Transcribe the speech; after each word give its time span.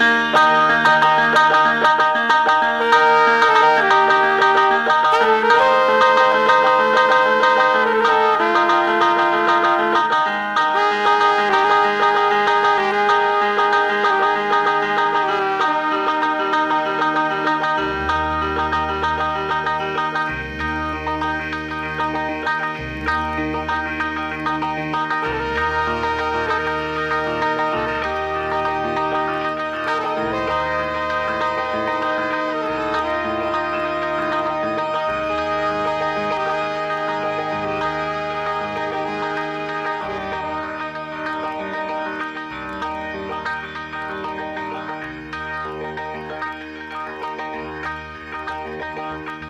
Música 0.00 0.49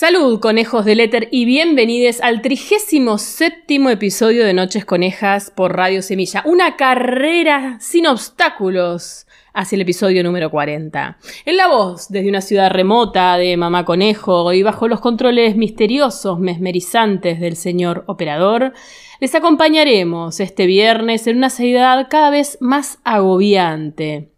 Salud, 0.00 0.40
conejos 0.40 0.86
del 0.86 0.98
éter, 0.98 1.28
y 1.30 1.44
bienvenidos 1.44 2.22
al 2.22 2.40
trigésimo 2.40 3.18
séptimo 3.18 3.90
episodio 3.90 4.46
de 4.46 4.54
Noches 4.54 4.86
Conejas 4.86 5.50
por 5.50 5.76
Radio 5.76 6.00
Semilla. 6.00 6.42
Una 6.46 6.76
carrera 6.76 7.76
sin 7.80 8.06
obstáculos 8.06 9.26
hacia 9.52 9.76
el 9.76 9.82
episodio 9.82 10.24
número 10.24 10.50
40. 10.50 11.18
En 11.44 11.56
la 11.58 11.68
voz, 11.68 12.08
desde 12.08 12.30
una 12.30 12.40
ciudad 12.40 12.70
remota 12.70 13.36
de 13.36 13.54
Mamá 13.58 13.84
Conejo 13.84 14.54
y 14.54 14.62
bajo 14.62 14.88
los 14.88 15.00
controles 15.00 15.54
misteriosos, 15.54 16.38
mesmerizantes 16.38 17.38
del 17.38 17.56
señor 17.56 18.04
operador, 18.06 18.72
les 19.20 19.34
acompañaremos 19.34 20.40
este 20.40 20.64
viernes 20.64 21.26
en 21.26 21.36
una 21.36 21.50
ciudad 21.50 22.06
cada 22.08 22.30
vez 22.30 22.56
más 22.62 23.00
agobiante 23.04 24.30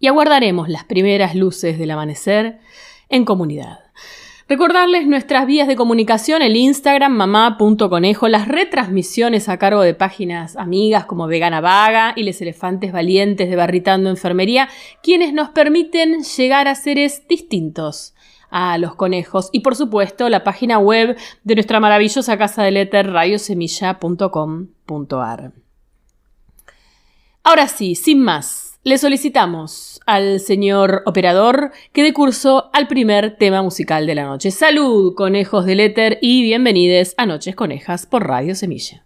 y 0.00 0.08
aguardaremos 0.08 0.68
las 0.68 0.82
primeras 0.82 1.36
luces 1.36 1.78
del 1.78 1.92
amanecer 1.92 2.58
en 3.08 3.24
comunidad. 3.24 3.87
Recordarles 4.48 5.06
nuestras 5.06 5.46
vías 5.46 5.68
de 5.68 5.76
comunicación, 5.76 6.40
el 6.40 6.56
Instagram 6.56 7.12
mamá.conejo, 7.12 8.28
las 8.28 8.48
retransmisiones 8.48 9.50
a 9.50 9.58
cargo 9.58 9.82
de 9.82 9.92
páginas 9.92 10.56
amigas 10.56 11.04
como 11.04 11.26
Vegana 11.26 11.60
Vaga 11.60 12.14
y 12.16 12.22
Les 12.22 12.40
Elefantes 12.40 12.90
Valientes 12.90 13.50
de 13.50 13.56
Barritando 13.56 14.08
Enfermería, 14.08 14.70
quienes 15.02 15.34
nos 15.34 15.50
permiten 15.50 16.22
llegar 16.22 16.66
a 16.66 16.76
seres 16.76 17.28
distintos 17.28 18.14
a 18.48 18.78
los 18.78 18.94
conejos 18.94 19.50
y 19.52 19.60
por 19.60 19.76
supuesto 19.76 20.30
la 20.30 20.44
página 20.44 20.78
web 20.78 21.18
de 21.44 21.54
nuestra 21.54 21.78
maravillosa 21.78 22.38
casa 22.38 22.62
del 22.62 22.78
éter 22.78 23.12
radiosemilla.com.ar. 23.12 25.52
Ahora 27.44 27.68
sí, 27.68 27.94
sin 27.94 28.22
más, 28.22 28.67
le 28.84 28.98
solicitamos 28.98 30.00
al 30.06 30.40
señor 30.40 31.02
operador 31.04 31.72
que 31.92 32.02
dé 32.02 32.12
curso 32.12 32.70
al 32.72 32.86
primer 32.86 33.36
tema 33.36 33.62
musical 33.62 34.06
de 34.06 34.14
la 34.14 34.24
noche. 34.24 34.50
Salud, 34.50 35.14
conejos 35.14 35.66
del 35.66 35.80
éter, 35.80 36.18
y 36.22 36.42
bienvenidos 36.42 37.14
a 37.16 37.26
Noches 37.26 37.54
Conejas 37.54 38.06
por 38.06 38.26
Radio 38.26 38.54
Semilla. 38.54 39.04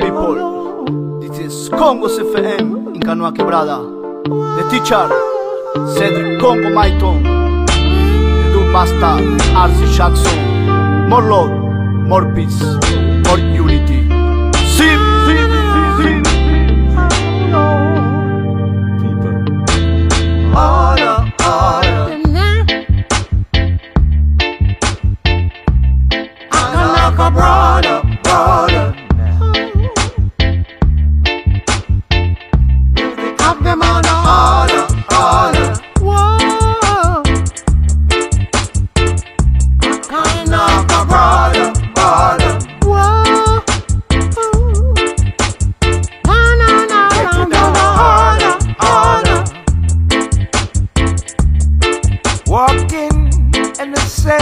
People, 0.00 1.20
this 1.20 1.38
is 1.38 1.68
Congo 1.70 2.08
Canoa 3.00 3.32
Quebrada. 3.32 3.78
The 4.24 4.68
teacher, 4.70 5.08
Cedric 5.94 6.40
Congo 6.40 6.70
Maiton. 6.70 7.47
Basta, 8.72 9.16
RC 9.54 9.96
Jackson. 9.96 10.38
More 11.08 11.22
love, 11.22 11.50
more 12.06 12.26
peace, 12.34 12.60
more 13.26 13.38
unity. 13.38 14.02
Sim, 14.76 15.00
sim, 15.26 15.50
sim, 15.98 16.22
People. 19.00 19.36
Ora. 20.54 21.14
Akalaka 26.50 27.30
brother, 27.30 27.80
brother. 27.92 27.97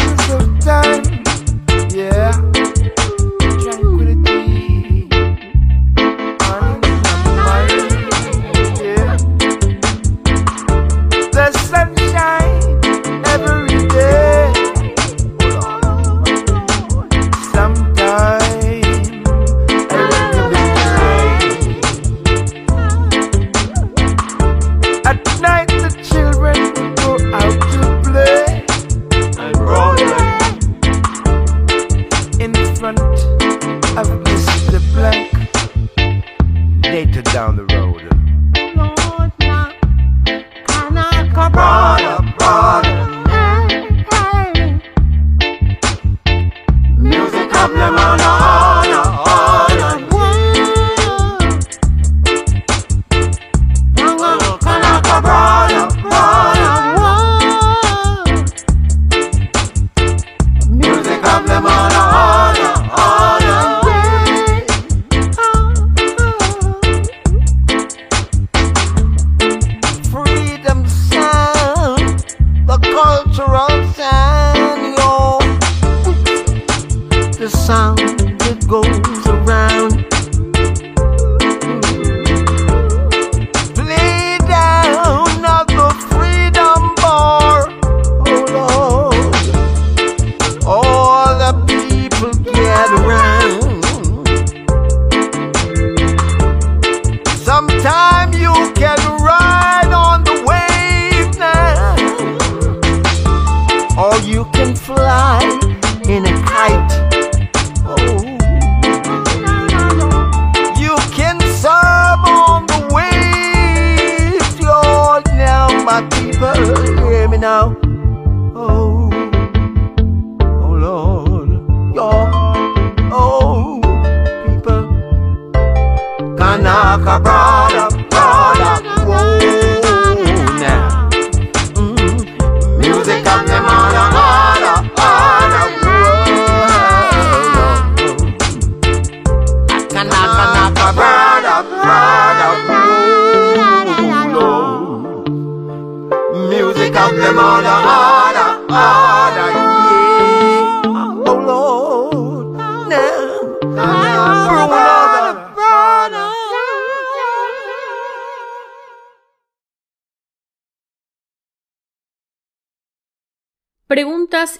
is 0.07 0.29
the 0.29 0.57
time. 0.61 1.26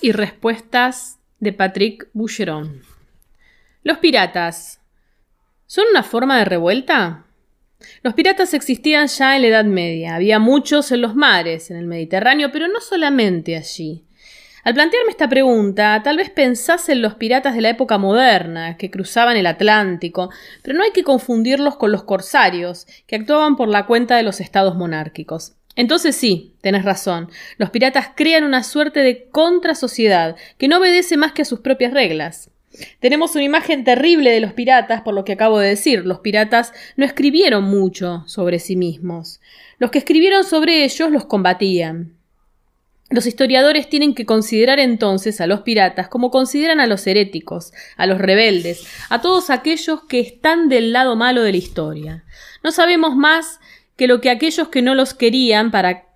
Y 0.01 0.13
respuestas 0.13 1.19
de 1.39 1.53
Patrick 1.53 2.09
Boucheron. 2.13 2.83
Los 3.83 3.99
piratas. 3.99 4.81
¿Son 5.67 5.85
una 5.91 6.03
forma 6.03 6.39
de 6.39 6.45
revuelta? 6.45 7.25
Los 8.03 8.15
piratas 8.15 8.55
existían 8.55 9.07
ya 9.07 9.37
en 9.37 9.43
la 9.43 9.49
Edad 9.49 9.65
Media. 9.65 10.15
Había 10.15 10.39
muchos 10.39 10.93
en 10.93 11.03
los 11.03 11.15
mares, 11.15 11.71
en 11.71 11.77
el 11.77 11.87
Mediterráneo, 11.87 12.51
pero 12.53 12.69
no 12.69 12.81
solamente 12.81 13.57
allí. 13.57 14.05
Al 14.65 14.75
plantearme 14.75 15.11
esta 15.11 15.29
pregunta, 15.29 16.01
tal 16.03 16.17
vez 16.17 16.31
pensase 16.31 16.93
en 16.93 17.03
los 17.03 17.15
piratas 17.15 17.55
de 17.55 17.61
la 17.61 17.69
época 17.69 17.99
moderna, 17.99 18.77
que 18.77 18.91
cruzaban 18.91 19.37
el 19.37 19.47
Atlántico, 19.47 20.31
pero 20.63 20.77
no 20.77 20.83
hay 20.83 20.91
que 20.91 21.05
confundirlos 21.05 21.77
con 21.77 21.93
los 21.93 22.03
corsarios, 22.03 22.87
que 23.07 23.15
actuaban 23.15 23.55
por 23.55 23.69
la 23.69 23.87
cuenta 23.87 24.17
de 24.17 24.25
los 24.25 24.41
estados 24.41 24.75
monárquicos. 24.75 25.56
Entonces 25.77 26.17
sí, 26.17 26.55
tenés 26.63 26.85
razón, 26.85 27.31
los 27.59 27.71
piratas 27.71 28.09
crean 28.17 28.45
una 28.45 28.63
suerte 28.63 29.01
de 29.01 29.29
contrasociedad 29.31 30.37
que 30.59 30.69
no 30.69 30.79
obedece 30.79 31.17
más 31.17 31.33
que 31.33 31.43
a 31.43 31.47
sus 31.47 31.61
propias 31.61 31.93
reglas. 31.93 32.51
Tenemos 33.01 33.35
una 33.35 33.45
imagen 33.45 33.85
terrible 33.85 34.31
de 34.31 34.41
los 34.41 34.53
piratas 34.53 35.03
por 35.03 35.15
lo 35.15 35.25
que 35.25 35.33
acabo 35.33 35.59
de 35.59 35.69
decir. 35.69 36.05
Los 36.05 36.21
piratas 36.21 36.73
no 36.97 37.05
escribieron 37.05 37.65
mucho 37.65 38.25
sobre 38.27 38.59
sí 38.59 38.77
mismos. 38.77 39.41
Los 39.79 39.91
que 39.91 39.99
escribieron 39.99 40.45
sobre 40.45 40.85
ellos 40.85 41.11
los 41.11 41.25
combatían. 41.25 42.13
Los 43.09 43.27
historiadores 43.27 43.89
tienen 43.89 44.15
que 44.15 44.27
considerar 44.27 44.81
entonces 44.81 45.41
a 45.41 45.47
los 45.47 45.61
piratas 45.61 46.09
como 46.09 46.33
consideran 46.33 46.81
a 46.81 46.89
los 46.89 47.07
heréticos, 47.07 47.73
a 47.97 48.05
los 48.07 48.19
rebeldes, 48.19 48.85
a 49.11 49.21
todos 49.21 49.49
aquellos 49.51 50.03
que 50.05 50.19
están 50.19 50.69
del 50.69 50.93
lado 50.93 51.15
malo 51.15 51.43
de 51.43 51.53
la 51.53 51.57
historia. 51.57 52.25
No 52.65 52.73
sabemos 52.73 53.15
más 53.15 53.61
que 53.97 54.07
lo 54.07 54.21
que 54.21 54.31
aquellos 54.31 54.69
que 54.69 54.83
no 54.83 54.95
los 54.95 55.15
querían 55.15 55.71
para 55.71 56.07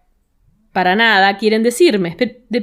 para 0.73 0.94
nada 0.94 1.37
quieren 1.37 1.65
decirme, 1.65 2.17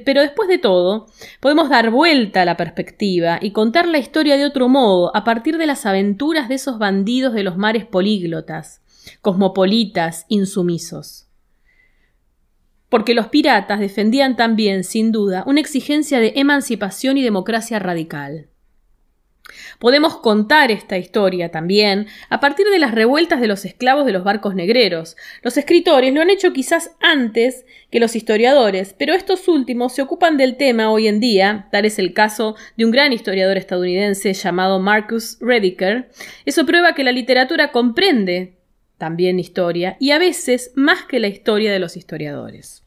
pero 0.06 0.22
después 0.22 0.48
de 0.48 0.58
todo, 0.58 1.08
podemos 1.42 1.70
dar 1.70 1.90
vuelta 1.90 2.44
a 2.44 2.46
la 2.46 2.56
perspectiva 2.56 3.38
y 3.42 3.52
contar 3.52 3.86
la 3.88 3.98
historia 3.98 4.38
de 4.38 4.46
otro 4.46 4.70
modo 4.70 5.14
a 5.16 5.26
partir 5.26 5.58
de 5.58 5.66
las 5.66 5.86
aventuras 5.86 6.48
de 6.48 6.56
esos 6.56 6.80
bandidos 6.80 7.34
de 7.34 7.44
los 7.44 7.58
mares 7.58 7.86
políglotas, 7.86 8.82
cosmopolitas, 9.22 10.26
insumisos. 10.30 11.28
Porque 12.88 13.14
los 13.14 13.28
piratas 13.28 13.82
defendían 13.82 14.38
también, 14.38 14.86
sin 14.86 15.12
duda, 15.12 15.44
una 15.46 15.60
exigencia 15.60 16.20
de 16.20 16.34
emancipación 16.38 17.18
y 17.18 17.24
democracia 17.24 17.80
radical. 17.80 18.48
Podemos 19.80 20.18
contar 20.18 20.72
esta 20.72 20.98
historia 20.98 21.50
también 21.50 22.08
a 22.30 22.40
partir 22.40 22.68
de 22.68 22.80
las 22.80 22.94
revueltas 22.94 23.40
de 23.40 23.48
los 23.48 23.66
esclavos 23.66 24.06
de 24.06 24.12
los 24.12 24.24
barcos 24.24 24.56
negreros. 24.56 25.18
Los 25.44 25.58
escritores 25.58 26.14
lo 26.14 26.22
han 26.22 26.30
hecho 26.30 26.54
quizás 26.54 26.92
antes 27.00 27.66
que 27.92 28.00
los 28.00 28.16
historiadores, 28.16 28.96
pero 28.98 29.14
estos 29.14 29.48
últimos 29.48 29.94
se 29.94 30.02
ocupan 30.02 30.38
del 30.38 30.58
tema 30.58 30.90
hoy 30.90 31.08
en 31.08 31.20
día, 31.20 31.68
tal 31.72 31.86
es 31.86 32.00
el 32.00 32.14
caso 32.14 32.56
de 32.76 32.86
un 32.86 32.92
gran 32.92 33.14
historiador 33.14 33.58
estadounidense 33.58 34.34
llamado 34.34 34.80
Marcus 34.80 35.38
Rediker. 35.40 36.10
Eso 36.46 36.66
prueba 36.66 36.94
que 36.94 37.04
la 37.04 37.12
literatura 37.12 37.72
comprende 37.72 38.58
también 38.98 39.40
historia 39.40 39.96
y 40.00 40.12
a 40.12 40.18
veces 40.18 40.72
más 40.76 41.04
que 41.04 41.20
la 41.20 41.28
historia 41.28 41.72
de 41.72 41.80
los 41.80 41.98
historiadores. 41.98 42.84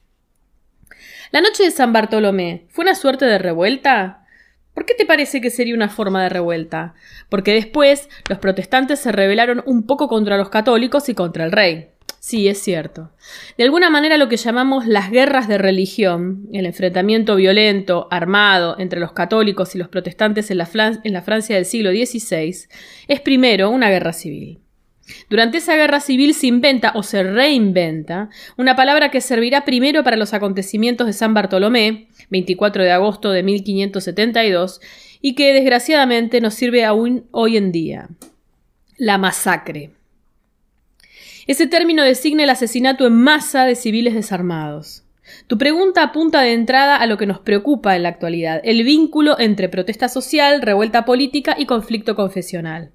La 1.30 1.40
noche 1.40 1.62
de 1.62 1.70
San 1.70 1.92
Bartolomé 1.92 2.66
fue 2.68 2.82
una 2.82 2.96
suerte 2.96 3.24
de 3.24 3.38
revuelta. 3.38 4.19
¿Por 4.74 4.86
qué 4.86 4.94
te 4.94 5.06
parece 5.06 5.40
que 5.40 5.50
sería 5.50 5.74
una 5.74 5.88
forma 5.88 6.22
de 6.22 6.28
revuelta? 6.28 6.94
Porque 7.28 7.52
después 7.52 8.08
los 8.28 8.38
protestantes 8.38 9.00
se 9.00 9.12
rebelaron 9.12 9.62
un 9.66 9.86
poco 9.86 10.08
contra 10.08 10.36
los 10.36 10.48
católicos 10.48 11.08
y 11.08 11.14
contra 11.14 11.44
el 11.44 11.52
rey. 11.52 11.88
Sí, 12.20 12.48
es 12.48 12.58
cierto. 12.58 13.10
De 13.56 13.64
alguna 13.64 13.88
manera 13.88 14.18
lo 14.18 14.28
que 14.28 14.36
llamamos 14.36 14.86
las 14.86 15.10
guerras 15.10 15.48
de 15.48 15.56
religión, 15.56 16.48
el 16.52 16.66
enfrentamiento 16.66 17.34
violento, 17.34 18.08
armado, 18.10 18.76
entre 18.78 19.00
los 19.00 19.12
católicos 19.12 19.74
y 19.74 19.78
los 19.78 19.88
protestantes 19.88 20.50
en 20.50 20.58
la, 20.58 20.66
Francia 20.66 21.56
del 21.56 21.64
siglo 21.64 21.90
XVI, 21.90 22.68
es 23.08 23.20
primero 23.20 23.70
una 23.70 23.88
guerra 23.88 24.12
civil. 24.12 24.60
Durante 25.28 25.58
esa 25.58 25.76
guerra 25.76 26.00
civil 26.00 26.34
se 26.34 26.46
inventa 26.46 26.92
o 26.94 27.02
se 27.02 27.22
reinventa 27.22 28.30
una 28.56 28.76
palabra 28.76 29.10
que 29.10 29.20
servirá 29.20 29.64
primero 29.64 30.02
para 30.04 30.16
los 30.16 30.34
acontecimientos 30.34 31.06
de 31.06 31.12
San 31.12 31.34
Bartolomé, 31.34 32.08
24 32.30 32.82
de 32.82 32.92
agosto 32.92 33.30
de 33.30 33.42
1572, 33.42 34.80
y 35.20 35.34
que 35.34 35.52
desgraciadamente 35.52 36.40
nos 36.40 36.54
sirve 36.54 36.84
aún 36.84 37.26
hoy 37.30 37.56
en 37.56 37.72
día. 37.72 38.08
La 38.96 39.18
masacre. 39.18 39.90
Ese 41.46 41.66
término 41.66 42.04
designa 42.04 42.44
el 42.44 42.50
asesinato 42.50 43.06
en 43.06 43.14
masa 43.14 43.64
de 43.64 43.74
civiles 43.74 44.14
desarmados. 44.14 45.04
Tu 45.46 45.58
pregunta 45.58 46.02
apunta 46.02 46.42
de 46.42 46.52
entrada 46.52 46.96
a 46.96 47.06
lo 47.06 47.16
que 47.16 47.26
nos 47.26 47.40
preocupa 47.40 47.96
en 47.96 48.02
la 48.02 48.08
actualidad, 48.08 48.60
el 48.64 48.82
vínculo 48.84 49.38
entre 49.38 49.68
protesta 49.68 50.08
social, 50.08 50.62
revuelta 50.62 51.04
política 51.04 51.56
y 51.58 51.66
conflicto 51.66 52.14
confesional. 52.14 52.90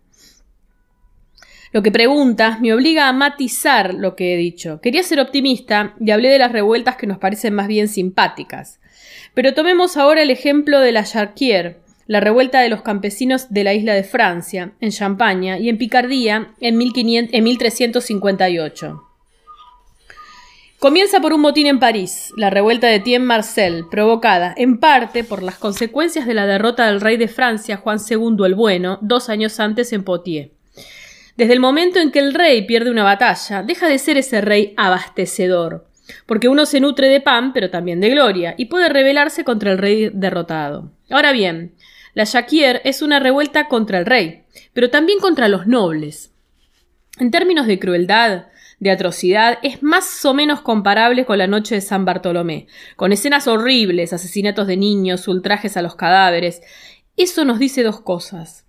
Lo 1.76 1.84
que 1.84 1.92
preguntas 1.92 2.62
me 2.62 2.74
obliga 2.74 3.10
a 3.10 3.12
matizar 3.12 3.94
lo 3.94 4.16
que 4.16 4.34
he 4.34 4.38
dicho. 4.38 4.80
Quería 4.80 5.04
ser 5.04 5.20
optimista 5.20 5.94
y 6.00 6.12
hablé 6.12 6.30
de 6.30 6.40
las 6.40 6.54
revueltas 6.54 6.96
que 6.96 7.06
nos 7.06 7.18
parecen 7.18 7.54
más 7.54 7.68
bien 7.68 7.90
simpáticas. 7.90 8.80
Pero 9.34 9.54
tomemos 9.54 9.98
ahora 9.98 10.22
el 10.22 10.32
ejemplo 10.32 10.80
de 10.80 10.94
la 10.94 11.04
Charquier, 11.04 11.82
la 12.08 12.22
revuelta 12.22 12.62
de 12.62 12.70
los 12.70 12.82
campesinos 12.82 13.50
de 13.50 13.66
la 13.66 13.74
isla 13.74 13.94
de 13.94 14.06
Francia, 14.06 14.72
en 14.80 14.92
Champaña 14.92 15.60
y 15.60 15.68
en 15.68 15.78
Picardía 15.78 16.54
en, 16.62 16.80
en 16.82 17.44
1358. 17.44 19.04
Comienza 20.80 21.20
por 21.20 21.34
un 21.34 21.42
motín 21.42 21.68
en 21.68 21.80
París, 21.80 22.32
la 22.38 22.50
revuelta 22.50 22.88
de 22.88 23.02
Tien 23.02 23.26
Marcel, 23.26 23.84
provocada 23.92 24.54
en 24.56 24.80
parte 24.80 25.26
por 25.26 25.44
las 25.44 25.58
consecuencias 25.58 26.26
de 26.26 26.36
la 26.36 26.46
derrota 26.46 26.86
del 26.86 27.02
rey 27.02 27.18
de 27.18 27.28
Francia, 27.28 27.76
Juan 27.76 27.98
II 28.10 28.46
el 28.46 28.56
Bueno, 28.56 28.98
dos 29.02 29.28
años 29.28 29.60
antes 29.60 29.92
en 29.92 30.06
Poitiers. 30.06 30.55
Desde 31.38 31.54
el 31.54 31.60
momento 31.60 32.00
en 32.00 32.12
que 32.12 32.20
el 32.20 32.34
rey 32.34 32.66
pierde 32.66 32.92
una 32.92 33.04
batalla, 33.04 33.62
deja 33.62 33.88
de 33.88 34.00
ser 34.00 34.18
ese 34.18 34.40
rey 34.42 34.74
abastecedor, 34.78 35.88
porque 36.26 36.48
uno 36.48 36.66
se 36.66 36.80
nutre 36.80 37.10
de 37.10 37.20
pan, 37.20 37.52
pero 37.52 37.70
también 37.70 38.00
de 38.00 38.10
gloria, 38.10 38.56
y 38.58 38.66
puede 38.66 38.90
rebelarse 38.90 39.44
contra 39.44 39.72
el 39.72 39.78
rey 39.78 40.10
derrotado. 40.14 40.92
Ahora 41.10 41.34
bien, 41.34 41.76
la 42.14 42.26
Jacquier 42.26 42.82
es 42.86 43.02
una 43.02 43.20
revuelta 43.20 43.68
contra 43.68 44.00
el 44.00 44.06
rey, 44.06 44.44
pero 44.74 44.90
también 44.90 45.20
contra 45.20 45.50
los 45.50 45.68
nobles. 45.68 46.32
En 47.20 47.32
términos 47.32 47.68
de 47.68 47.80
crueldad, 47.80 48.46
de 48.80 48.92
atrocidad 48.92 49.60
es 49.64 49.84
más 49.84 50.24
o 50.26 50.34
menos 50.34 50.62
comparable 50.62 51.26
con 51.26 51.38
la 51.38 51.48
noche 51.48 51.76
de 51.76 51.82
San 51.82 52.06
Bartolomé, 52.06 52.68
con 52.96 53.12
escenas 53.12 53.48
horribles, 53.48 54.14
asesinatos 54.14 54.68
de 54.68 54.78
niños, 54.78 55.28
ultrajes 55.28 55.78
a 55.78 55.82
los 55.82 55.96
cadáveres. 55.96 56.62
Eso 57.18 57.46
nos 57.46 57.60
dice 57.60 57.84
dos 57.84 58.02
cosas. 58.02 58.65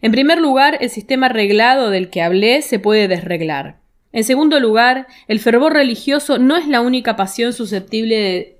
En 0.00 0.12
primer 0.12 0.38
lugar, 0.38 0.78
el 0.80 0.90
sistema 0.90 1.28
reglado 1.28 1.90
del 1.90 2.10
que 2.10 2.22
hablé 2.22 2.62
se 2.62 2.78
puede 2.78 3.08
desreglar. 3.08 3.80
En 4.12 4.24
segundo 4.24 4.60
lugar, 4.60 5.06
el 5.26 5.40
fervor 5.40 5.72
religioso 5.72 6.38
no 6.38 6.56
es 6.56 6.68
la 6.68 6.80
única 6.82 7.16
pasión 7.16 7.52
susceptible 7.52 8.58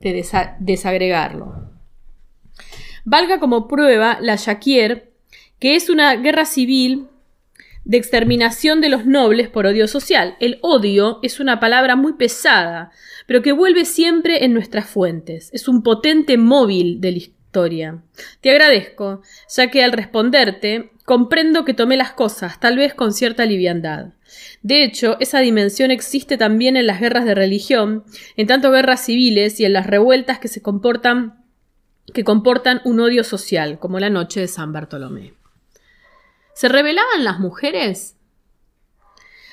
de, 0.00 0.24
desagregarlo. 0.58 1.70
Valga 3.04 3.38
como 3.38 3.68
prueba 3.68 4.18
la 4.20 4.36
Jacquier, 4.36 5.12
que 5.60 5.76
es 5.76 5.88
una 5.88 6.16
guerra 6.16 6.44
civil 6.44 7.08
de 7.84 7.96
exterminación 7.96 8.80
de 8.80 8.90
los 8.90 9.06
nobles 9.06 9.48
por 9.48 9.66
odio 9.66 9.88
social. 9.88 10.36
El 10.40 10.58
odio 10.62 11.20
es 11.22 11.40
una 11.40 11.58
palabra 11.58 11.96
muy 11.96 12.14
pesada, 12.14 12.90
pero 13.26 13.40
que 13.40 13.52
vuelve 13.52 13.84
siempre 13.84 14.44
en 14.44 14.52
nuestras 14.52 14.90
fuentes. 14.90 15.48
Es 15.52 15.68
un 15.68 15.82
potente 15.82 16.36
móvil 16.36 17.00
de 17.00 17.12
la 17.12 17.18
Te 18.40 18.50
agradezco, 18.50 19.22
ya 19.54 19.70
que 19.70 19.82
al 19.82 19.92
responderte 19.92 20.90
comprendo 21.04 21.64
que 21.64 21.74
tomé 21.74 21.96
las 21.96 22.12
cosas, 22.12 22.60
tal 22.60 22.76
vez 22.76 22.92
con 22.94 23.12
cierta 23.12 23.46
liviandad. 23.46 24.12
De 24.62 24.84
hecho, 24.84 25.16
esa 25.20 25.40
dimensión 25.40 25.90
existe 25.90 26.36
también 26.36 26.76
en 26.76 26.86
las 26.86 27.00
guerras 27.00 27.24
de 27.24 27.34
religión, 27.34 28.04
en 28.36 28.46
tanto 28.46 28.70
guerras 28.70 29.04
civiles 29.06 29.58
y 29.58 29.64
en 29.64 29.72
las 29.72 29.86
revueltas 29.86 30.38
que 30.38 30.48
se 30.48 30.60
comportan 30.60 31.44
que 32.14 32.24
comportan 32.24 32.80
un 32.84 33.00
odio 33.00 33.22
social, 33.22 33.78
como 33.78 34.00
la 34.00 34.08
noche 34.08 34.40
de 34.40 34.48
San 34.48 34.72
Bartolomé. 34.72 35.34
¿Se 36.54 36.68
revelaban 36.68 37.22
las 37.22 37.38
mujeres? 37.38 38.16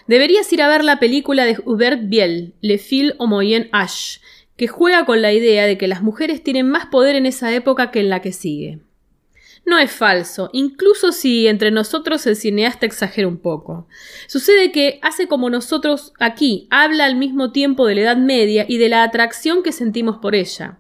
Deberías 0.08 0.52
ir 0.54 0.62
a 0.62 0.68
ver 0.68 0.84
la 0.84 1.00
película 1.00 1.46
de 1.46 1.58
Hubert 1.66 2.02
Biel, 2.04 2.54
Le 2.62 2.78
Fil 2.78 3.16
au 3.20 3.28
Moyen 3.28 3.70
Âge, 3.72 4.20
que 4.58 4.68
juega 4.68 5.06
con 5.06 5.22
la 5.22 5.34
idea 5.34 5.66
de 5.66 5.78
que 5.78 5.88
las 5.88 6.02
mujeres 6.02 6.44
tienen 6.44 6.70
más 6.70 6.86
poder 6.88 7.16
en 7.16 7.26
esa 7.26 7.54
época 7.54 7.92
que 7.92 8.00
en 8.00 8.10
la 8.10 8.22
que 8.22 8.32
sigue. 8.32 8.80
No 9.66 9.80
es 9.80 9.92
falso, 9.92 10.52
incluso 10.54 11.12
si 11.12 11.48
entre 11.48 11.72
nosotros 11.72 12.28
el 12.28 12.36
cineasta 12.36 12.86
exagera 12.86 13.28
un 13.28 13.38
poco. 13.38 13.88
Sucede 14.28 14.72
que 14.72 15.00
hace 15.02 15.28
como 15.28 15.50
nosotros 15.50 16.14
aquí, 16.20 16.68
habla 16.70 17.06
al 17.06 17.16
mismo 17.16 17.52
tiempo 17.52 17.88
de 17.88 17.96
la 17.96 18.02
Edad 18.02 18.18
Media 18.18 18.66
y 18.68 18.78
de 18.78 18.90
la 18.90 19.04
atracción 19.04 19.64
que 19.64 19.72
sentimos 19.72 20.18
por 20.18 20.36
ella. 20.36 20.78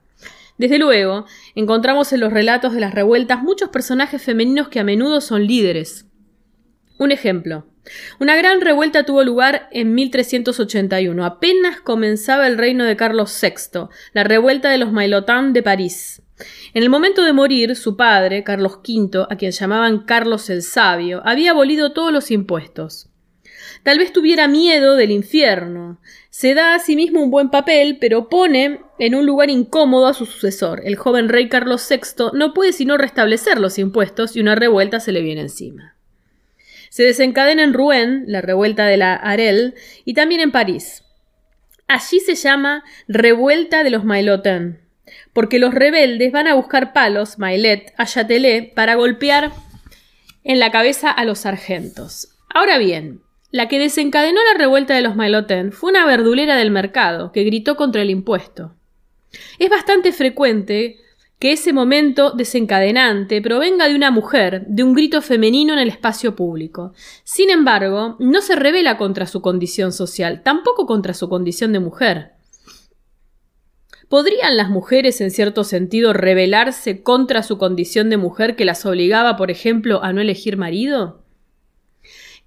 Desde 0.59 0.77
luego, 0.77 1.25
encontramos 1.55 2.13
en 2.13 2.19
los 2.19 2.31
relatos 2.31 2.73
de 2.73 2.79
las 2.79 2.93
revueltas 2.93 3.41
muchos 3.41 3.69
personajes 3.69 4.21
femeninos 4.21 4.69
que 4.69 4.79
a 4.79 4.83
menudo 4.83 5.19
son 5.19 5.47
líderes, 5.47 6.05
un 6.99 7.11
ejemplo. 7.11 7.65
Una 8.19 8.35
gran 8.35 8.61
revuelta 8.61 9.03
tuvo 9.03 9.23
lugar 9.23 9.67
en 9.71 9.93
1381. 9.93 11.25
Apenas 11.25 11.81
comenzaba 11.81 12.47
el 12.47 12.57
reino 12.57 12.83
de 12.83 12.95
Carlos 12.95 13.37
VI, 13.41 13.87
la 14.13 14.23
revuelta 14.23 14.69
de 14.69 14.77
los 14.77 14.91
Mailotins 14.91 15.53
de 15.53 15.63
París. 15.63 16.21
En 16.73 16.83
el 16.83 16.89
momento 16.89 17.23
de 17.23 17.33
morir, 17.33 17.75
su 17.75 17.95
padre, 17.95 18.43
Carlos 18.43 18.79
V, 18.85 19.25
a 19.29 19.35
quien 19.37 19.51
llamaban 19.51 20.05
Carlos 20.05 20.49
el 20.49 20.63
Sabio, 20.63 21.21
había 21.25 21.51
abolido 21.51 21.93
todos 21.93 22.11
los 22.11 22.31
impuestos. 22.31 23.09
Tal 23.83 23.99
vez 23.99 24.11
tuviera 24.11 24.47
miedo 24.47 24.95
del 24.95 25.11
infierno. 25.11 25.99
Se 26.29 26.53
da 26.53 26.75
a 26.75 26.79
sí 26.79 26.95
mismo 26.95 27.21
un 27.21 27.31
buen 27.31 27.49
papel, 27.49 27.97
pero 28.01 28.29
pone 28.29 28.81
en 28.99 29.15
un 29.15 29.25
lugar 29.25 29.49
incómodo 29.49 30.07
a 30.07 30.13
su 30.13 30.25
sucesor. 30.25 30.81
El 30.83 30.95
joven 30.95 31.29
rey 31.29 31.47
Carlos 31.49 31.87
VI 31.89 32.31
no 32.33 32.53
puede 32.53 32.73
sino 32.73 32.97
restablecer 32.97 33.59
los 33.59 33.77
impuestos 33.77 34.35
y 34.35 34.41
una 34.41 34.55
revuelta 34.55 34.99
se 34.99 35.11
le 35.11 35.21
viene 35.21 35.41
encima. 35.41 35.94
Se 36.95 37.03
desencadena 37.03 37.61
en 37.61 37.73
Rouen, 37.73 38.23
la 38.25 38.39
revuelta 38.39 38.85
de 38.85 38.95
la 38.95 39.15
Arel, 39.15 39.73
y 40.05 40.13
también 40.13 40.39
en 40.39 40.53
París. 40.53 41.03
Allí 41.89 42.21
se 42.21 42.35
llama 42.35 42.85
Revuelta 43.09 43.83
de 43.83 43.89
los 43.89 44.05
Maillotins, 44.05 44.77
porque 45.33 45.59
los 45.59 45.73
rebeldes 45.73 46.31
van 46.31 46.47
a 46.47 46.53
buscar 46.53 46.93
palos, 46.93 47.37
Mailet, 47.37 47.93
a 47.97 48.05
Châtelet, 48.05 48.73
para 48.73 48.95
golpear 48.95 49.51
en 50.45 50.59
la 50.59 50.71
cabeza 50.71 51.11
a 51.11 51.25
los 51.25 51.39
sargentos. 51.39 52.29
Ahora 52.47 52.77
bien, 52.77 53.19
la 53.51 53.67
que 53.67 53.77
desencadenó 53.77 54.39
la 54.53 54.57
revuelta 54.57 54.95
de 54.95 55.01
los 55.01 55.17
Maillotins 55.17 55.75
fue 55.75 55.89
una 55.89 56.05
verdulera 56.05 56.55
del 56.55 56.71
mercado 56.71 57.33
que 57.33 57.43
gritó 57.43 57.75
contra 57.75 58.03
el 58.03 58.09
impuesto. 58.09 58.73
Es 59.59 59.69
bastante 59.69 60.13
frecuente 60.13 61.01
que 61.45 61.51
ese 61.51 61.73
momento 61.73 62.31
desencadenante 62.31 63.39
provenga 63.39 63.87
de 63.87 63.93
una 63.93 64.09
mujer, 64.09 64.65
de 64.65 64.81
un 64.81 64.95
grito 64.95 65.21
femenino 65.21 65.73
en 65.73 65.79
el 65.79 65.89
espacio 65.89 66.35
público. 66.35 66.93
Sin 67.23 67.51
embargo, 67.51 68.15
no 68.17 68.41
se 68.41 68.55
revela 68.55 68.97
contra 68.97 69.27
su 69.27 69.43
condición 69.43 69.91
social, 69.91 70.41
tampoco 70.41 70.87
contra 70.87 71.13
su 71.13 71.29
condición 71.29 71.71
de 71.71 71.79
mujer. 71.79 72.31
¿Podrían 74.09 74.57
las 74.57 74.71
mujeres, 74.71 75.21
en 75.21 75.29
cierto 75.29 75.63
sentido, 75.63 76.13
rebelarse 76.13 77.03
contra 77.03 77.43
su 77.43 77.59
condición 77.59 78.09
de 78.09 78.17
mujer 78.17 78.55
que 78.55 78.65
las 78.65 78.83
obligaba, 78.83 79.37
por 79.37 79.51
ejemplo, 79.51 80.03
a 80.03 80.13
no 80.13 80.21
elegir 80.21 80.57
marido? 80.57 81.21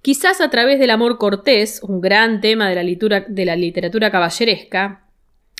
Quizás 0.01 0.41
a 0.41 0.49
través 0.49 0.77
del 0.77 0.89
amor 0.89 1.17
cortés, 1.17 1.79
un 1.83 2.01
gran 2.01 2.41
tema 2.41 2.67
de 2.67 2.75
la, 2.75 3.19
de 3.29 3.45
la 3.45 3.55
literatura 3.55 4.11
caballeresca, 4.11 5.08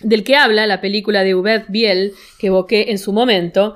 del 0.02 0.24
que 0.24 0.36
habla 0.36 0.68
la 0.68 0.82
película 0.82 1.24
de 1.24 1.36
Hubert 1.36 1.66
Biel, 1.70 2.14
que 2.40 2.48
evoqué 2.48 2.92
en 2.92 2.98
su 2.98 3.14
momento. 3.14 3.76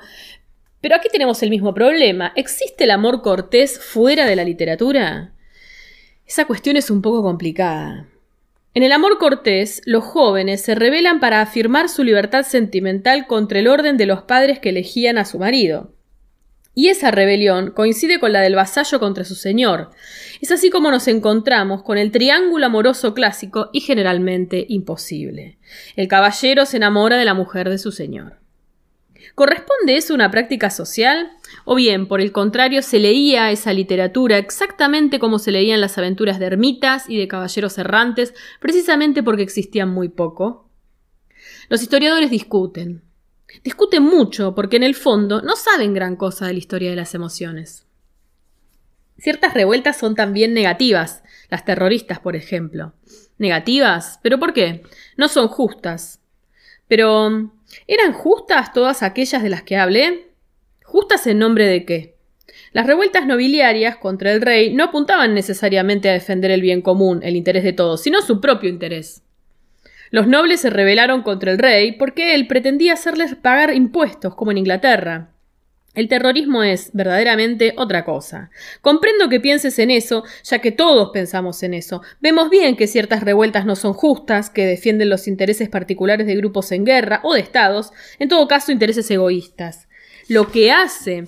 Pero 0.81 0.95
aquí 0.95 1.07
tenemos 1.11 1.41
el 1.43 1.49
mismo 1.49 1.73
problema. 1.73 2.33
¿Existe 2.35 2.83
el 2.83 2.91
amor 2.91 3.21
cortés 3.21 3.79
fuera 3.79 4.25
de 4.25 4.35
la 4.35 4.43
literatura? 4.43 5.33
Esa 6.25 6.45
cuestión 6.45 6.77
es 6.77 6.89
un 6.89 7.01
poco 7.01 7.21
complicada. 7.21 8.07
En 8.75 8.81
el 8.81 8.91
amor 8.91 9.19
cortés, 9.19 9.81
los 9.85 10.03
jóvenes 10.03 10.61
se 10.61 10.73
rebelan 10.73 11.19
para 11.19 11.41
afirmar 11.41 11.89
su 11.89 12.03
libertad 12.03 12.43
sentimental 12.43 13.27
contra 13.27 13.59
el 13.59 13.67
orden 13.67 13.97
de 13.97 14.07
los 14.07 14.23
padres 14.23 14.59
que 14.59 14.69
elegían 14.69 15.17
a 15.17 15.25
su 15.25 15.37
marido. 15.37 15.92
Y 16.75 16.87
esa 16.87 17.11
rebelión 17.11 17.71
coincide 17.71 18.19
con 18.19 18.33
la 18.33 18.41
del 18.41 18.55
vasallo 18.55 18.99
contra 18.99 19.23
su 19.23 19.35
señor. 19.35 19.91
Es 20.41 20.51
así 20.51 20.71
como 20.71 20.89
nos 20.89 21.07
encontramos 21.07 21.83
con 21.83 21.99
el 21.99 22.11
triángulo 22.11 22.65
amoroso 22.65 23.13
clásico 23.13 23.69
y 23.73 23.81
generalmente 23.81 24.65
imposible. 24.67 25.59
El 25.95 26.07
caballero 26.07 26.65
se 26.65 26.77
enamora 26.77 27.17
de 27.17 27.25
la 27.25 27.35
mujer 27.35 27.69
de 27.69 27.77
su 27.77 27.91
señor. 27.91 28.37
¿Corresponde 29.35 29.97
eso 29.97 30.13
a 30.13 30.15
una 30.15 30.31
práctica 30.31 30.69
social? 30.69 31.31
¿O 31.65 31.75
bien, 31.75 32.07
por 32.07 32.21
el 32.21 32.31
contrario, 32.31 32.81
se 32.81 32.99
leía 32.99 33.51
esa 33.51 33.73
literatura 33.73 34.37
exactamente 34.37 35.19
como 35.19 35.39
se 35.39 35.51
leían 35.51 35.81
las 35.81 35.97
aventuras 35.97 36.39
de 36.39 36.47
ermitas 36.47 37.09
y 37.09 37.17
de 37.17 37.27
caballeros 37.27 37.77
errantes, 37.77 38.33
precisamente 38.59 39.23
porque 39.23 39.43
existían 39.43 39.89
muy 39.89 40.09
poco? 40.09 40.69
Los 41.69 41.81
historiadores 41.81 42.29
discuten. 42.29 43.01
Discuten 43.63 44.03
mucho 44.03 44.55
porque 44.55 44.77
en 44.77 44.83
el 44.83 44.95
fondo 44.95 45.41
no 45.41 45.55
saben 45.55 45.93
gran 45.93 46.15
cosa 46.15 46.47
de 46.47 46.53
la 46.53 46.59
historia 46.59 46.89
de 46.89 46.95
las 46.95 47.13
emociones. 47.13 47.85
Ciertas 49.17 49.53
revueltas 49.53 49.97
son 49.97 50.15
también 50.15 50.53
negativas, 50.53 51.23
las 51.49 51.65
terroristas, 51.65 52.19
por 52.19 52.35
ejemplo. 52.35 52.93
Negativas, 53.37 54.19
pero 54.23 54.39
¿por 54.39 54.53
qué? 54.53 54.83
No 55.17 55.27
son 55.27 55.47
justas. 55.47 56.19
Pero 56.87 57.51
¿eran 57.87 58.13
justas 58.13 58.73
todas 58.73 59.03
aquellas 59.03 59.43
de 59.43 59.49
las 59.49 59.63
que 59.63 59.77
hablé? 59.77 60.31
¿Justas 60.83 61.27
en 61.27 61.39
nombre 61.39 61.67
de 61.67 61.85
qué? 61.85 62.17
Las 62.71 62.87
revueltas 62.87 63.25
nobiliarias 63.25 63.97
contra 63.97 64.31
el 64.31 64.41
rey 64.41 64.73
no 64.73 64.85
apuntaban 64.85 65.33
necesariamente 65.33 66.09
a 66.09 66.13
defender 66.13 66.51
el 66.51 66.61
bien 66.61 66.81
común, 66.81 67.21
el 67.23 67.35
interés 67.35 67.63
de 67.63 67.73
todos, 67.73 68.01
sino 68.01 68.21
su 68.21 68.41
propio 68.41 68.69
interés. 68.69 69.23
Los 70.13 70.27
nobles 70.27 70.59
se 70.59 70.69
rebelaron 70.69 71.23
contra 71.23 71.51
el 71.51 71.57
rey 71.57 71.93
porque 71.93 72.35
él 72.35 72.45
pretendía 72.45 72.93
hacerles 72.93 73.33
pagar 73.33 73.73
impuestos, 73.73 74.35
como 74.35 74.51
en 74.51 74.59
Inglaterra. 74.59 75.31
El 75.95 76.07
terrorismo 76.07 76.61
es 76.61 76.91
verdaderamente 76.93 77.73
otra 77.77 78.05
cosa. 78.05 78.51
Comprendo 78.81 79.27
que 79.27 79.39
pienses 79.39 79.79
en 79.79 79.89
eso, 79.89 80.23
ya 80.43 80.59
que 80.59 80.71
todos 80.71 81.09
pensamos 81.11 81.63
en 81.63 81.73
eso. 81.73 82.03
Vemos 82.21 82.51
bien 82.51 82.75
que 82.75 82.85
ciertas 82.85 83.23
revueltas 83.23 83.65
no 83.65 83.75
son 83.75 83.93
justas, 83.93 84.51
que 84.51 84.67
defienden 84.67 85.09
los 85.09 85.27
intereses 85.27 85.67
particulares 85.67 86.27
de 86.27 86.35
grupos 86.35 86.71
en 86.71 86.85
guerra 86.85 87.19
o 87.23 87.33
de 87.33 87.39
estados, 87.39 87.91
en 88.19 88.29
todo 88.29 88.47
caso 88.47 88.71
intereses 88.71 89.09
egoístas. 89.09 89.87
Lo 90.27 90.51
que 90.51 90.71
hace 90.71 91.23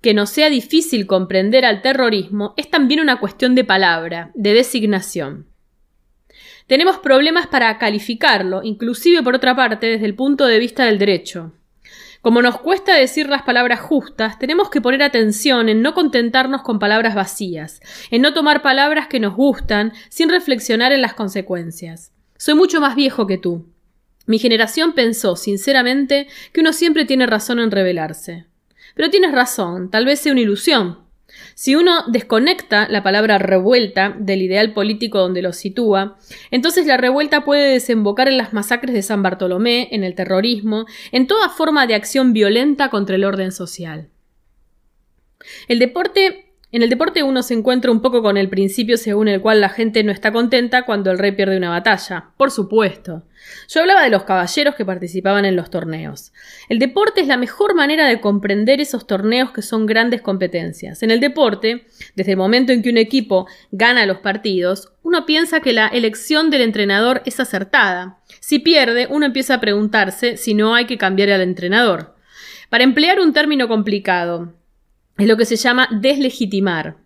que 0.00 0.14
no 0.14 0.26
sea 0.26 0.48
difícil 0.48 1.08
comprender 1.08 1.64
al 1.64 1.82
terrorismo 1.82 2.54
es 2.56 2.70
también 2.70 3.00
una 3.00 3.18
cuestión 3.18 3.56
de 3.56 3.64
palabra, 3.64 4.30
de 4.36 4.54
designación. 4.54 5.51
Tenemos 6.66 6.98
problemas 6.98 7.46
para 7.46 7.76
calificarlo, 7.78 8.62
inclusive 8.62 9.22
por 9.22 9.34
otra 9.34 9.54
parte 9.54 9.86
desde 9.86 10.06
el 10.06 10.14
punto 10.14 10.46
de 10.46 10.58
vista 10.58 10.84
del 10.84 10.98
derecho. 10.98 11.52
Como 12.22 12.40
nos 12.40 12.60
cuesta 12.60 12.94
decir 12.94 13.28
las 13.28 13.42
palabras 13.42 13.80
justas, 13.80 14.38
tenemos 14.38 14.70
que 14.70 14.80
poner 14.80 15.02
atención 15.02 15.68
en 15.68 15.82
no 15.82 15.92
contentarnos 15.92 16.62
con 16.62 16.78
palabras 16.78 17.16
vacías, 17.16 17.80
en 18.12 18.22
no 18.22 18.32
tomar 18.32 18.62
palabras 18.62 19.08
que 19.08 19.18
nos 19.18 19.34
gustan 19.34 19.92
sin 20.08 20.28
reflexionar 20.28 20.92
en 20.92 21.02
las 21.02 21.14
consecuencias. 21.14 22.12
Soy 22.36 22.54
mucho 22.54 22.80
más 22.80 22.94
viejo 22.94 23.26
que 23.26 23.38
tú. 23.38 23.66
Mi 24.26 24.38
generación 24.38 24.92
pensó, 24.92 25.34
sinceramente, 25.34 26.28
que 26.52 26.60
uno 26.60 26.72
siempre 26.72 27.04
tiene 27.04 27.26
razón 27.26 27.58
en 27.58 27.72
rebelarse. 27.72 28.46
Pero 28.94 29.10
tienes 29.10 29.32
razón, 29.32 29.90
tal 29.90 30.04
vez 30.06 30.20
sea 30.20 30.32
una 30.32 30.42
ilusión. 30.42 30.98
Si 31.54 31.74
uno 31.74 32.04
desconecta 32.08 32.88
la 32.88 33.02
palabra 33.02 33.38
revuelta 33.38 34.14
del 34.18 34.42
ideal 34.42 34.72
político 34.72 35.18
donde 35.18 35.42
lo 35.42 35.52
sitúa, 35.52 36.16
entonces 36.50 36.86
la 36.86 36.96
revuelta 36.96 37.44
puede 37.44 37.72
desembocar 37.72 38.28
en 38.28 38.38
las 38.38 38.52
masacres 38.52 38.94
de 38.94 39.02
San 39.02 39.22
Bartolomé, 39.22 39.88
en 39.92 40.04
el 40.04 40.14
terrorismo, 40.14 40.86
en 41.10 41.26
toda 41.26 41.48
forma 41.48 41.86
de 41.86 41.94
acción 41.94 42.32
violenta 42.32 42.90
contra 42.90 43.16
el 43.16 43.24
orden 43.24 43.52
social. 43.52 44.08
El 45.68 45.78
deporte 45.78 46.51
en 46.72 46.82
el 46.82 46.88
deporte 46.88 47.22
uno 47.22 47.42
se 47.42 47.52
encuentra 47.52 47.90
un 47.90 48.00
poco 48.00 48.22
con 48.22 48.38
el 48.38 48.48
principio 48.48 48.96
según 48.96 49.28
el 49.28 49.42
cual 49.42 49.60
la 49.60 49.68
gente 49.68 50.02
no 50.02 50.10
está 50.10 50.32
contenta 50.32 50.86
cuando 50.86 51.10
el 51.10 51.18
rey 51.18 51.32
pierde 51.32 51.58
una 51.58 51.68
batalla. 51.68 52.30
Por 52.38 52.50
supuesto. 52.50 53.24
Yo 53.68 53.80
hablaba 53.80 54.02
de 54.02 54.08
los 54.08 54.24
caballeros 54.24 54.74
que 54.74 54.86
participaban 54.86 55.44
en 55.44 55.54
los 55.54 55.68
torneos. 55.68 56.32
El 56.70 56.78
deporte 56.78 57.20
es 57.20 57.26
la 57.26 57.36
mejor 57.36 57.74
manera 57.74 58.06
de 58.06 58.20
comprender 58.20 58.80
esos 58.80 59.06
torneos 59.06 59.50
que 59.50 59.60
son 59.60 59.84
grandes 59.84 60.22
competencias. 60.22 61.02
En 61.02 61.10
el 61.10 61.20
deporte, 61.20 61.86
desde 62.14 62.32
el 62.32 62.38
momento 62.38 62.72
en 62.72 62.82
que 62.82 62.88
un 62.88 62.96
equipo 62.96 63.46
gana 63.70 64.06
los 64.06 64.18
partidos, 64.18 64.92
uno 65.02 65.26
piensa 65.26 65.60
que 65.60 65.74
la 65.74 65.88
elección 65.88 66.48
del 66.48 66.62
entrenador 66.62 67.20
es 67.26 67.38
acertada. 67.38 68.18
Si 68.40 68.60
pierde, 68.60 69.08
uno 69.10 69.26
empieza 69.26 69.54
a 69.54 69.60
preguntarse 69.60 70.38
si 70.38 70.54
no 70.54 70.74
hay 70.74 70.86
que 70.86 70.96
cambiar 70.96 71.30
al 71.30 71.42
entrenador. 71.42 72.14
Para 72.70 72.84
emplear 72.84 73.20
un 73.20 73.34
término 73.34 73.68
complicado, 73.68 74.54
es 75.22 75.28
lo 75.28 75.36
que 75.36 75.44
se 75.46 75.56
llama 75.56 75.88
deslegitimar. 75.90 76.96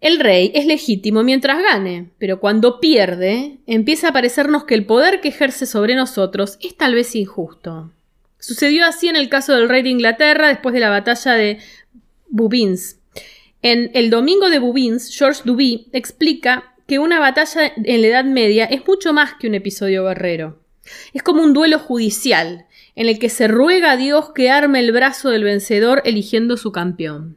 El 0.00 0.18
rey 0.18 0.50
es 0.54 0.64
legítimo 0.64 1.22
mientras 1.22 1.62
gane, 1.62 2.10
pero 2.18 2.40
cuando 2.40 2.80
pierde, 2.80 3.58
empieza 3.66 4.08
a 4.08 4.12
parecernos 4.12 4.64
que 4.64 4.74
el 4.74 4.86
poder 4.86 5.20
que 5.20 5.28
ejerce 5.28 5.66
sobre 5.66 5.94
nosotros 5.94 6.56
es 6.62 6.76
tal 6.76 6.94
vez 6.94 7.14
injusto. 7.14 7.90
Sucedió 8.38 8.86
así 8.86 9.08
en 9.08 9.16
el 9.16 9.28
caso 9.28 9.54
del 9.54 9.68
rey 9.68 9.82
de 9.82 9.90
Inglaterra 9.90 10.48
después 10.48 10.72
de 10.72 10.80
la 10.80 10.88
batalla 10.88 11.34
de 11.34 11.58
Bouvines. 12.28 12.98
En 13.60 13.90
El 13.92 14.08
Domingo 14.08 14.48
de 14.48 14.58
Bouvines, 14.58 15.14
Georges 15.14 15.44
Duby 15.44 15.88
explica 15.92 16.74
que 16.86 16.98
una 16.98 17.20
batalla 17.20 17.70
en 17.76 18.00
la 18.00 18.08
Edad 18.08 18.24
Media 18.24 18.64
es 18.64 18.86
mucho 18.86 19.12
más 19.12 19.34
que 19.34 19.48
un 19.48 19.54
episodio 19.54 20.06
guerrero. 20.06 20.58
Es 21.12 21.22
como 21.22 21.42
un 21.42 21.52
duelo 21.52 21.78
judicial, 21.78 22.66
en 22.94 23.08
el 23.08 23.18
que 23.18 23.28
se 23.28 23.48
ruega 23.48 23.92
a 23.92 23.96
Dios 23.96 24.32
que 24.34 24.50
arme 24.50 24.80
el 24.80 24.92
brazo 24.92 25.30
del 25.30 25.44
vencedor 25.44 26.02
eligiendo 26.04 26.56
su 26.56 26.72
campeón. 26.72 27.36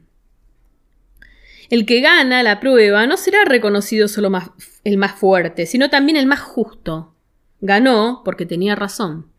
El 1.70 1.86
que 1.86 2.00
gana 2.00 2.42
la 2.42 2.60
prueba 2.60 3.06
no 3.06 3.16
será 3.16 3.44
reconocido 3.44 4.08
solo 4.08 4.30
el 4.84 4.98
más 4.98 5.12
fuerte, 5.12 5.66
sino 5.66 5.90
también 5.90 6.16
el 6.16 6.26
más 6.26 6.40
justo. 6.40 7.14
Ganó 7.60 8.22
porque 8.24 8.46
tenía 8.46 8.74
razón. 8.74 9.32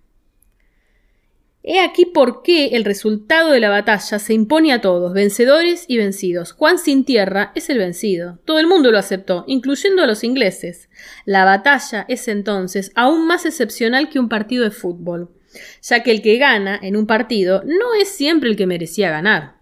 He 1.68 1.80
aquí 1.80 2.06
por 2.06 2.44
qué 2.44 2.76
el 2.76 2.86
resultado 2.86 3.52
de 3.52 3.60
la 3.60 3.70
batalla 3.70 4.20
se 4.20 4.34
impone 4.34 4.72
a 4.72 4.82
todos, 4.82 5.14
vencedores 5.14 5.86
y 5.88 5.98
vencidos. 5.98 6.52
Juan 6.52 6.78
sin 6.78 7.06
tierra 7.06 7.52
es 7.56 7.70
el 7.70 7.80
vencido. 7.80 8.38
Todo 8.46 8.60
el 8.60 8.68
mundo 8.68 8.92
lo 8.92 9.00
aceptó, 9.00 9.46
incluyendo 9.48 10.04
a 10.04 10.08
los 10.08 10.24
ingleses. 10.24 10.90
La 11.26 11.44
batalla 11.44 12.06
es 12.08 12.28
entonces 12.28 12.92
aún 12.94 13.26
más 13.26 13.48
excepcional 13.48 14.10
que 14.10 14.20
un 14.20 14.30
partido 14.30 14.64
de 14.64 14.72
fútbol 14.72 15.35
ya 15.82 16.04
que 16.04 16.12
el 16.12 16.22
que 16.22 16.38
gana 16.38 16.80
en 16.82 16.96
un 16.96 17.08
partido 17.08 17.64
no 17.66 17.94
es 18.00 18.10
siempre 18.10 18.50
el 18.50 18.56
que 18.56 18.68
merecía 18.68 19.10
ganar. 19.10 19.56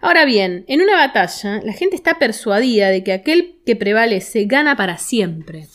Ahora 0.00 0.24
bien, 0.24 0.64
en 0.68 0.80
una 0.80 0.96
batalla 0.96 1.60
la 1.62 1.72
gente 1.72 1.96
está 1.96 2.18
persuadida 2.18 2.88
de 2.88 3.04
que 3.04 3.12
aquel 3.12 3.56
que 3.64 3.76
prevalece 3.76 4.44
gana 4.44 4.76
para 4.76 4.98
siempre. 4.98 5.68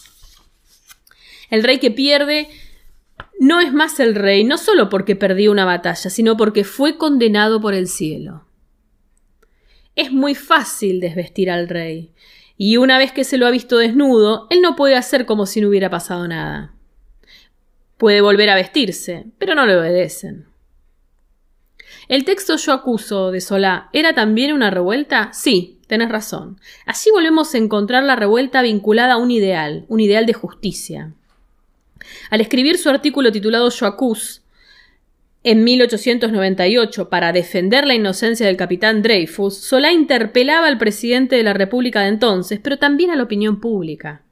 El 1.49 1.63
rey 1.63 1.79
que 1.79 1.91
pierde 1.91 2.47
no 3.39 3.59
es 3.59 3.73
más 3.73 3.99
el 3.99 4.15
rey, 4.15 4.43
no 4.43 4.57
solo 4.57 4.89
porque 4.89 5.15
perdió 5.15 5.51
una 5.51 5.65
batalla, 5.65 6.09
sino 6.09 6.37
porque 6.37 6.63
fue 6.63 6.97
condenado 6.97 7.61
por 7.61 7.73
el 7.73 7.87
cielo. 7.87 8.45
Es 9.95 10.11
muy 10.11 10.33
fácil 10.33 10.99
desvestir 10.99 11.51
al 11.51 11.69
rey, 11.69 12.13
y 12.57 12.77
una 12.77 12.97
vez 12.97 13.11
que 13.11 13.23
se 13.23 13.37
lo 13.37 13.45
ha 13.45 13.51
visto 13.51 13.77
desnudo, 13.77 14.47
él 14.49 14.61
no 14.61 14.75
puede 14.75 14.95
hacer 14.95 15.25
como 15.25 15.45
si 15.45 15.61
no 15.61 15.69
hubiera 15.69 15.89
pasado 15.89 16.27
nada. 16.27 16.73
Puede 18.03 18.19
volver 18.19 18.49
a 18.49 18.55
vestirse, 18.55 19.27
pero 19.37 19.55
no 19.55 19.65
le 19.65 19.77
obedecen. 19.77 20.43
¿El 22.09 22.25
texto 22.25 22.57
Yo 22.57 22.73
acuso 22.73 23.31
de 23.31 23.39
Solá 23.39 23.89
era 23.93 24.11
también 24.11 24.51
una 24.51 24.69
revuelta? 24.69 25.29
Sí, 25.31 25.79
tenés 25.87 26.09
razón. 26.09 26.59
Allí 26.85 27.11
volvemos 27.13 27.55
a 27.55 27.59
encontrar 27.59 28.03
la 28.03 28.17
revuelta 28.17 28.61
vinculada 28.61 29.13
a 29.13 29.17
un 29.17 29.31
ideal, 29.31 29.85
un 29.87 30.01
ideal 30.01 30.25
de 30.25 30.33
justicia. 30.33 31.13
Al 32.29 32.41
escribir 32.41 32.77
su 32.77 32.89
artículo 32.89 33.31
titulado 33.31 33.69
Yo 33.69 33.85
acuso, 33.85 34.41
en 35.45 35.63
1898, 35.63 37.07
para 37.07 37.31
defender 37.31 37.87
la 37.87 37.95
inocencia 37.95 38.47
del 38.47 38.57
capitán 38.57 39.01
Dreyfus, 39.01 39.55
Solá 39.55 39.93
interpelaba 39.93 40.67
al 40.67 40.77
presidente 40.77 41.37
de 41.37 41.43
la 41.43 41.53
República 41.53 42.01
de 42.01 42.09
entonces, 42.09 42.59
pero 42.61 42.77
también 42.77 43.11
a 43.11 43.15
la 43.15 43.23
opinión 43.23 43.61
pública. 43.61 44.23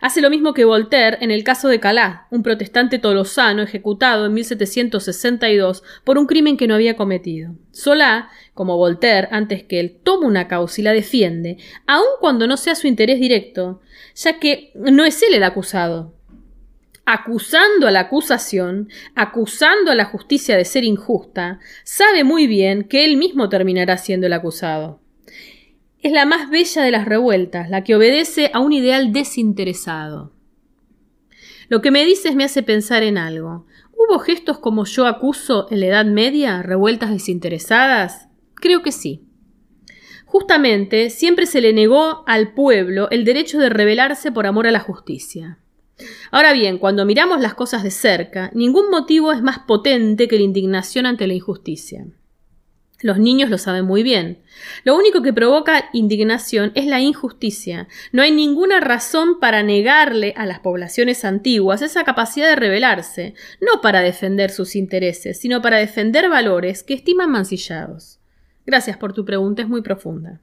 Hace 0.00 0.20
lo 0.20 0.30
mismo 0.30 0.54
que 0.54 0.64
Voltaire 0.64 1.18
en 1.20 1.30
el 1.30 1.42
caso 1.42 1.68
de 1.68 1.80
Calá, 1.80 2.28
un 2.30 2.42
protestante 2.42 2.98
tolosano 2.98 3.62
ejecutado 3.62 4.26
en 4.26 4.34
1762 4.34 5.82
por 6.04 6.18
un 6.18 6.26
crimen 6.26 6.56
que 6.56 6.68
no 6.68 6.74
había 6.74 6.96
cometido. 6.96 7.54
Solá, 7.72 8.30
como 8.54 8.76
Voltaire 8.76 9.28
antes 9.32 9.64
que 9.64 9.80
él, 9.80 9.98
toma 10.02 10.26
una 10.26 10.46
causa 10.46 10.80
y 10.80 10.84
la 10.84 10.92
defiende, 10.92 11.58
aun 11.86 12.06
cuando 12.20 12.46
no 12.46 12.56
sea 12.56 12.76
su 12.76 12.86
interés 12.86 13.18
directo, 13.18 13.80
ya 14.14 14.38
que 14.38 14.70
no 14.74 15.04
es 15.04 15.20
él 15.22 15.34
el 15.34 15.42
acusado. 15.42 16.14
Acusando 17.04 17.88
a 17.88 17.90
la 17.90 18.00
acusación, 18.00 18.90
acusando 19.14 19.90
a 19.90 19.94
la 19.94 20.04
justicia 20.04 20.56
de 20.56 20.64
ser 20.64 20.84
injusta, 20.84 21.58
sabe 21.82 22.22
muy 22.22 22.46
bien 22.46 22.84
que 22.84 23.04
él 23.04 23.16
mismo 23.16 23.48
terminará 23.48 23.96
siendo 23.96 24.26
el 24.26 24.34
acusado. 24.34 25.00
Es 26.00 26.12
la 26.12 26.26
más 26.26 26.48
bella 26.48 26.82
de 26.82 26.90
las 26.92 27.06
revueltas, 27.06 27.70
la 27.70 27.82
que 27.82 27.96
obedece 27.96 28.50
a 28.54 28.60
un 28.60 28.72
ideal 28.72 29.12
desinteresado. 29.12 30.32
Lo 31.68 31.82
que 31.82 31.90
me 31.90 32.04
dices 32.04 32.36
me 32.36 32.44
hace 32.44 32.62
pensar 32.62 33.02
en 33.02 33.18
algo. 33.18 33.66
¿Hubo 33.96 34.20
gestos 34.20 34.58
como 34.58 34.84
yo 34.84 35.06
acuso 35.06 35.66
en 35.70 35.80
la 35.80 35.86
Edad 35.86 36.06
Media, 36.06 36.62
revueltas 36.62 37.10
desinteresadas? 37.10 38.28
Creo 38.54 38.82
que 38.82 38.92
sí. 38.92 39.24
Justamente, 40.24 41.10
siempre 41.10 41.46
se 41.46 41.60
le 41.60 41.72
negó 41.72 42.22
al 42.28 42.52
pueblo 42.54 43.10
el 43.10 43.24
derecho 43.24 43.58
de 43.58 43.68
rebelarse 43.68 44.30
por 44.30 44.46
amor 44.46 44.68
a 44.68 44.70
la 44.70 44.80
justicia. 44.80 45.58
Ahora 46.30 46.52
bien, 46.52 46.78
cuando 46.78 47.04
miramos 47.06 47.40
las 47.40 47.54
cosas 47.54 47.82
de 47.82 47.90
cerca, 47.90 48.50
ningún 48.54 48.88
motivo 48.88 49.32
es 49.32 49.42
más 49.42 49.60
potente 49.60 50.28
que 50.28 50.36
la 50.36 50.44
indignación 50.44 51.06
ante 51.06 51.26
la 51.26 51.34
injusticia. 51.34 52.06
Los 53.00 53.18
niños 53.18 53.48
lo 53.48 53.58
saben 53.58 53.84
muy 53.84 54.02
bien. 54.02 54.38
Lo 54.82 54.96
único 54.96 55.22
que 55.22 55.32
provoca 55.32 55.88
indignación 55.92 56.72
es 56.74 56.86
la 56.86 57.00
injusticia. 57.00 57.86
No 58.10 58.22
hay 58.22 58.32
ninguna 58.32 58.80
razón 58.80 59.38
para 59.38 59.62
negarle 59.62 60.34
a 60.36 60.46
las 60.46 60.58
poblaciones 60.58 61.24
antiguas 61.24 61.80
esa 61.80 62.02
capacidad 62.02 62.48
de 62.48 62.56
rebelarse, 62.56 63.34
no 63.60 63.80
para 63.80 64.00
defender 64.00 64.50
sus 64.50 64.74
intereses, 64.74 65.38
sino 65.38 65.62
para 65.62 65.78
defender 65.78 66.28
valores 66.28 66.82
que 66.82 66.94
estiman 66.94 67.30
mancillados. 67.30 68.18
Gracias 68.66 68.96
por 68.96 69.12
tu 69.12 69.24
pregunta, 69.24 69.62
es 69.62 69.68
muy 69.68 69.82
profunda. 69.82 70.40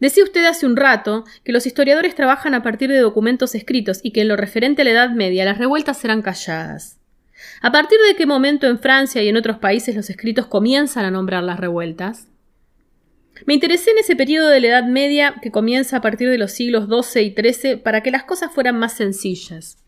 Decía 0.00 0.24
usted 0.24 0.44
hace 0.46 0.66
un 0.66 0.76
rato 0.76 1.24
que 1.44 1.52
los 1.52 1.66
historiadores 1.66 2.14
trabajan 2.14 2.54
a 2.54 2.62
partir 2.62 2.90
de 2.90 2.98
documentos 2.98 3.54
escritos 3.54 4.00
y 4.02 4.12
que 4.12 4.22
en 4.22 4.28
lo 4.28 4.36
referente 4.36 4.82
a 4.82 4.84
la 4.84 4.90
Edad 4.92 5.10
Media 5.10 5.44
las 5.44 5.58
revueltas 5.58 5.98
serán 5.98 6.22
calladas. 6.22 6.98
¿A 7.62 7.72
partir 7.72 7.98
de 8.08 8.16
qué 8.16 8.26
momento 8.26 8.66
en 8.66 8.78
Francia 8.78 9.22
y 9.22 9.28
en 9.28 9.36
otros 9.36 9.58
países 9.58 9.94
los 9.94 10.10
escritos 10.10 10.46
comienzan 10.46 11.04
a 11.04 11.10
nombrar 11.10 11.42
las 11.42 11.58
revueltas? 11.58 12.28
Me 13.44 13.54
interesé 13.54 13.90
en 13.90 13.98
ese 13.98 14.16
periodo 14.16 14.48
de 14.48 14.60
la 14.60 14.68
Edad 14.68 14.84
Media 14.84 15.34
que 15.42 15.50
comienza 15.50 15.98
a 15.98 16.00
partir 16.00 16.30
de 16.30 16.38
los 16.38 16.52
siglos 16.52 16.86
XII 16.88 17.22
y 17.22 17.34
XIII 17.34 17.76
para 17.76 18.02
que 18.02 18.10
las 18.10 18.24
cosas 18.24 18.52
fueran 18.52 18.78
más 18.78 18.94
sencillas. 18.94 19.78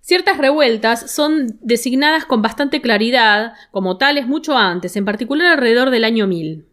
Ciertas 0.00 0.38
revueltas 0.38 1.10
son 1.10 1.58
designadas 1.60 2.24
con 2.24 2.42
bastante 2.42 2.80
claridad 2.80 3.54
como 3.70 3.98
tales 3.98 4.26
mucho 4.26 4.56
antes, 4.56 4.96
en 4.96 5.04
particular 5.04 5.52
alrededor 5.52 5.90
del 5.90 6.04
año 6.04 6.26
1000. 6.26 6.66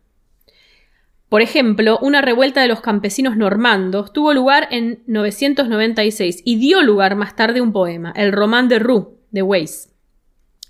Por 1.30 1.44
ejemplo, 1.44 2.00
una 2.02 2.22
revuelta 2.24 2.62
de 2.62 2.68
los 2.68 2.82
campesinos 2.82 3.38
normandos 3.38 4.12
tuvo 4.12 4.34
lugar 4.34 4.68
en 4.72 5.04
996 5.06 6.42
y 6.44 6.56
dio 6.58 6.82
lugar 6.82 7.16
más 7.16 7.36
tarde 7.36 7.62
un 7.62 7.72
poema, 7.72 8.12
el 8.16 8.32
Román 8.32 8.68
de 8.68 8.80
Roux, 8.80 9.16
de 9.30 9.44
Weiss, 9.44 9.94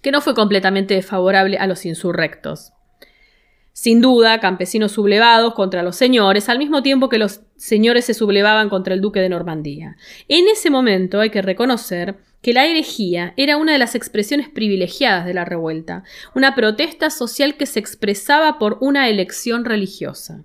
que 0.01 0.11
no 0.11 0.19
fue 0.19 0.35
completamente 0.35 1.01
favorable 1.01 1.57
a 1.57 1.65
los 1.65 1.85
insurrectos. 1.85 2.73
Sin 3.71 4.01
duda, 4.01 4.41
campesinos 4.41 4.91
sublevados 4.91 5.53
contra 5.53 5.81
los 5.83 5.95
señores, 5.95 6.49
al 6.49 6.57
mismo 6.57 6.83
tiempo 6.83 7.07
que 7.07 7.17
los 7.17 7.39
señores 7.55 8.03
se 8.03 8.13
sublevaban 8.13 8.67
contra 8.67 8.93
el 8.93 8.99
duque 8.99 9.21
de 9.21 9.29
Normandía. 9.29 9.95
En 10.27 10.49
ese 10.49 10.69
momento 10.69 11.21
hay 11.21 11.29
que 11.29 11.41
reconocer 11.41 12.17
que 12.41 12.51
la 12.51 12.65
herejía 12.65 13.33
era 13.37 13.55
una 13.55 13.71
de 13.71 13.79
las 13.79 13.95
expresiones 13.95 14.49
privilegiadas 14.49 15.25
de 15.25 15.33
la 15.33 15.45
revuelta, 15.45 16.03
una 16.35 16.55
protesta 16.55 17.09
social 17.09 17.55
que 17.55 17.65
se 17.65 17.79
expresaba 17.79 18.59
por 18.59 18.77
una 18.81 19.07
elección 19.07 19.63
religiosa. 19.63 20.43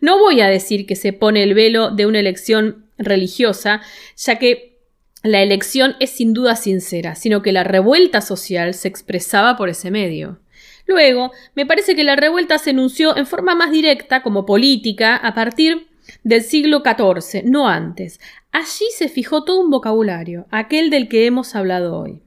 No 0.00 0.18
voy 0.18 0.40
a 0.40 0.48
decir 0.48 0.86
que 0.86 0.96
se 0.96 1.12
pone 1.12 1.42
el 1.42 1.54
velo 1.54 1.90
de 1.90 2.06
una 2.06 2.20
elección 2.20 2.86
religiosa, 2.98 3.80
ya 4.16 4.38
que 4.38 4.78
la 5.22 5.42
elección 5.42 5.96
es 6.00 6.10
sin 6.10 6.32
duda 6.32 6.56
sincera, 6.56 7.14
sino 7.14 7.42
que 7.42 7.52
la 7.52 7.64
revuelta 7.64 8.20
social 8.20 8.74
se 8.74 8.88
expresaba 8.88 9.56
por 9.56 9.68
ese 9.68 9.90
medio. 9.90 10.40
Luego, 10.86 11.30
me 11.54 11.66
parece 11.66 11.94
que 11.94 12.04
la 12.04 12.16
revuelta 12.16 12.58
se 12.58 12.70
enunció 12.70 13.16
en 13.16 13.26
forma 13.26 13.54
más 13.54 13.70
directa 13.70 14.22
como 14.22 14.46
política 14.46 15.16
a 15.16 15.34
partir 15.34 15.88
del 16.24 16.42
siglo 16.42 16.82
XIV, 16.84 17.44
no 17.44 17.68
antes. 17.68 18.18
Allí 18.50 18.86
se 18.96 19.08
fijó 19.08 19.44
todo 19.44 19.60
un 19.60 19.70
vocabulario, 19.70 20.46
aquel 20.50 20.90
del 20.90 21.08
que 21.08 21.26
hemos 21.26 21.54
hablado 21.54 21.96
hoy. 21.96 22.22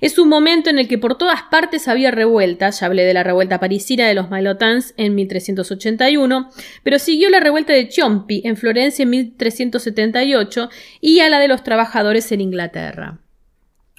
Es 0.00 0.18
un 0.18 0.28
momento 0.28 0.70
en 0.70 0.78
el 0.78 0.86
que 0.86 0.98
por 0.98 1.18
todas 1.18 1.42
partes 1.50 1.88
había 1.88 2.10
revueltas, 2.10 2.80
ya 2.80 2.86
hablé 2.86 3.04
de 3.04 3.14
la 3.14 3.24
revuelta 3.24 3.58
parisina 3.58 4.06
de 4.06 4.14
los 4.14 4.30
Mailotins 4.30 4.94
en 4.96 5.14
1381, 5.14 6.50
pero 6.82 6.98
siguió 6.98 7.28
la 7.30 7.40
revuelta 7.40 7.72
de 7.72 7.90
Ciompi 7.90 8.42
en 8.44 8.56
Florencia 8.56 9.02
en 9.02 9.10
1378 9.10 10.70
y 11.00 11.20
a 11.20 11.28
la 11.28 11.40
de 11.40 11.48
los 11.48 11.64
trabajadores 11.64 12.30
en 12.32 12.40
Inglaterra. 12.40 13.18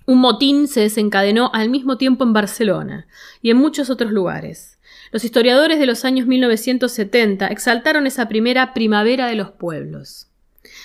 Un 0.07 0.19
motín 0.19 0.67
se 0.67 0.81
desencadenó 0.81 1.49
al 1.53 1.69
mismo 1.69 1.97
tiempo 1.97 2.23
en 2.23 2.33
Barcelona 2.33 3.07
y 3.41 3.49
en 3.49 3.57
muchos 3.57 3.89
otros 3.89 4.11
lugares. 4.11 4.77
Los 5.11 5.23
historiadores 5.23 5.79
de 5.79 5.87
los 5.87 6.05
años 6.05 6.27
1970 6.27 7.47
exaltaron 7.47 8.05
esa 8.05 8.27
primera 8.27 8.73
primavera 8.73 9.27
de 9.27 9.35
los 9.35 9.51
pueblos. 9.51 10.27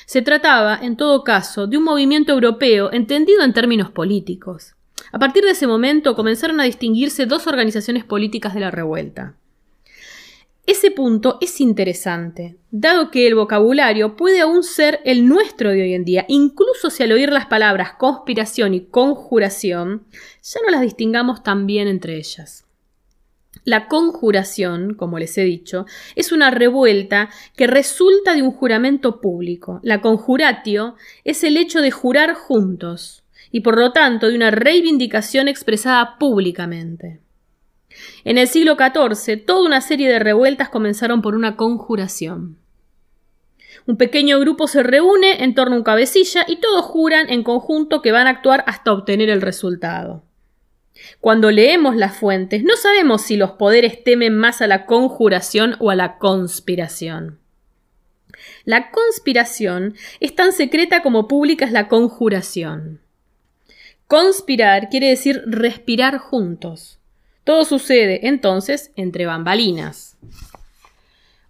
Se 0.06 0.22
trataba, 0.22 0.78
en 0.80 0.96
todo 0.96 1.22
caso, 1.22 1.66
de 1.66 1.76
un 1.76 1.84
movimiento 1.84 2.32
europeo 2.32 2.92
entendido 2.92 3.42
en 3.44 3.52
términos 3.52 3.90
políticos. 3.90 4.74
A 5.12 5.18
partir 5.18 5.44
de 5.44 5.50
ese 5.50 5.66
momento 5.66 6.14
comenzaron 6.14 6.60
a 6.60 6.64
distinguirse 6.64 7.26
dos 7.26 7.46
organizaciones 7.46 8.04
políticas 8.04 8.54
de 8.54 8.60
la 8.60 8.70
revuelta. 8.70 9.34
Ese 10.66 10.92
punto 10.92 11.38
es 11.40 11.60
interesante, 11.60 12.56
dado 12.70 13.10
que 13.10 13.26
el 13.26 13.34
vocabulario 13.34 14.14
puede 14.14 14.40
aún 14.40 14.62
ser 14.62 15.00
el 15.04 15.26
nuestro 15.26 15.70
de 15.70 15.82
hoy 15.82 15.94
en 15.94 16.04
día, 16.04 16.26
incluso 16.28 16.90
si 16.90 17.02
al 17.02 17.10
oír 17.10 17.32
las 17.32 17.46
palabras 17.46 17.94
conspiración 17.98 18.74
y 18.74 18.82
conjuración, 18.82 20.04
ya 20.42 20.60
no 20.64 20.70
las 20.70 20.82
distingamos 20.82 21.42
tan 21.42 21.66
bien 21.66 21.88
entre 21.88 22.18
ellas. 22.18 22.66
La 23.64 23.88
conjuración, 23.88 24.94
como 24.94 25.18
les 25.18 25.36
he 25.38 25.42
dicho, 25.42 25.86
es 26.14 26.30
una 26.30 26.50
revuelta 26.50 27.30
que 27.56 27.66
resulta 27.66 28.34
de 28.34 28.42
un 28.42 28.52
juramento 28.52 29.20
público. 29.20 29.80
La 29.82 30.00
conjuratio 30.00 30.94
es 31.24 31.42
el 31.42 31.56
hecho 31.56 31.80
de 31.80 31.90
jurar 31.90 32.34
juntos 32.34 33.19
y 33.50 33.60
por 33.60 33.78
lo 33.78 33.92
tanto 33.92 34.28
de 34.28 34.36
una 34.36 34.50
reivindicación 34.50 35.48
expresada 35.48 36.18
públicamente. 36.18 37.20
En 38.24 38.38
el 38.38 38.48
siglo 38.48 38.76
XIV, 38.76 39.44
toda 39.44 39.66
una 39.66 39.80
serie 39.80 40.08
de 40.08 40.18
revueltas 40.18 40.68
comenzaron 40.68 41.22
por 41.22 41.34
una 41.34 41.56
conjuración. 41.56 42.56
Un 43.86 43.96
pequeño 43.96 44.38
grupo 44.38 44.68
se 44.68 44.82
reúne 44.82 45.42
en 45.42 45.54
torno 45.54 45.74
a 45.74 45.78
un 45.78 45.84
cabecilla 45.84 46.44
y 46.46 46.56
todos 46.56 46.84
juran 46.84 47.30
en 47.30 47.42
conjunto 47.42 48.02
que 48.02 48.12
van 48.12 48.26
a 48.26 48.30
actuar 48.30 48.62
hasta 48.66 48.92
obtener 48.92 49.30
el 49.30 49.40
resultado. 49.40 50.22
Cuando 51.20 51.50
leemos 51.50 51.96
las 51.96 52.16
fuentes, 52.16 52.62
no 52.62 52.76
sabemos 52.76 53.22
si 53.22 53.36
los 53.36 53.52
poderes 53.52 54.04
temen 54.04 54.36
más 54.36 54.60
a 54.60 54.66
la 54.66 54.86
conjuración 54.86 55.76
o 55.78 55.90
a 55.90 55.94
la 55.94 56.18
conspiración. 56.18 57.38
La 58.64 58.90
conspiración 58.90 59.94
es 60.20 60.34
tan 60.34 60.52
secreta 60.52 61.02
como 61.02 61.26
pública 61.26 61.64
es 61.64 61.72
la 61.72 61.88
conjuración. 61.88 63.00
Conspirar 64.10 64.88
quiere 64.88 65.06
decir 65.06 65.40
respirar 65.46 66.18
juntos. 66.18 66.98
Todo 67.44 67.64
sucede 67.64 68.26
entonces 68.26 68.90
entre 68.96 69.24
bambalinas. 69.24 70.18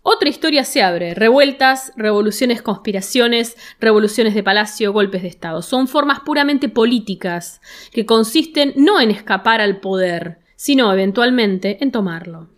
Otra 0.02 0.28
historia 0.28 0.64
se 0.64 0.82
abre. 0.82 1.14
Revueltas, 1.14 1.90
revoluciones, 1.96 2.60
conspiraciones, 2.60 3.56
revoluciones 3.80 4.34
de 4.34 4.42
palacio, 4.42 4.92
golpes 4.92 5.22
de 5.22 5.28
Estado. 5.28 5.62
Son 5.62 5.88
formas 5.88 6.20
puramente 6.20 6.68
políticas 6.68 7.62
que 7.92 8.04
consisten 8.04 8.74
no 8.76 9.00
en 9.00 9.10
escapar 9.10 9.62
al 9.62 9.80
poder, 9.80 10.40
sino 10.54 10.92
eventualmente 10.92 11.78
en 11.82 11.90
tomarlo. 11.90 12.50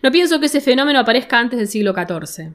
No 0.00 0.12
pienso 0.12 0.38
que 0.38 0.46
ese 0.46 0.60
fenómeno 0.60 1.00
aparezca 1.00 1.40
antes 1.40 1.58
del 1.58 1.66
siglo 1.66 1.92
XIV. 1.92 2.52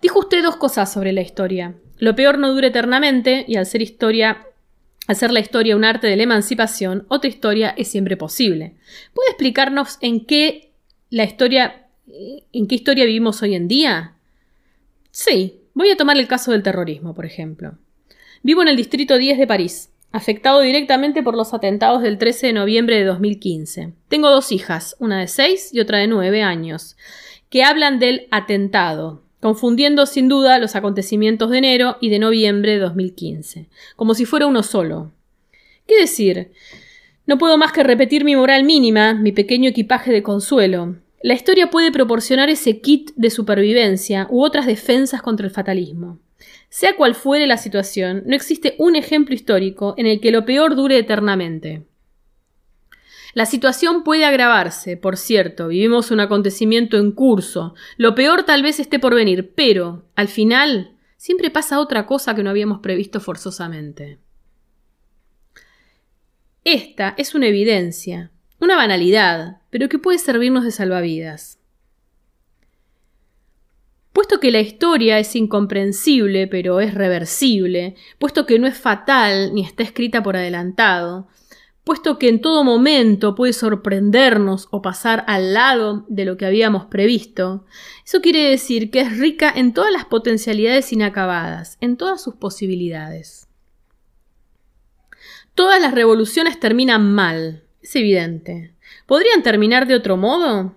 Dijo 0.00 0.20
usted 0.20 0.44
dos 0.44 0.54
cosas 0.54 0.92
sobre 0.92 1.10
la 1.12 1.22
historia. 1.22 1.74
Lo 1.98 2.14
peor 2.14 2.38
no 2.38 2.52
dura 2.52 2.68
eternamente 2.68 3.44
y 3.48 3.56
al 3.56 3.66
ser 3.66 3.82
historia 3.82 4.46
hacer 5.06 5.30
la 5.32 5.40
historia 5.40 5.76
un 5.76 5.84
arte 5.84 6.06
de 6.06 6.16
la 6.16 6.22
emancipación, 6.22 7.06
otra 7.08 7.28
historia 7.28 7.74
es 7.76 7.88
siempre 7.88 8.16
posible. 8.16 8.74
¿Puede 9.12 9.30
explicarnos 9.30 9.98
en 10.00 10.24
qué 10.24 10.72
la 11.10 11.24
historia, 11.24 11.86
en 12.52 12.66
qué 12.66 12.74
historia 12.74 13.04
vivimos 13.04 13.42
hoy 13.42 13.54
en 13.54 13.68
día? 13.68 14.14
Sí, 15.10 15.60
voy 15.74 15.90
a 15.90 15.96
tomar 15.96 16.16
el 16.16 16.28
caso 16.28 16.52
del 16.52 16.62
terrorismo, 16.62 17.14
por 17.14 17.26
ejemplo. 17.26 17.78
Vivo 18.42 18.62
en 18.62 18.68
el 18.68 18.76
distrito 18.76 19.16
10 19.16 19.38
de 19.38 19.46
París, 19.46 19.90
afectado 20.12 20.60
directamente 20.60 21.22
por 21.22 21.36
los 21.36 21.54
atentados 21.54 22.02
del 22.02 22.18
13 22.18 22.48
de 22.48 22.52
noviembre 22.52 22.96
de 22.96 23.04
2015. 23.04 23.92
Tengo 24.08 24.30
dos 24.30 24.52
hijas, 24.52 24.96
una 24.98 25.20
de 25.20 25.28
6 25.28 25.70
y 25.72 25.80
otra 25.80 25.98
de 25.98 26.06
9 26.06 26.42
años, 26.42 26.96
que 27.48 27.64
hablan 27.64 27.98
del 27.98 28.28
atentado, 28.30 29.23
confundiendo 29.44 30.06
sin 30.06 30.30
duda 30.30 30.58
los 30.58 30.74
acontecimientos 30.74 31.50
de 31.50 31.58
enero 31.58 31.98
y 32.00 32.08
de 32.08 32.18
noviembre 32.18 32.72
de 32.72 32.78
2015, 32.78 33.68
como 33.94 34.14
si 34.14 34.24
fuera 34.24 34.46
uno 34.46 34.62
solo. 34.62 35.12
¿Qué 35.86 36.00
decir? 36.00 36.52
No 37.26 37.36
puedo 37.36 37.58
más 37.58 37.70
que 37.70 37.82
repetir 37.82 38.24
mi 38.24 38.36
moral 38.36 38.64
mínima, 38.64 39.12
mi 39.12 39.32
pequeño 39.32 39.68
equipaje 39.68 40.12
de 40.12 40.22
consuelo. 40.22 40.96
La 41.22 41.34
historia 41.34 41.68
puede 41.68 41.92
proporcionar 41.92 42.48
ese 42.48 42.80
kit 42.80 43.10
de 43.16 43.28
supervivencia 43.28 44.28
u 44.30 44.42
otras 44.42 44.64
defensas 44.64 45.20
contra 45.20 45.46
el 45.46 45.52
fatalismo. 45.52 46.20
Sea 46.70 46.96
cual 46.96 47.14
fuere 47.14 47.46
la 47.46 47.58
situación, 47.58 48.22
no 48.24 48.34
existe 48.34 48.76
un 48.78 48.96
ejemplo 48.96 49.34
histórico 49.34 49.92
en 49.98 50.06
el 50.06 50.20
que 50.20 50.30
lo 50.30 50.46
peor 50.46 50.74
dure 50.74 50.96
eternamente. 50.96 51.82
La 53.34 53.46
situación 53.46 54.04
puede 54.04 54.24
agravarse, 54.24 54.96
por 54.96 55.16
cierto, 55.16 55.66
vivimos 55.68 56.12
un 56.12 56.20
acontecimiento 56.20 56.96
en 56.96 57.10
curso, 57.10 57.74
lo 57.96 58.14
peor 58.14 58.44
tal 58.44 58.62
vez 58.62 58.78
esté 58.78 59.00
por 59.00 59.12
venir, 59.12 59.52
pero, 59.56 60.04
al 60.14 60.28
final, 60.28 60.96
siempre 61.16 61.50
pasa 61.50 61.80
otra 61.80 62.06
cosa 62.06 62.36
que 62.36 62.44
no 62.44 62.50
habíamos 62.50 62.78
previsto 62.78 63.18
forzosamente. 63.18 64.20
Esta 66.62 67.14
es 67.18 67.34
una 67.34 67.48
evidencia, 67.48 68.30
una 68.60 68.76
banalidad, 68.76 69.58
pero 69.68 69.88
que 69.88 69.98
puede 69.98 70.18
servirnos 70.18 70.62
de 70.62 70.70
salvavidas. 70.70 71.58
Puesto 74.12 74.38
que 74.38 74.52
la 74.52 74.60
historia 74.60 75.18
es 75.18 75.34
incomprensible, 75.34 76.46
pero 76.46 76.80
es 76.80 76.94
reversible, 76.94 77.96
puesto 78.20 78.46
que 78.46 78.60
no 78.60 78.68
es 78.68 78.78
fatal 78.78 79.52
ni 79.52 79.64
está 79.64 79.82
escrita 79.82 80.22
por 80.22 80.36
adelantado, 80.36 81.26
puesto 81.84 82.18
que 82.18 82.28
en 82.28 82.40
todo 82.40 82.64
momento 82.64 83.34
puede 83.34 83.52
sorprendernos 83.52 84.68
o 84.70 84.80
pasar 84.80 85.22
al 85.28 85.52
lado 85.52 86.06
de 86.08 86.24
lo 86.24 86.36
que 86.36 86.46
habíamos 86.46 86.86
previsto, 86.86 87.66
eso 88.04 88.20
quiere 88.20 88.48
decir 88.48 88.90
que 88.90 89.00
es 89.00 89.18
rica 89.18 89.52
en 89.54 89.74
todas 89.74 89.92
las 89.92 90.06
potencialidades 90.06 90.92
inacabadas, 90.92 91.76
en 91.80 91.96
todas 91.96 92.22
sus 92.22 92.34
posibilidades. 92.34 93.48
Todas 95.54 95.80
las 95.80 95.94
revoluciones 95.94 96.58
terminan 96.58 97.12
mal, 97.12 97.64
es 97.80 97.94
evidente. 97.94 98.74
¿Podrían 99.06 99.42
terminar 99.42 99.86
de 99.86 99.94
otro 99.94 100.16
modo? 100.16 100.74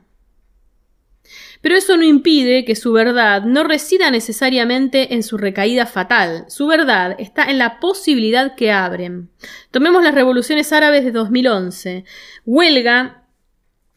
Pero 1.67 1.80
eso 1.80 1.97
no 1.97 2.03
impide 2.03 2.63
que 2.63 2.77
su 2.77 2.93
verdad 2.93 3.43
no 3.43 3.65
resida 3.65 4.10
necesariamente 4.10 5.15
en 5.15 5.21
su 5.21 5.38
recaída 5.38 5.86
fatal. 5.86 6.45
Su 6.47 6.65
verdad 6.65 7.17
está 7.19 7.43
en 7.43 7.58
la 7.58 7.82
posibilidad 7.82 8.56
que 8.56 8.71
abren. 8.71 9.32
Tomemos 9.69 10.01
las 10.01 10.15
revoluciones 10.15 10.71
árabes 10.71 11.03
de 11.03 11.12
2011. 11.12 12.06
Huelga 12.45 13.25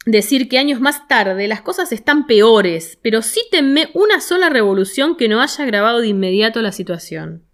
decir 0.05 0.49
que 0.49 0.57
años 0.57 0.81
más 0.81 1.07
tarde 1.07 1.47
las 1.47 1.61
cosas 1.61 1.93
están 1.93 2.27
peores, 2.27 2.99
pero 3.01 3.21
cítenme 3.21 3.89
una 3.93 4.19
sola 4.19 4.49
revolución 4.49 5.15
que 5.15 5.29
no 5.29 5.39
haya 5.39 5.63
agravado 5.63 6.01
de 6.01 6.09
inmediato 6.09 6.61
la 6.61 6.73
situación. 6.73 7.45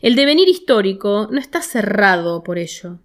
El 0.00 0.14
devenir 0.14 0.48
histórico 0.48 1.26
no 1.32 1.40
está 1.40 1.60
cerrado 1.60 2.44
por 2.44 2.56
ello. 2.56 3.00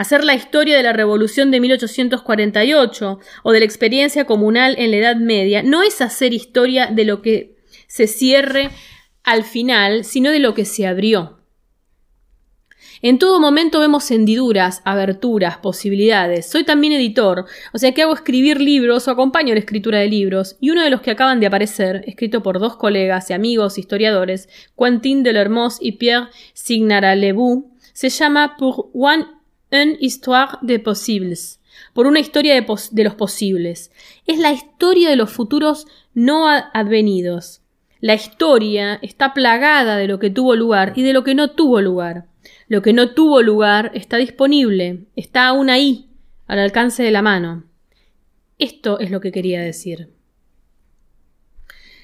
Hacer 0.00 0.24
la 0.24 0.32
historia 0.32 0.78
de 0.78 0.82
la 0.82 0.94
Revolución 0.94 1.50
de 1.50 1.60
1848 1.60 3.18
o 3.42 3.52
de 3.52 3.58
la 3.58 3.66
experiencia 3.66 4.24
comunal 4.24 4.74
en 4.78 4.92
la 4.92 4.96
Edad 4.96 5.16
Media 5.16 5.62
no 5.62 5.82
es 5.82 6.00
hacer 6.00 6.32
historia 6.32 6.86
de 6.86 7.04
lo 7.04 7.20
que 7.20 7.58
se 7.86 8.06
cierre 8.06 8.70
al 9.24 9.44
final, 9.44 10.04
sino 10.04 10.30
de 10.30 10.38
lo 10.38 10.54
que 10.54 10.64
se 10.64 10.86
abrió. 10.86 11.40
En 13.02 13.18
todo 13.18 13.40
momento 13.40 13.78
vemos 13.78 14.10
hendiduras, 14.10 14.80
aberturas, 14.86 15.58
posibilidades. 15.58 16.46
Soy 16.46 16.64
también 16.64 16.94
editor, 16.94 17.44
o 17.74 17.78
sea 17.78 17.92
que 17.92 18.00
hago 18.00 18.14
escribir 18.14 18.58
libros 18.58 19.06
o 19.06 19.10
acompaño 19.10 19.52
la 19.52 19.60
escritura 19.60 19.98
de 19.98 20.08
libros, 20.08 20.56
y 20.60 20.70
uno 20.70 20.82
de 20.82 20.88
los 20.88 21.02
que 21.02 21.10
acaban 21.10 21.40
de 21.40 21.46
aparecer, 21.46 22.04
escrito 22.06 22.42
por 22.42 22.58
dos 22.58 22.78
colegas 22.78 23.28
y 23.28 23.34
amigos 23.34 23.76
historiadores, 23.76 24.48
Quentin 24.78 25.22
Delermos 25.22 25.76
y 25.78 25.92
Pierre 25.92 26.28
Signaralebu, 26.54 27.70
se 27.92 28.08
llama 28.08 28.56
Pour 28.56 28.88
one, 28.94 29.26
une 29.70 29.96
histoire 30.00 30.58
de 30.62 30.78
possibles, 30.78 31.60
por 31.92 32.06
una 32.06 32.20
historia 32.20 32.54
de, 32.54 32.66
de 32.90 33.04
los 33.04 33.14
posibles. 33.14 33.90
Es 34.26 34.38
la 34.38 34.52
historia 34.52 35.10
de 35.10 35.16
los 35.16 35.30
futuros 35.30 35.86
no 36.14 36.48
advenidos. 36.48 37.62
La 38.00 38.14
historia 38.14 38.98
está 39.02 39.34
plagada 39.34 39.96
de 39.96 40.08
lo 40.08 40.18
que 40.18 40.30
tuvo 40.30 40.56
lugar 40.56 40.94
y 40.96 41.02
de 41.02 41.12
lo 41.12 41.22
que 41.22 41.34
no 41.34 41.50
tuvo 41.50 41.80
lugar. 41.80 42.26
Lo 42.68 42.82
que 42.82 42.92
no 42.92 43.10
tuvo 43.14 43.42
lugar 43.42 43.90
está 43.94 44.16
disponible, 44.16 45.04
está 45.16 45.48
aún 45.48 45.70
ahí, 45.70 46.08
al 46.46 46.58
alcance 46.58 47.02
de 47.02 47.10
la 47.10 47.22
mano. 47.22 47.64
Esto 48.58 48.98
es 49.00 49.10
lo 49.10 49.20
que 49.20 49.32
quería 49.32 49.60
decir. 49.60 50.10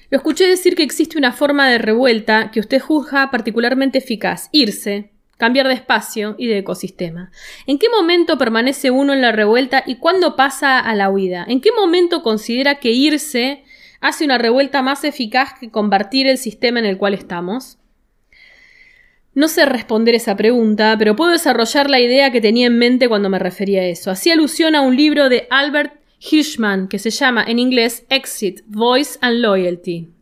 Lo 0.09 0.17
escuché 0.17 0.47
decir 0.47 0.75
que 0.75 0.83
existe 0.83 1.17
una 1.17 1.33
forma 1.33 1.69
de 1.69 1.79
revuelta 1.79 2.51
que 2.51 2.59
usted 2.59 2.79
juzga 2.79 3.29
particularmente 3.29 3.97
eficaz, 3.97 4.49
irse, 4.51 5.11
cambiar 5.37 5.67
de 5.67 5.75
espacio 5.75 6.35
y 6.37 6.47
de 6.47 6.57
ecosistema. 6.57 7.31
¿En 7.65 7.79
qué 7.79 7.87
momento 7.89 8.37
permanece 8.37 8.91
uno 8.91 9.13
en 9.13 9.21
la 9.21 9.31
revuelta 9.31 9.83
y 9.85 9.95
cuándo 9.95 10.35
pasa 10.35 10.79
a 10.79 10.95
la 10.95 11.09
huida? 11.09 11.45
¿En 11.47 11.61
qué 11.61 11.69
momento 11.71 12.23
considera 12.23 12.79
que 12.79 12.91
irse 12.91 13.63
hace 14.01 14.25
una 14.25 14.37
revuelta 14.37 14.81
más 14.81 15.03
eficaz 15.03 15.53
que 15.59 15.71
convertir 15.71 16.27
el 16.27 16.37
sistema 16.37 16.79
en 16.79 16.85
el 16.85 16.97
cual 16.97 17.13
estamos? 17.13 17.77
No 19.33 19.47
sé 19.47 19.65
responder 19.65 20.15
esa 20.15 20.35
pregunta, 20.35 20.95
pero 20.97 21.15
puedo 21.15 21.31
desarrollar 21.31 21.91
la 21.91 21.99
idea 21.99 22.31
que 22.31 22.41
tenía 22.41 22.65
en 22.65 22.79
mente 22.79 23.07
cuando 23.07 23.29
me 23.29 23.37
refería 23.37 23.81
a 23.81 23.85
eso. 23.85 24.09
Hacía 24.09 24.33
alusión 24.33 24.73
a 24.73 24.81
un 24.81 24.95
libro 24.95 25.29
de 25.29 25.47
Albert 25.51 25.93
Hirschman 26.19 26.87
que 26.87 26.97
se 26.97 27.11
llama 27.11 27.43
en 27.47 27.59
inglés 27.59 28.03
Exit, 28.09 28.61
Voice 28.65 29.19
and 29.21 29.39
Loyalty. 29.39 30.16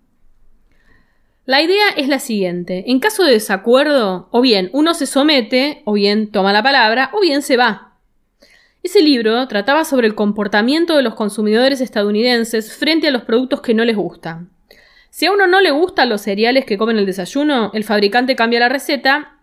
La 1.46 1.62
idea 1.62 1.90
es 1.96 2.08
la 2.08 2.18
siguiente. 2.18 2.86
En 2.88 3.00
caso 3.00 3.24
de 3.24 3.34
desacuerdo, 3.34 4.30
o 4.32 4.42
bien 4.42 4.72
uno 4.74 4.96
se 4.96 5.06
somete, 5.06 5.84
o 5.86 5.94
bien 5.94 6.32
toma 6.32 6.52
la 6.52 6.64
palabra, 6.64 7.12
o 7.14 7.22
bien 7.22 7.44
se 7.44 7.56
va. 7.56 8.00
Ese 8.82 9.02
libro 9.02 9.48
trataba 9.48 9.86
sobre 9.86 10.08
el 10.08 10.16
comportamiento 10.16 10.96
de 10.96 11.04
los 11.04 11.14
consumidores 11.14 11.82
estadounidenses 11.82 12.74
frente 12.74 13.10
a 13.10 13.12
los 13.12 13.24
productos 13.24 13.62
que 13.62 13.76
no 13.76 13.86
les 13.86 13.96
gustan. 13.96 14.50
Si 15.12 15.28
a 15.28 15.32
uno 15.32 15.46
no 15.46 15.62
le 15.62 15.70
gustan 15.70 16.10
los 16.10 16.22
cereales 16.22 16.66
que 16.66 16.80
comen 16.80 16.98
el 16.98 17.06
desayuno, 17.06 17.70
el 17.76 17.84
fabricante 17.84 18.36
cambia 18.36 18.60
la 18.60 18.70
receta 18.70 19.38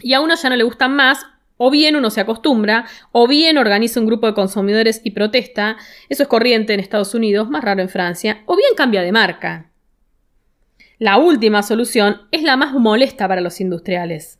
y 0.00 0.12
a 0.12 0.20
uno 0.20 0.34
ya 0.34 0.50
no 0.50 0.56
le 0.56 0.64
gustan 0.64 0.94
más, 0.94 1.24
o 1.56 1.70
bien 1.70 1.96
uno 1.96 2.10
se 2.10 2.20
acostumbra, 2.20 2.84
o 3.12 3.26
bien 3.26 3.56
organiza 3.56 3.98
un 3.98 4.06
grupo 4.06 4.26
de 4.26 4.34
consumidores 4.34 5.00
y 5.04 5.12
protesta, 5.12 5.78
eso 6.10 6.22
es 6.22 6.28
corriente 6.28 6.74
en 6.74 6.80
Estados 6.80 7.14
Unidos, 7.14 7.48
más 7.48 7.64
raro 7.64 7.80
en 7.80 7.88
Francia, 7.88 8.42
o 8.44 8.56
bien 8.56 8.74
cambia 8.76 9.00
de 9.00 9.12
marca. 9.12 9.70
La 10.98 11.18
última 11.18 11.62
solución 11.62 12.22
es 12.30 12.42
la 12.42 12.56
más 12.56 12.72
molesta 12.72 13.28
para 13.28 13.42
los 13.42 13.60
industriales. 13.60 14.38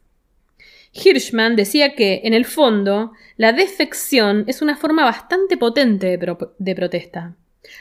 Hirschman 0.92 1.54
decía 1.54 1.94
que, 1.94 2.22
en 2.24 2.32
el 2.32 2.46
fondo, 2.46 3.12
la 3.36 3.52
defección 3.52 4.44
es 4.46 4.62
una 4.62 4.76
forma 4.76 5.04
bastante 5.04 5.58
potente 5.58 6.16
de, 6.16 6.36
de 6.58 6.74
protesta. 6.74 7.34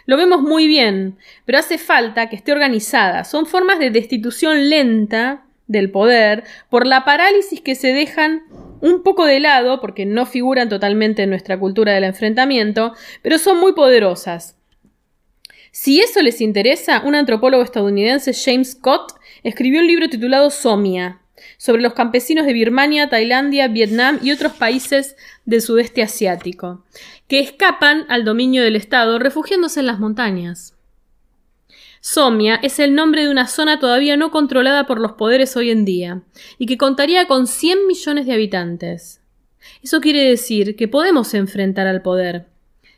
Lo 0.06 0.18
vemos 0.18 0.42
muy 0.42 0.68
bien, 0.68 1.18
pero 1.46 1.60
hace 1.60 1.78
falta 1.78 2.28
que 2.28 2.36
esté 2.36 2.52
organizada. 2.52 3.24
Son 3.24 3.46
formas 3.46 3.80
de 3.80 3.92
destitución 3.92 4.70
lenta 4.70 5.46
del 5.68 5.90
poder 5.90 6.44
por 6.70 6.86
la 6.86 7.06
parálisis 7.06 7.62
que 7.62 7.76
se 7.76 7.94
dejan 7.94 8.44
un 8.82 9.04
poco 9.04 9.26
de 9.26 9.40
lado, 9.40 9.80
porque 9.80 10.06
no 10.06 10.26
figuran 10.26 10.68
totalmente 10.68 11.24
en 11.24 11.30
nuestra 11.30 11.58
cultura 11.58 11.94
del 11.94 12.04
enfrentamiento, 12.04 12.94
pero 13.22 13.40
son 13.40 13.60
muy 13.60 13.74
poderosas. 13.74 14.55
Si 15.78 16.00
eso 16.00 16.22
les 16.22 16.40
interesa, 16.40 17.02
un 17.04 17.16
antropólogo 17.16 17.62
estadounidense, 17.62 18.32
James 18.34 18.72
Scott, 18.72 19.12
escribió 19.44 19.82
un 19.82 19.88
libro 19.88 20.08
titulado 20.08 20.50
Somia, 20.50 21.20
sobre 21.58 21.82
los 21.82 21.94
campesinos 21.94 22.46
de 22.46 22.54
Birmania, 22.54 23.10
Tailandia, 23.10 23.68
Vietnam 23.68 24.18
y 24.24 24.32
otros 24.32 24.54
países 24.54 25.18
del 25.44 25.62
sudeste 25.62 26.02
asiático, 26.02 26.86
que 27.28 27.42
escapan 27.42 28.06
al 28.08 28.24
dominio 28.24 28.64
del 28.64 28.78
Estado 28.78 29.20
refugiándose 29.20 29.82
en 29.82 29.88
las 29.88 30.00
montañas. 30.00 30.78
Somia 32.00 32.56
es 32.56 32.80
el 32.80 32.96
nombre 32.96 33.26
de 33.26 33.30
una 33.30 33.46
zona 33.46 33.78
todavía 33.78 34.16
no 34.16 34.32
controlada 34.32 34.88
por 34.88 35.02
los 35.02 35.12
poderes 35.12 35.58
hoy 35.58 35.72
en 35.72 35.84
día, 35.84 36.22
y 36.58 36.68
que 36.68 36.78
contaría 36.78 37.28
con 37.28 37.48
100 37.48 37.86
millones 37.86 38.26
de 38.26 38.34
habitantes. 38.34 39.20
Eso 39.84 40.00
quiere 40.00 40.24
decir 40.24 40.78
que 40.78 40.88
podemos 40.88 41.34
enfrentar 41.34 41.86
al 41.86 42.02
poder, 42.02 42.48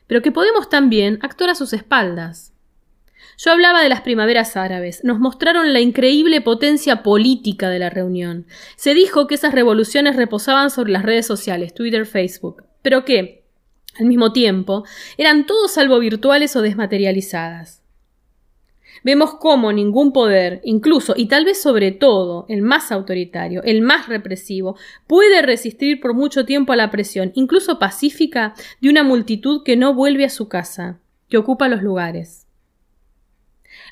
pero 0.05 0.21
que 0.21 0.31
podemos 0.31 0.69
también 0.69 1.17
actuar 1.23 1.49
a 1.49 1.55
sus 1.55 1.73
espaldas. 1.73 2.53
Yo 3.37 3.51
hablaba 3.51 3.83
de 3.83 3.89
las 3.89 4.01
primaveras 4.01 4.57
árabes. 4.57 5.03
Nos 5.03 5.19
mostraron 5.19 5.71
la 5.71 5.79
increíble 5.79 6.41
potencia 6.41 7.03
política 7.03 7.69
de 7.69 7.77
la 7.77 7.91
reunión. 7.91 8.47
Se 8.75 8.95
dijo 8.95 9.27
que 9.27 9.35
esas 9.35 9.53
revoluciones 9.53 10.15
reposaban 10.15 10.71
sobre 10.71 10.91
las 10.91 11.03
redes 11.03 11.27
sociales, 11.27 11.75
Twitter, 11.75 12.07
Facebook, 12.07 12.63
pero 12.81 13.05
que, 13.05 13.43
al 13.99 14.07
mismo 14.07 14.33
tiempo, 14.33 14.85
eran 15.17 15.45
todos 15.45 15.71
salvo 15.71 15.99
virtuales 15.99 16.55
o 16.55 16.63
desmaterializadas. 16.63 17.83
Vemos 19.03 19.35
cómo 19.35 19.71
ningún 19.71 20.13
poder, 20.13 20.59
incluso 20.63 21.13
y 21.15 21.27
tal 21.27 21.45
vez 21.45 21.61
sobre 21.61 21.91
todo 21.91 22.47
el 22.49 22.63
más 22.63 22.91
autoritario, 22.91 23.61
el 23.63 23.81
más 23.81 24.07
represivo, 24.07 24.75
puede 25.05 25.43
resistir 25.43 26.01
por 26.01 26.15
mucho 26.15 26.43
tiempo 26.45 26.73
a 26.73 26.75
la 26.75 26.89
presión, 26.89 27.31
incluso 27.35 27.77
pacífica, 27.77 28.55
de 28.81 28.89
una 28.89 29.03
multitud 29.03 29.61
que 29.63 29.77
no 29.77 29.93
vuelve 29.93 30.25
a 30.25 30.29
su 30.29 30.49
casa, 30.49 30.99
que 31.29 31.37
ocupa 31.37 31.69
los 31.69 31.83
lugares. 31.83 32.46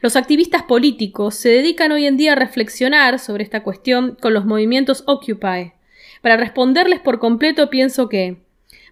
Los 0.06 0.15
activistas 0.15 0.62
políticos 0.62 1.34
se 1.34 1.50
dedican 1.50 1.91
hoy 1.91 2.06
en 2.06 2.15
día 2.15 2.34
a 2.34 2.36
reflexionar 2.36 3.18
sobre 3.18 3.44
esta 3.44 3.63
cuestión 3.63 4.15
con 4.22 4.36
los 4.36 4.46
movimientos 4.46 5.04
Occupy. 5.08 5.74
Para 6.22 6.38
responderles 6.38 7.00
por 7.00 7.18
completo 7.18 7.72
pienso 7.72 8.08
que, 8.08 8.38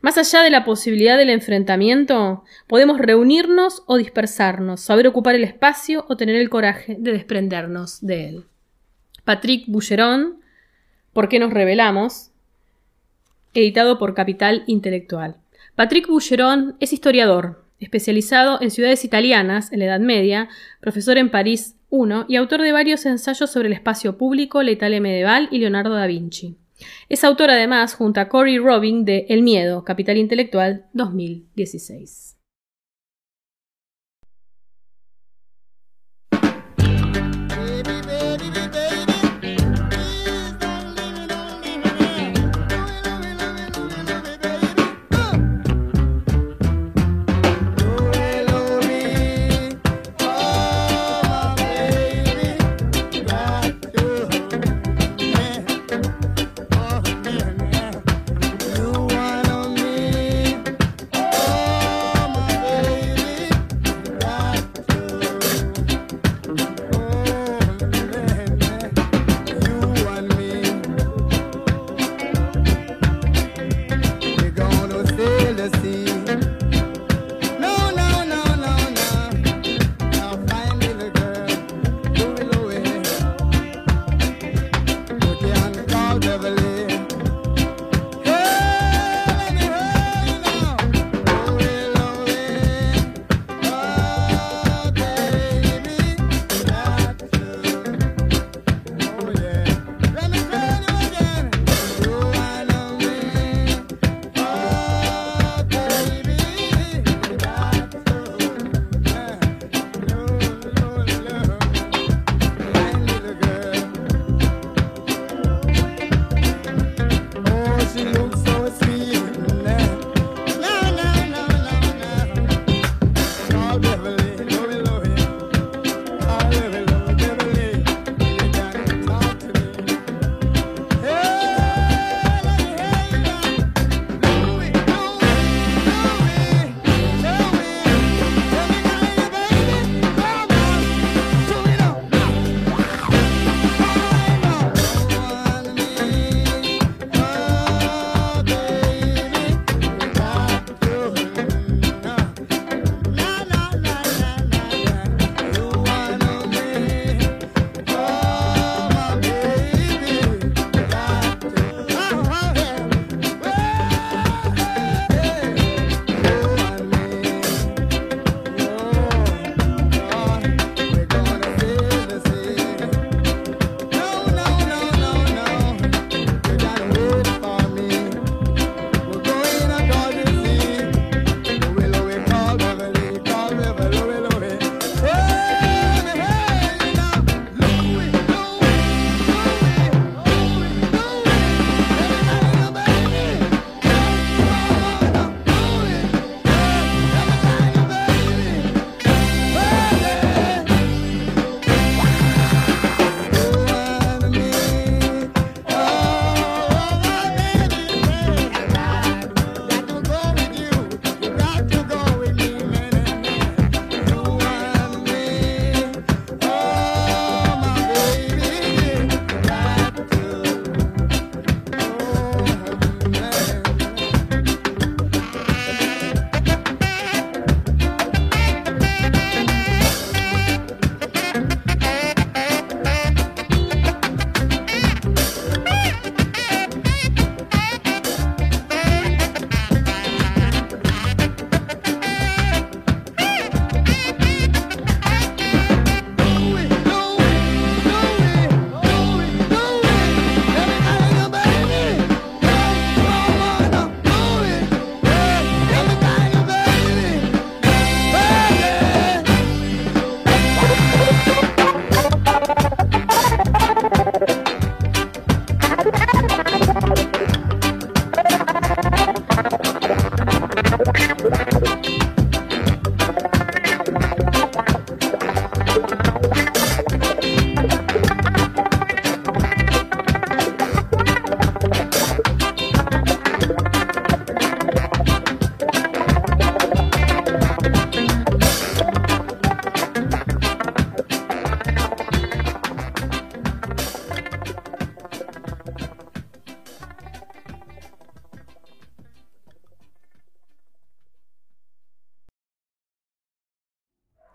más 0.02 0.18
allá 0.18 0.42
de 0.42 0.50
la 0.50 0.66
posibilidad 0.66 1.16
del 1.16 1.30
enfrentamiento, 1.30 2.44
podemos 2.66 2.98
reunirnos 2.98 3.84
o 3.86 3.98
dispersarnos, 3.98 4.82
saber 4.82 5.06
ocupar 5.06 5.36
el 5.36 5.44
espacio 5.44 6.04
o 6.10 6.18
tener 6.18 6.36
el 6.36 6.50
coraje 6.50 6.96
de 6.98 7.12
desprendernos 7.12 8.02
de 8.02 8.30
él. 8.30 8.46
Patrick 9.24 9.66
Boucheron, 9.68 10.42
¿Por 11.14 11.30
qué 11.30 11.38
nos 11.38 11.54
rebelamos? 11.54 12.32
editado 13.54 14.00
por 14.00 14.16
Capital 14.16 14.64
Intelectual. 14.66 15.38
Patrick 15.76 16.08
Boucheron 16.08 16.76
es 16.80 16.92
historiador, 16.92 17.63
especializado 17.84 18.62
en 18.62 18.72
ciudades 18.72 19.06
italianas 19.06 19.72
en 19.72 19.80
la 19.80 19.86
Edad 19.86 20.00
Media, 20.00 20.50
profesor 20.80 21.18
en 21.18 21.30
París 21.30 21.76
I 21.92 22.26
y 22.28 22.36
autor 22.38 22.62
de 22.62 22.72
varios 22.72 23.06
ensayos 23.06 23.52
sobre 23.52 23.68
el 23.68 23.74
espacio 23.74 24.18
público, 24.18 24.64
la 24.64 24.72
Italia 24.72 25.00
medieval 25.00 25.48
y 25.52 25.60
Leonardo 25.60 25.94
da 25.94 26.08
Vinci. 26.08 26.58
Es 27.10 27.24
autor 27.24 27.52
además 27.52 27.94
junto 27.94 28.20
a 28.20 28.30
Cory 28.30 28.58
Robin 28.58 29.06
de 29.06 29.26
El 29.30 29.44
Miedo, 29.44 29.84
Capital 29.84 30.18
Intelectual 30.18 30.86
2016. 30.94 32.33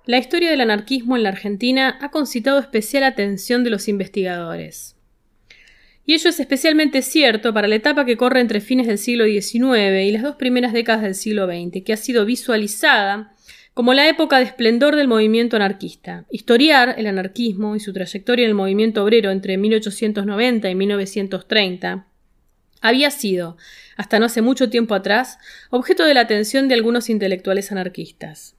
La 0.09 0.17
historia 0.17 0.51
del 0.51 0.63
anarquismo 0.63 1.19
en 1.19 1.23
la 1.23 1.29
Argentina 1.29 1.99
ha 2.01 2.11
concitado 2.11 2.59
especial 2.59 3.05
atención 3.05 3.63
de 3.63 3.69
los 3.69 3.89
investigadores. 3.89 4.97
Y 6.07 6.15
ello 6.15 6.31
es 6.31 6.41
especialmente 6.41 7.03
cierto 7.03 7.53
para 7.53 7.69
la 7.69 7.75
etapa 7.75 8.07
que 8.07 8.17
corre 8.17 8.41
entre 8.41 8.63
fines 8.63 8.87
del 8.87 8.97
siglo 8.97 9.27
XIX 9.27 10.03
y 10.03 10.11
las 10.11 10.23
dos 10.23 10.37
primeras 10.37 10.73
décadas 10.73 11.03
del 11.03 11.15
siglo 11.15 11.45
XX, 11.45 11.85
que 11.85 11.93
ha 11.93 11.99
sido 11.99 12.25
visualizada 12.25 13.35
como 13.75 13.93
la 13.93 14.09
época 14.09 14.39
de 14.39 14.45
esplendor 14.45 14.97
del 14.97 15.09
movimiento 15.09 15.57
anarquista. 15.57 16.25
Historiar 16.31 16.95
el 16.97 17.07
anarquismo 17.07 17.77
y 17.77 17.81
su 17.81 17.93
trayectoria 17.93 18.45
en 18.45 18.49
el 18.49 18.55
movimiento 18.55 19.05
obrero 19.05 19.31
entre 19.31 19.59
1890 19.59 20.71
y 20.71 20.75
1930 20.75 22.07
había 22.81 23.11
sido, 23.11 23.59
hasta 23.99 24.19
no 24.19 24.25
hace 24.25 24.41
mucho 24.41 24.71
tiempo 24.71 24.95
atrás, 24.95 25.37
objeto 25.69 26.07
de 26.07 26.15
la 26.15 26.21
atención 26.21 26.67
de 26.67 26.77
algunos 26.77 27.11
intelectuales 27.11 27.71
anarquistas. 27.73 28.58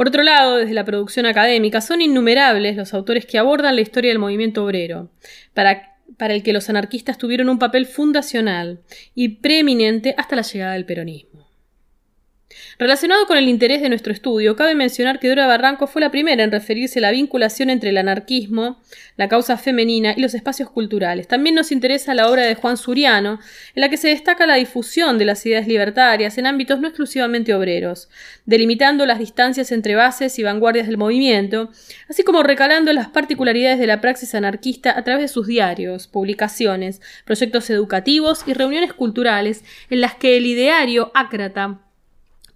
Por 0.00 0.08
otro 0.08 0.22
lado, 0.22 0.56
desde 0.56 0.72
la 0.72 0.86
producción 0.86 1.26
académica, 1.26 1.82
son 1.82 2.00
innumerables 2.00 2.74
los 2.74 2.94
autores 2.94 3.26
que 3.26 3.36
abordan 3.36 3.74
la 3.74 3.82
historia 3.82 4.10
del 4.10 4.18
movimiento 4.18 4.64
obrero, 4.64 5.10
para 5.52 6.34
el 6.34 6.42
que 6.42 6.54
los 6.54 6.70
anarquistas 6.70 7.18
tuvieron 7.18 7.50
un 7.50 7.58
papel 7.58 7.84
fundacional 7.84 8.80
y 9.14 9.28
preeminente 9.42 10.14
hasta 10.16 10.36
la 10.36 10.42
llegada 10.42 10.72
del 10.72 10.86
peronismo. 10.86 11.49
Relacionado 12.80 13.26
con 13.26 13.36
el 13.36 13.46
interés 13.46 13.82
de 13.82 13.90
nuestro 13.90 14.10
estudio, 14.10 14.56
cabe 14.56 14.74
mencionar 14.74 15.18
que 15.18 15.28
Dora 15.28 15.46
Barranco 15.46 15.86
fue 15.86 16.00
la 16.00 16.10
primera 16.10 16.42
en 16.42 16.50
referirse 16.50 16.98
a 16.98 17.02
la 17.02 17.10
vinculación 17.10 17.68
entre 17.68 17.90
el 17.90 17.98
anarquismo, 17.98 18.80
la 19.18 19.28
causa 19.28 19.58
femenina 19.58 20.14
y 20.16 20.22
los 20.22 20.32
espacios 20.32 20.70
culturales. 20.70 21.28
También 21.28 21.54
nos 21.54 21.72
interesa 21.72 22.14
la 22.14 22.30
obra 22.30 22.44
de 22.44 22.54
Juan 22.54 22.78
Suriano, 22.78 23.38
en 23.74 23.80
la 23.82 23.90
que 23.90 23.98
se 23.98 24.08
destaca 24.08 24.46
la 24.46 24.54
difusión 24.54 25.18
de 25.18 25.26
las 25.26 25.44
ideas 25.44 25.68
libertarias 25.68 26.38
en 26.38 26.46
ámbitos 26.46 26.80
no 26.80 26.88
exclusivamente 26.88 27.52
obreros, 27.52 28.08
delimitando 28.46 29.04
las 29.04 29.18
distancias 29.18 29.72
entre 29.72 29.94
bases 29.94 30.38
y 30.38 30.42
vanguardias 30.42 30.86
del 30.86 30.96
movimiento, 30.96 31.68
así 32.08 32.22
como 32.22 32.42
recalando 32.42 32.94
las 32.94 33.08
particularidades 33.08 33.78
de 33.78 33.88
la 33.88 34.00
praxis 34.00 34.34
anarquista 34.34 34.98
a 34.98 35.04
través 35.04 35.24
de 35.24 35.28
sus 35.28 35.46
diarios, 35.46 36.06
publicaciones, 36.06 37.02
proyectos 37.26 37.68
educativos 37.68 38.44
y 38.46 38.54
reuniones 38.54 38.94
culturales 38.94 39.64
en 39.90 40.00
las 40.00 40.14
que 40.14 40.38
el 40.38 40.46
ideario 40.46 41.12
ácrata 41.12 41.80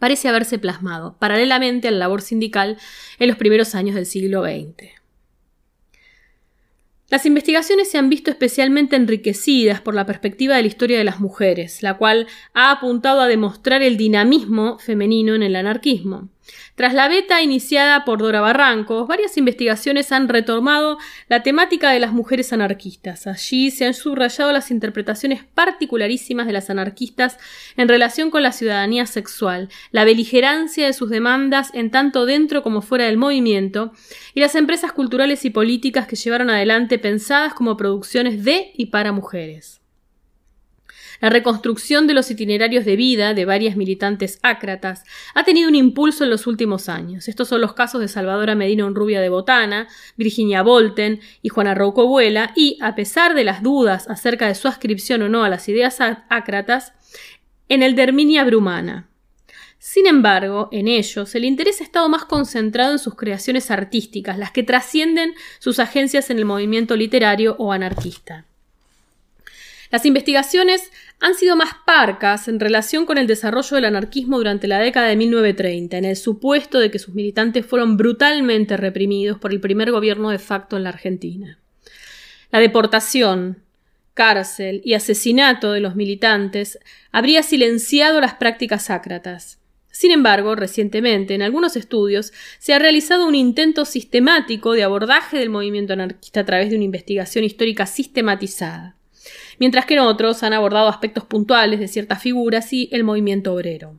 parece 0.05 0.29
haberse 0.29 0.59
plasmado, 0.59 1.17
paralelamente 1.19 1.89
a 1.89 1.91
la 1.91 1.97
labor 1.97 2.21
sindical 2.21 2.77
en 3.19 3.27
los 3.27 3.39
primeros 3.39 3.75
años 3.75 3.95
del 3.95 4.05
siglo 4.05 4.43
XX. 4.43 4.91
Las 7.09 7.25
investigaciones 7.25 7.91
se 7.91 7.97
han 7.97 8.11
visto 8.11 8.31
especialmente 8.31 8.97
enriquecidas 8.97 9.81
por 9.81 9.95
la 9.95 10.05
perspectiva 10.05 10.57
de 10.57 10.61
la 10.61 10.69
historia 10.69 10.99
de 10.99 11.05
las 11.05 11.21
mujeres, 11.21 11.83
la 11.83 11.97
cual 11.97 12.27
ha 12.53 12.71
apuntado 12.71 13.23
a 13.23 13.29
demostrar 13.29 13.81
el 13.81 13.97
dinamismo 13.97 14.79
femenino 14.79 15.35
en 15.35 15.43
el 15.43 15.57
anarquismo. 15.57 16.29
Tras 16.75 16.93
la 16.93 17.07
beta 17.07 17.41
iniciada 17.41 18.05
por 18.05 18.19
Dora 18.19 18.41
Barrancos, 18.41 19.07
varias 19.07 19.37
investigaciones 19.37 20.11
han 20.11 20.29
retomado 20.29 20.99
la 21.29 21.45
temática 21.45 21.93
de 21.93 22.01
las 22.01 22.13
mujeres 22.13 22.53
anarquistas. 22.53 23.29
Allí 23.29 23.71
se 23.71 23.87
han 23.87 23.95
subrayado 23.95 24.51
las 24.51 24.73
interpretaciones 24.73 25.45
particularísimas 25.45 26.49
de 26.49 26.53
las 26.53 26.71
anarquistas 26.71 27.39
en 27.77 27.87
relación 27.87 28.33
con 28.33 28.43
la 28.43 28.51
ciudadanía 28.51 29.07
sexual, 29.07 29.69
la 29.93 30.05
beligerancia 30.05 30.87
de 30.87 30.93
sus 30.95 31.11
demandas 31.11 31.71
en 31.75 31.93
tanto 31.93 32.27
dentro 32.27 32.65
como 32.65 32.83
fuera 32.83 33.05
del 33.05 33.19
movimiento, 33.19 33.93
y 34.35 34.41
las 34.41 34.57
empresas 34.57 34.93
culturales 34.93 35.45
y 35.45 35.51
políticas 35.51 36.09
que 36.09 36.17
llevaron 36.17 36.51
adelante 36.51 36.99
pensadas 36.99 37.55
como 37.55 37.77
producciones 37.77 38.43
de 38.43 38.73
y 38.75 38.87
para 38.87 39.13
mujeres. 39.13 39.84
La 41.21 41.31
reconstrucción 41.31 42.07
de 42.07 42.15
los 42.15 42.31
itinerarios 42.31 42.85
de 42.85 42.97
vida 42.97 43.35
de 43.35 43.45
varias 43.45 43.77
militantes 43.77 44.39
ácratas 44.43 45.05
ha 45.35 45.45
tenido 45.45 45.69
un 45.69 45.75
impulso 45.75 46.25
en 46.25 46.31
los 46.31 46.47
últimos 46.47 46.89
años. 46.89 47.29
Estos 47.29 47.49
son 47.49 47.61
los 47.61 47.75
casos 47.75 48.01
de 48.01 48.09
Salvadora 48.09 48.55
Medina 48.55 48.87
Unrubia 48.87 49.21
de 49.21 49.29
Botana, 49.29 49.89
Virginia 50.17 50.63
Volten 50.63 51.21
y 51.43 51.49
Juana 51.49 51.75
Rouco 51.75 52.07
Vuela, 52.07 52.53
y, 52.57 52.79
a 52.81 52.95
pesar 52.95 53.35
de 53.35 53.45
las 53.45 53.63
dudas 53.63 54.09
acerca 54.09 54.49
de 54.49 54.55
su 54.55 54.69
ascripción 54.69 55.23
o 55.23 55.29
no 55.29 55.45
a 55.45 55.49
las 55.49 55.69
ideas 55.69 55.99
ácratas, 56.29 56.93
en 57.69 57.83
el 57.83 57.95
de 57.95 58.03
Herminia 58.03 58.45
Brumana. 58.45 59.09
Sin 59.79 60.07
embargo, 60.07 60.71
en 60.73 60.89
ellos 60.89 61.35
el 61.35 61.45
interés 61.45 61.81
ha 61.81 61.85
estado 61.85 62.09
más 62.09 62.25
concentrado 62.25 62.93
en 62.93 62.99
sus 62.99 63.17
creaciones 63.17 63.71
artísticas, 63.71 64.39
las 64.39 64.51
que 64.51 64.63
trascienden 64.63 65.35
sus 65.59 65.79
agencias 65.79 66.31
en 66.31 66.39
el 66.39 66.47
movimiento 66.47 66.97
literario 66.97 67.55
o 67.59 67.71
anarquista. 67.71 68.47
Las 69.95 70.07
investigaciones 70.07 70.91
han 71.21 71.37
sido 71.37 71.55
más 71.55 71.71
parcas 71.87 72.49
en 72.49 72.59
relación 72.59 73.07
con 73.07 73.17
el 73.17 73.29
desarrollo 73.29 73.77
del 73.77 73.85
anarquismo 73.85 74.39
durante 74.39 74.67
la 74.67 74.81
década 74.81 75.07
de 75.07 75.15
1930, 75.15 75.97
en 75.99 76.05
el 76.05 76.17
supuesto 76.17 76.81
de 76.81 76.91
que 76.91 76.99
sus 76.99 77.15
militantes 77.15 77.65
fueron 77.65 77.97
brutalmente 77.97 78.77
reprimidos 78.77 79.39
por 79.39 79.53
el 79.53 79.61
primer 79.61 79.93
gobierno 79.93 80.31
de 80.31 80.41
facto 80.41 80.77
en 80.77 80.83
la 80.83 80.89
Argentina. 80.89 81.61
La 82.51 82.59
deportación, 82.59 83.63
cárcel 84.15 84.83
y 84.85 84.95
asesinato 84.95 85.71
de 85.71 85.79
los 85.79 85.95
militantes 85.95 86.81
habría 87.13 87.45
silenciado 87.45 88.21
las 88.21 88.35
prácticas 88.35 88.91
ácratas. 88.91 89.61
Sin 89.93 90.11
embargo, 90.11 90.57
recientemente, 90.57 91.37
en 91.37 91.43
algunos 91.43 91.77
estudios, 91.77 92.33
se 92.59 92.75
ha 92.75 92.81
realizado 92.81 93.29
un 93.29 93.37
intento 93.37 93.85
sistemático 93.85 94.73
de 94.73 94.83
abordaje 94.83 95.39
del 95.39 95.51
movimiento 95.51 95.93
anarquista 95.93 96.41
a 96.41 96.45
través 96.45 96.71
de 96.71 96.75
una 96.75 96.85
investigación 96.85 97.45
histórica 97.45 97.87
sistematizada 97.87 98.97
mientras 99.59 99.87
que 99.87 99.95
en 99.95 100.01
otros 100.01 100.43
han 100.43 100.53
abordado 100.53 100.89
aspectos 100.89 101.25
puntuales 101.25 101.81
de 101.81 101.89
ciertas 101.89 102.23
figuras 102.23 102.73
y 102.73 102.89
el 102.93 103.05
movimiento 103.05 103.53
obrero. 103.53 103.99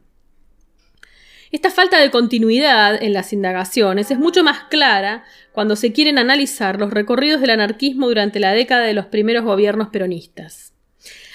Esta 1.52 1.72
falta 1.72 2.00
de 2.00 2.12
continuidad 2.12 3.02
en 3.02 3.14
las 3.14 3.32
indagaciones 3.32 4.12
es 4.12 4.20
mucho 4.20 4.44
más 4.44 4.64
clara 4.70 5.24
cuando 5.54 5.76
se 5.76 5.94
quieren 5.94 6.18
analizar 6.18 6.80
los 6.80 6.92
recorridos 6.92 7.40
del 7.40 7.52
anarquismo 7.52 8.08
durante 8.08 8.40
la 8.40 8.52
década 8.52 8.84
de 8.84 8.94
los 8.94 9.06
primeros 9.06 9.46
gobiernos 9.46 9.90
peronistas. 9.90 10.74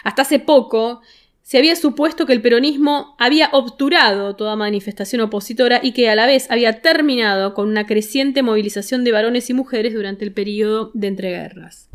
Hasta 0.04 0.22
hace 0.22 0.38
poco 0.38 1.00
se 1.42 1.58
había 1.58 1.74
supuesto 1.74 2.26
que 2.26 2.32
el 2.32 2.42
peronismo 2.42 3.16
había 3.18 3.48
obturado 3.52 4.36
toda 4.36 4.54
manifestación 4.54 5.20
opositora 5.20 5.80
y 5.82 5.92
que 5.92 6.08
a 6.08 6.14
la 6.14 6.26
vez 6.26 6.50
había 6.50 6.80
terminado 6.80 7.54
con 7.54 7.68
una 7.68 7.86
creciente 7.86 8.42
movilización 8.42 9.02
de 9.02 9.10
varones 9.10 9.50
y 9.50 9.54
mujeres 9.54 9.94
durante 9.94 10.24
el 10.24 10.32
periodo 10.32 10.92
de 10.94 11.08
entreguerras. 11.08 11.89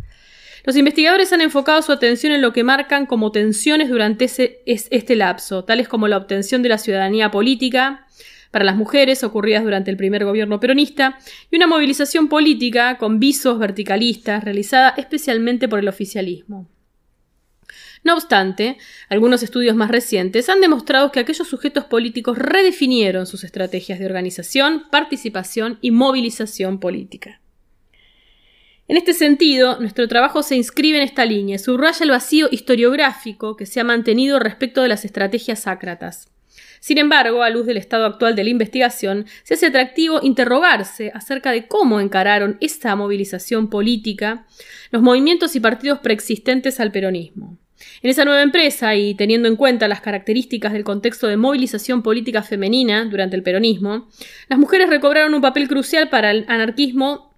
Los 0.65 0.75
investigadores 0.75 1.31
han 1.31 1.41
enfocado 1.41 1.81
su 1.83 1.91
atención 1.91 2.33
en 2.33 2.41
lo 2.41 2.51
que 2.51 2.63
marcan 2.63 3.05
como 3.05 3.31
tensiones 3.31 3.87
durante 3.87 4.25
este 4.65 5.15
lapso, 5.15 5.63
tales 5.63 5.87
como 5.87 6.07
la 6.07 6.17
obtención 6.17 6.63
de 6.63 6.69
la 6.69 6.79
ciudadanía 6.79 7.29
política 7.29 8.07
para 8.49 8.65
las 8.65 8.75
mujeres 8.75 9.23
ocurridas 9.23 9.63
durante 9.63 9.91
el 9.91 9.97
primer 9.97 10.25
gobierno 10.25 10.59
peronista 10.59 11.19
y 11.51 11.57
una 11.57 11.67
movilización 11.67 12.29
política 12.29 12.97
con 12.97 13.19
visos 13.19 13.59
verticalistas 13.59 14.43
realizada 14.43 14.95
especialmente 14.97 15.67
por 15.67 15.77
el 15.77 15.87
oficialismo. 15.87 16.67
No 18.03 18.13
obstante, 18.13 18.77
algunos 19.09 19.43
estudios 19.43 19.75
más 19.75 19.91
recientes 19.91 20.49
han 20.49 20.61
demostrado 20.61 21.11
que 21.11 21.19
aquellos 21.19 21.47
sujetos 21.47 21.85
políticos 21.85 22.39
redefinieron 22.39 23.27
sus 23.27 23.43
estrategias 23.43 23.99
de 23.99 24.05
organización, 24.05 24.83
participación 24.89 25.77
y 25.81 25.91
movilización 25.91 26.79
política. 26.79 27.41
En 28.87 28.97
este 28.97 29.13
sentido, 29.13 29.79
nuestro 29.79 30.07
trabajo 30.07 30.43
se 30.43 30.55
inscribe 30.55 30.97
en 30.97 31.03
esta 31.03 31.25
línea, 31.25 31.57
subraya 31.57 32.03
el 32.03 32.11
vacío 32.11 32.47
historiográfico 32.51 33.55
que 33.55 33.65
se 33.65 33.79
ha 33.79 33.83
mantenido 33.83 34.37
respecto 34.37 34.83
de 34.83 34.89
las 34.89 35.05
estrategias 35.05 35.61
sácratas. 35.61 36.29
Sin 36.79 36.99
embargo, 36.99 37.41
a 37.41 37.49
luz 37.49 37.65
del 37.65 37.77
estado 37.77 38.05
actual 38.05 38.35
de 38.35 38.43
la 38.43 38.51
investigación, 38.51 39.25
se 39.43 39.55
hace 39.55 39.65
atractivo 39.65 40.19
interrogarse 40.21 41.11
acerca 41.15 41.51
de 41.51 41.67
cómo 41.67 41.99
encararon 41.99 42.57
esta 42.61 42.95
movilización 42.95 43.71
política 43.71 44.45
los 44.91 45.01
movimientos 45.01 45.55
y 45.55 45.59
partidos 45.59 45.97
preexistentes 45.99 46.79
al 46.79 46.91
peronismo. 46.91 47.57
En 48.03 48.11
esa 48.11 48.23
nueva 48.23 48.43
empresa, 48.43 48.95
y 48.95 49.15
teniendo 49.15 49.47
en 49.47 49.55
cuenta 49.55 49.87
las 49.87 50.01
características 50.01 50.73
del 50.73 50.83
contexto 50.83 51.25
de 51.25 51.37
movilización 51.37 52.03
política 52.03 52.43
femenina 52.43 53.05
durante 53.05 53.35
el 53.35 53.41
peronismo, 53.41 54.07
las 54.47 54.59
mujeres 54.59 54.87
recobraron 54.87 55.33
un 55.33 55.41
papel 55.41 55.67
crucial 55.67 56.09
para 56.09 56.29
el 56.29 56.45
anarquismo 56.47 57.34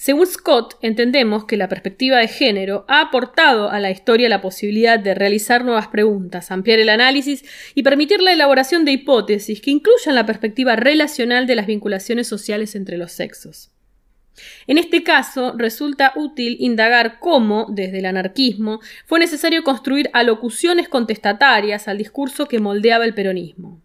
según 0.00 0.28
Scott, 0.28 0.76
entendemos 0.80 1.44
que 1.44 1.56
la 1.56 1.68
perspectiva 1.68 2.18
de 2.18 2.28
género 2.28 2.84
ha 2.86 3.00
aportado 3.00 3.68
a 3.68 3.80
la 3.80 3.90
historia 3.90 4.28
la 4.28 4.40
posibilidad 4.40 4.96
de 4.96 5.12
realizar 5.12 5.64
nuevas 5.64 5.88
preguntas, 5.88 6.52
ampliar 6.52 6.78
el 6.78 6.88
análisis 6.88 7.44
y 7.74 7.82
permitir 7.82 8.22
la 8.22 8.32
elaboración 8.32 8.84
de 8.84 8.92
hipótesis 8.92 9.60
que 9.60 9.72
incluyan 9.72 10.14
la 10.14 10.24
perspectiva 10.24 10.76
relacional 10.76 11.48
de 11.48 11.56
las 11.56 11.66
vinculaciones 11.66 12.28
sociales 12.28 12.76
entre 12.76 12.96
los 12.96 13.10
sexos. 13.10 13.72
En 14.68 14.78
este 14.78 15.02
caso, 15.02 15.54
resulta 15.58 16.12
útil 16.14 16.56
indagar 16.60 17.18
cómo, 17.18 17.66
desde 17.68 17.98
el 17.98 18.06
anarquismo, 18.06 18.78
fue 19.04 19.18
necesario 19.18 19.64
construir 19.64 20.10
alocuciones 20.12 20.88
contestatarias 20.88 21.88
al 21.88 21.98
discurso 21.98 22.46
que 22.46 22.60
moldeaba 22.60 23.04
el 23.04 23.14
peronismo. 23.14 23.82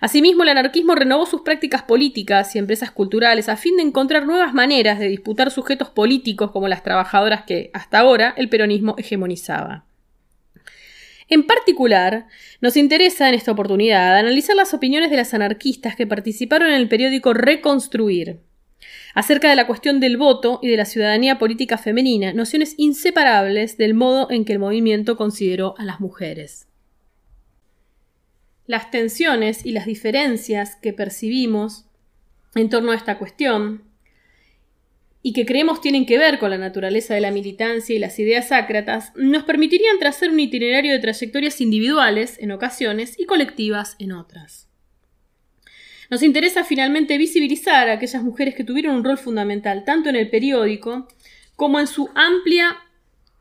Asimismo, 0.00 0.42
el 0.42 0.50
anarquismo 0.50 0.94
renovó 0.94 1.26
sus 1.26 1.42
prácticas 1.42 1.82
políticas 1.82 2.54
y 2.54 2.58
empresas 2.58 2.90
culturales 2.90 3.48
a 3.48 3.56
fin 3.56 3.76
de 3.76 3.82
encontrar 3.82 4.26
nuevas 4.26 4.52
maneras 4.54 4.98
de 4.98 5.08
disputar 5.08 5.50
sujetos 5.50 5.90
políticos 5.90 6.50
como 6.50 6.68
las 6.68 6.82
trabajadoras 6.82 7.44
que, 7.44 7.70
hasta 7.72 7.98
ahora, 7.98 8.34
el 8.36 8.48
peronismo 8.48 8.94
hegemonizaba. 8.98 9.84
En 11.28 11.46
particular, 11.46 12.26
nos 12.60 12.76
interesa 12.76 13.28
en 13.28 13.34
esta 13.34 13.52
oportunidad 13.52 14.18
analizar 14.18 14.54
las 14.54 14.74
opiniones 14.74 15.10
de 15.10 15.16
las 15.16 15.32
anarquistas 15.32 15.96
que 15.96 16.06
participaron 16.06 16.68
en 16.68 16.74
el 16.74 16.88
periódico 16.88 17.32
Reconstruir, 17.32 18.40
acerca 19.14 19.48
de 19.48 19.56
la 19.56 19.66
cuestión 19.66 20.00
del 20.00 20.16
voto 20.16 20.58
y 20.62 20.68
de 20.68 20.76
la 20.76 20.84
ciudadanía 20.84 21.38
política 21.38 21.78
femenina, 21.78 22.32
nociones 22.32 22.74
inseparables 22.76 23.78
del 23.78 23.94
modo 23.94 24.30
en 24.30 24.44
que 24.44 24.52
el 24.52 24.58
movimiento 24.58 25.16
consideró 25.16 25.74
a 25.78 25.84
las 25.84 26.00
mujeres. 26.00 26.66
Las 28.72 28.90
tensiones 28.90 29.66
y 29.66 29.72
las 29.72 29.84
diferencias 29.84 30.76
que 30.76 30.94
percibimos 30.94 31.84
en 32.54 32.70
torno 32.70 32.92
a 32.92 32.94
esta 32.94 33.18
cuestión 33.18 33.82
y 35.22 35.34
que 35.34 35.44
creemos 35.44 35.82
tienen 35.82 36.06
que 36.06 36.16
ver 36.16 36.38
con 36.38 36.48
la 36.48 36.56
naturaleza 36.56 37.12
de 37.12 37.20
la 37.20 37.30
militancia 37.30 37.94
y 37.94 37.98
las 37.98 38.18
ideas 38.18 38.50
ácratas, 38.50 39.12
nos 39.14 39.42
permitirían 39.42 39.98
trazar 39.98 40.30
un 40.30 40.40
itinerario 40.40 40.90
de 40.90 41.00
trayectorias 41.00 41.60
individuales 41.60 42.38
en 42.38 42.50
ocasiones 42.50 43.20
y 43.20 43.26
colectivas 43.26 43.94
en 43.98 44.12
otras. 44.12 44.70
Nos 46.08 46.22
interesa 46.22 46.64
finalmente 46.64 47.18
visibilizar 47.18 47.90
a 47.90 47.92
aquellas 47.92 48.22
mujeres 48.22 48.54
que 48.54 48.64
tuvieron 48.64 48.96
un 48.96 49.04
rol 49.04 49.18
fundamental 49.18 49.84
tanto 49.84 50.08
en 50.08 50.16
el 50.16 50.30
periódico 50.30 51.08
como 51.56 51.78
en 51.78 51.88
su 51.88 52.08
amplia 52.14 52.78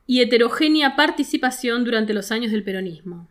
y 0.06 0.20
heterogénea 0.20 0.98
participación 0.98 1.86
durante 1.86 2.14
los 2.14 2.34
años 2.34 2.52
del 2.52 2.66
peronismo. 2.66 3.31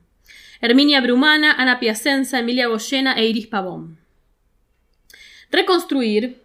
Herminia 0.60 1.00
Brumana, 1.00 1.52
Ana 1.52 1.80
Piacenza, 1.80 2.38
Emilia 2.38 2.66
Goyena 2.66 3.14
e 3.14 3.26
Iris 3.26 3.46
Pavón. 3.46 3.98
Reconstruir 5.50 6.42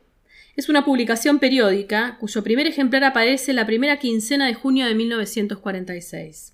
es 0.55 0.69
una 0.69 0.85
publicación 0.85 1.39
periódica 1.39 2.17
cuyo 2.19 2.43
primer 2.43 2.65
ejemplar 2.65 3.03
aparece 3.03 3.53
la 3.53 3.65
primera 3.65 3.99
quincena 3.99 4.47
de 4.47 4.53
junio 4.53 4.85
de 4.85 4.95
1946. 4.95 6.53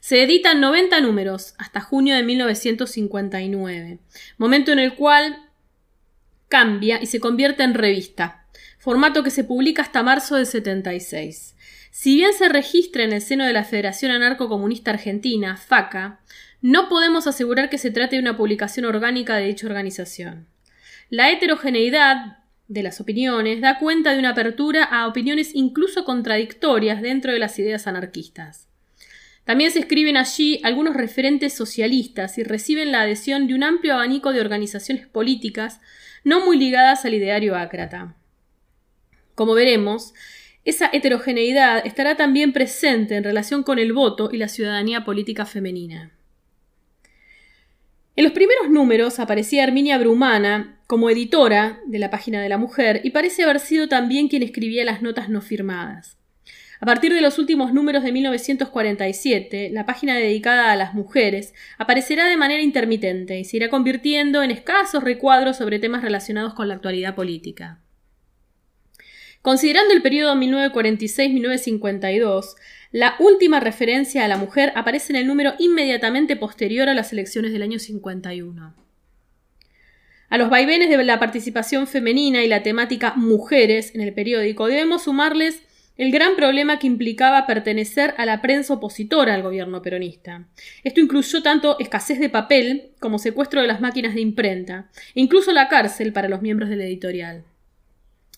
Se 0.00 0.22
editan 0.22 0.60
90 0.60 1.00
números 1.00 1.54
hasta 1.58 1.80
junio 1.80 2.14
de 2.14 2.22
1959, 2.22 3.98
momento 4.36 4.70
en 4.70 4.78
el 4.78 4.94
cual 4.94 5.36
cambia 6.48 7.02
y 7.02 7.06
se 7.06 7.18
convierte 7.18 7.64
en 7.64 7.74
revista, 7.74 8.46
formato 8.78 9.24
que 9.24 9.30
se 9.30 9.42
publica 9.42 9.82
hasta 9.82 10.04
marzo 10.04 10.36
del 10.36 10.46
76. 10.46 11.56
Si 11.90 12.14
bien 12.14 12.32
se 12.32 12.48
registra 12.48 13.02
en 13.02 13.12
el 13.12 13.20
seno 13.20 13.44
de 13.44 13.52
la 13.52 13.64
Federación 13.64 14.12
Anarco-Comunista 14.12 14.92
Argentina, 14.92 15.56
FACA, 15.56 16.20
no 16.60 16.88
podemos 16.88 17.26
asegurar 17.26 17.70
que 17.70 17.78
se 17.78 17.90
trate 17.90 18.16
de 18.16 18.22
una 18.22 18.36
publicación 18.36 18.84
orgánica 18.86 19.36
de 19.36 19.46
dicha 19.46 19.66
organización. 19.66 20.46
La 21.08 21.30
heterogeneidad 21.30 22.38
de 22.66 22.82
las 22.82 23.00
opiniones 23.00 23.60
da 23.60 23.78
cuenta 23.78 24.12
de 24.12 24.18
una 24.18 24.30
apertura 24.30 24.84
a 24.84 25.06
opiniones 25.06 25.50
incluso 25.54 26.04
contradictorias 26.04 27.00
dentro 27.00 27.32
de 27.32 27.38
las 27.38 27.58
ideas 27.58 27.86
anarquistas. 27.86 28.68
También 29.44 29.70
se 29.70 29.78
escriben 29.78 30.18
allí 30.18 30.60
algunos 30.62 30.94
referentes 30.94 31.54
socialistas 31.54 32.36
y 32.36 32.42
reciben 32.42 32.92
la 32.92 33.02
adhesión 33.02 33.46
de 33.46 33.54
un 33.54 33.62
amplio 33.62 33.94
abanico 33.94 34.32
de 34.32 34.42
organizaciones 34.42 35.06
políticas 35.06 35.80
no 36.24 36.44
muy 36.44 36.58
ligadas 36.58 37.06
al 37.06 37.14
ideario 37.14 37.56
ácrata. 37.56 38.14
Como 39.34 39.54
veremos, 39.54 40.12
esa 40.66 40.90
heterogeneidad 40.92 41.86
estará 41.86 42.16
también 42.16 42.52
presente 42.52 43.16
en 43.16 43.24
relación 43.24 43.62
con 43.62 43.78
el 43.78 43.94
voto 43.94 44.28
y 44.30 44.36
la 44.36 44.48
ciudadanía 44.48 45.04
política 45.04 45.46
femenina. 45.46 46.17
En 48.18 48.24
los 48.24 48.32
primeros 48.32 48.68
números 48.68 49.20
aparecía 49.20 49.62
Herminia 49.62 49.96
Brumana 49.96 50.80
como 50.88 51.08
editora 51.08 51.78
de 51.86 52.00
la 52.00 52.10
página 52.10 52.42
de 52.42 52.48
la 52.48 52.58
mujer 52.58 53.00
y 53.04 53.10
parece 53.10 53.44
haber 53.44 53.60
sido 53.60 53.86
también 53.86 54.26
quien 54.26 54.42
escribía 54.42 54.84
las 54.84 55.02
notas 55.02 55.28
no 55.28 55.40
firmadas. 55.40 56.16
A 56.80 56.86
partir 56.86 57.14
de 57.14 57.20
los 57.20 57.38
últimos 57.38 57.72
números 57.72 58.02
de 58.02 58.10
1947, 58.10 59.70
la 59.72 59.86
página 59.86 60.16
dedicada 60.16 60.72
a 60.72 60.76
las 60.76 60.94
mujeres 60.94 61.54
aparecerá 61.78 62.28
de 62.28 62.36
manera 62.36 62.60
intermitente 62.60 63.38
y 63.38 63.44
se 63.44 63.58
irá 63.58 63.70
convirtiendo 63.70 64.42
en 64.42 64.50
escasos 64.50 65.04
recuadros 65.04 65.56
sobre 65.56 65.78
temas 65.78 66.02
relacionados 66.02 66.54
con 66.54 66.66
la 66.66 66.74
actualidad 66.74 67.14
política. 67.14 67.78
Considerando 69.42 69.94
el 69.94 70.02
periodo 70.02 70.34
1946-1952, 70.34 72.56
la 72.90 73.16
última 73.18 73.60
referencia 73.60 74.24
a 74.24 74.28
la 74.28 74.36
mujer 74.36 74.72
aparece 74.74 75.12
en 75.12 75.16
el 75.16 75.26
número 75.26 75.54
inmediatamente 75.58 76.36
posterior 76.36 76.88
a 76.88 76.94
las 76.94 77.12
elecciones 77.12 77.52
del 77.52 77.62
año 77.62 77.78
51. 77.78 78.74
A 80.30 80.38
los 80.38 80.50
vaivenes 80.50 80.90
de 80.90 81.04
la 81.04 81.18
participación 81.18 81.86
femenina 81.86 82.42
y 82.42 82.48
la 82.48 82.62
temática 82.62 83.14
mujeres 83.16 83.94
en 83.94 84.02
el 84.02 84.12
periódico 84.12 84.66
debemos 84.66 85.04
sumarles 85.04 85.62
el 85.98 86.12
gran 86.12 86.36
problema 86.36 86.78
que 86.78 86.86
implicaba 86.86 87.46
pertenecer 87.46 88.14
a 88.18 88.24
la 88.24 88.40
prensa 88.40 88.74
opositora 88.74 89.34
al 89.34 89.42
gobierno 89.42 89.82
peronista. 89.82 90.46
Esto 90.84 91.00
incluyó 91.00 91.42
tanto 91.42 91.78
escasez 91.80 92.20
de 92.20 92.28
papel 92.28 92.92
como 93.00 93.18
secuestro 93.18 93.60
de 93.60 93.66
las 93.66 93.80
máquinas 93.80 94.14
de 94.14 94.20
imprenta, 94.20 94.90
e 95.14 95.20
incluso 95.20 95.52
la 95.52 95.68
cárcel 95.68 96.12
para 96.12 96.28
los 96.28 96.40
miembros 96.40 96.70
del 96.70 96.82
editorial. 96.82 97.44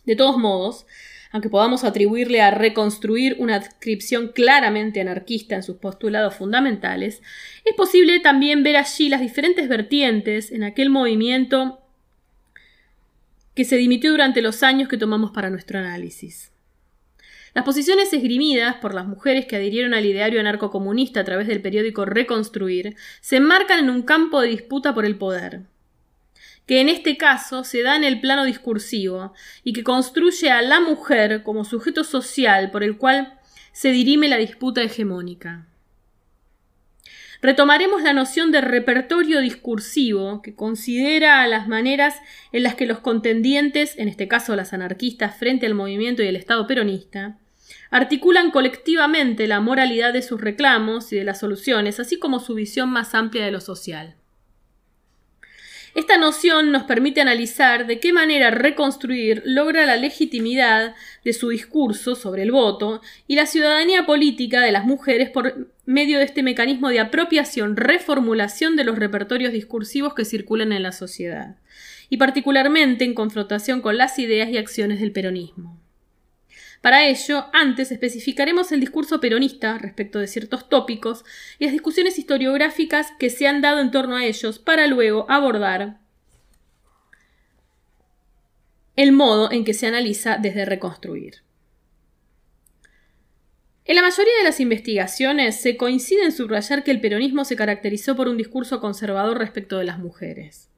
De 0.06 0.16
todos 0.16 0.38
modos, 0.38 0.86
aunque 1.32 1.48
podamos 1.48 1.84
atribuirle 1.84 2.40
a 2.40 2.50
reconstruir 2.50 3.36
una 3.38 3.56
adscripción 3.56 4.28
claramente 4.28 5.00
anarquista 5.00 5.54
en 5.54 5.62
sus 5.62 5.76
postulados 5.76 6.34
fundamentales, 6.34 7.22
es 7.64 7.74
posible 7.74 8.20
también 8.20 8.62
ver 8.62 8.76
allí 8.76 9.08
las 9.08 9.20
diferentes 9.20 9.68
vertientes 9.68 10.50
en 10.50 10.64
aquel 10.64 10.90
movimiento 10.90 11.80
que 13.54 13.64
se 13.64 13.76
dimitió 13.76 14.10
durante 14.10 14.42
los 14.42 14.62
años 14.62 14.88
que 14.88 14.96
tomamos 14.96 15.30
para 15.30 15.50
nuestro 15.50 15.78
análisis. 15.78 16.50
Las 17.52 17.64
posiciones 17.64 18.12
esgrimidas 18.12 18.76
por 18.76 18.94
las 18.94 19.06
mujeres 19.06 19.46
que 19.46 19.56
adhirieron 19.56 19.92
al 19.92 20.06
ideario 20.06 20.38
anarcocomunista 20.38 21.20
a 21.20 21.24
través 21.24 21.48
del 21.48 21.60
periódico 21.60 22.04
Reconstruir 22.04 22.96
se 23.20 23.36
enmarcan 23.36 23.80
en 23.80 23.90
un 23.90 24.02
campo 24.02 24.40
de 24.40 24.48
disputa 24.48 24.94
por 24.94 25.04
el 25.04 25.16
poder 25.16 25.62
que 26.70 26.80
en 26.80 26.88
este 26.88 27.16
caso 27.16 27.64
se 27.64 27.82
da 27.82 27.96
en 27.96 28.04
el 28.04 28.20
plano 28.20 28.44
discursivo 28.44 29.34
y 29.64 29.72
que 29.72 29.82
construye 29.82 30.52
a 30.52 30.62
la 30.62 30.78
mujer 30.78 31.42
como 31.42 31.64
sujeto 31.64 32.04
social 32.04 32.70
por 32.70 32.84
el 32.84 32.96
cual 32.96 33.40
se 33.72 33.90
dirime 33.90 34.28
la 34.28 34.36
disputa 34.36 34.80
hegemónica. 34.80 35.66
Retomaremos 37.42 38.04
la 38.04 38.12
noción 38.12 38.52
de 38.52 38.60
repertorio 38.60 39.40
discursivo 39.40 40.42
que 40.42 40.54
considera 40.54 41.44
las 41.48 41.66
maneras 41.66 42.14
en 42.52 42.62
las 42.62 42.76
que 42.76 42.86
los 42.86 43.00
contendientes, 43.00 43.98
en 43.98 44.06
este 44.06 44.28
caso 44.28 44.54
las 44.54 44.72
anarquistas 44.72 45.36
frente 45.36 45.66
al 45.66 45.74
movimiento 45.74 46.22
y 46.22 46.28
el 46.28 46.36
Estado 46.36 46.68
peronista, 46.68 47.36
articulan 47.90 48.52
colectivamente 48.52 49.48
la 49.48 49.58
moralidad 49.58 50.12
de 50.12 50.22
sus 50.22 50.40
reclamos 50.40 51.12
y 51.12 51.16
de 51.16 51.24
las 51.24 51.40
soluciones, 51.40 51.98
así 51.98 52.20
como 52.20 52.38
su 52.38 52.54
visión 52.54 52.90
más 52.90 53.16
amplia 53.16 53.44
de 53.44 53.50
lo 53.50 53.60
social. 53.60 54.19
Esta 55.94 56.16
noción 56.18 56.70
nos 56.70 56.84
permite 56.84 57.20
analizar 57.20 57.86
de 57.86 57.98
qué 57.98 58.12
manera 58.12 58.50
reconstruir 58.50 59.42
logra 59.44 59.86
la 59.86 59.96
legitimidad 59.96 60.94
de 61.24 61.32
su 61.32 61.48
discurso 61.48 62.14
sobre 62.14 62.42
el 62.42 62.52
voto 62.52 63.02
y 63.26 63.34
la 63.34 63.46
ciudadanía 63.46 64.06
política 64.06 64.60
de 64.60 64.70
las 64.70 64.84
mujeres 64.84 65.30
por 65.30 65.72
medio 65.86 66.18
de 66.18 66.24
este 66.24 66.44
mecanismo 66.44 66.90
de 66.90 67.00
apropiación, 67.00 67.76
reformulación 67.76 68.76
de 68.76 68.84
los 68.84 68.98
repertorios 68.98 69.52
discursivos 69.52 70.14
que 70.14 70.24
circulan 70.24 70.72
en 70.72 70.84
la 70.84 70.92
sociedad, 70.92 71.56
y 72.08 72.18
particularmente 72.18 73.04
en 73.04 73.14
confrontación 73.14 73.80
con 73.80 73.96
las 73.96 74.18
ideas 74.20 74.48
y 74.50 74.58
acciones 74.58 75.00
del 75.00 75.10
peronismo. 75.10 75.79
Para 76.80 77.06
ello, 77.06 77.46
antes 77.52 77.92
especificaremos 77.92 78.72
el 78.72 78.80
discurso 78.80 79.20
peronista 79.20 79.76
respecto 79.76 80.18
de 80.18 80.26
ciertos 80.26 80.68
tópicos 80.68 81.24
y 81.58 81.64
las 81.64 81.72
discusiones 81.72 82.18
historiográficas 82.18 83.08
que 83.18 83.28
se 83.28 83.46
han 83.46 83.60
dado 83.60 83.80
en 83.80 83.90
torno 83.90 84.16
a 84.16 84.24
ellos 84.24 84.58
para 84.58 84.86
luego 84.86 85.26
abordar 85.28 85.98
el 88.96 89.12
modo 89.12 89.52
en 89.52 89.64
que 89.64 89.74
se 89.74 89.86
analiza 89.86 90.38
desde 90.38 90.64
reconstruir. 90.64 91.42
En 93.84 93.96
la 93.96 94.02
mayoría 94.02 94.36
de 94.38 94.44
las 94.44 94.60
investigaciones 94.60 95.60
se 95.60 95.76
coincide 95.76 96.24
en 96.24 96.32
subrayar 96.32 96.84
que 96.84 96.90
el 96.90 97.00
peronismo 97.00 97.44
se 97.44 97.56
caracterizó 97.56 98.14
por 98.14 98.28
un 98.28 98.36
discurso 98.36 98.80
conservador 98.80 99.38
respecto 99.38 99.78
de 99.78 99.84
las 99.84 99.98
mujeres. 99.98 100.68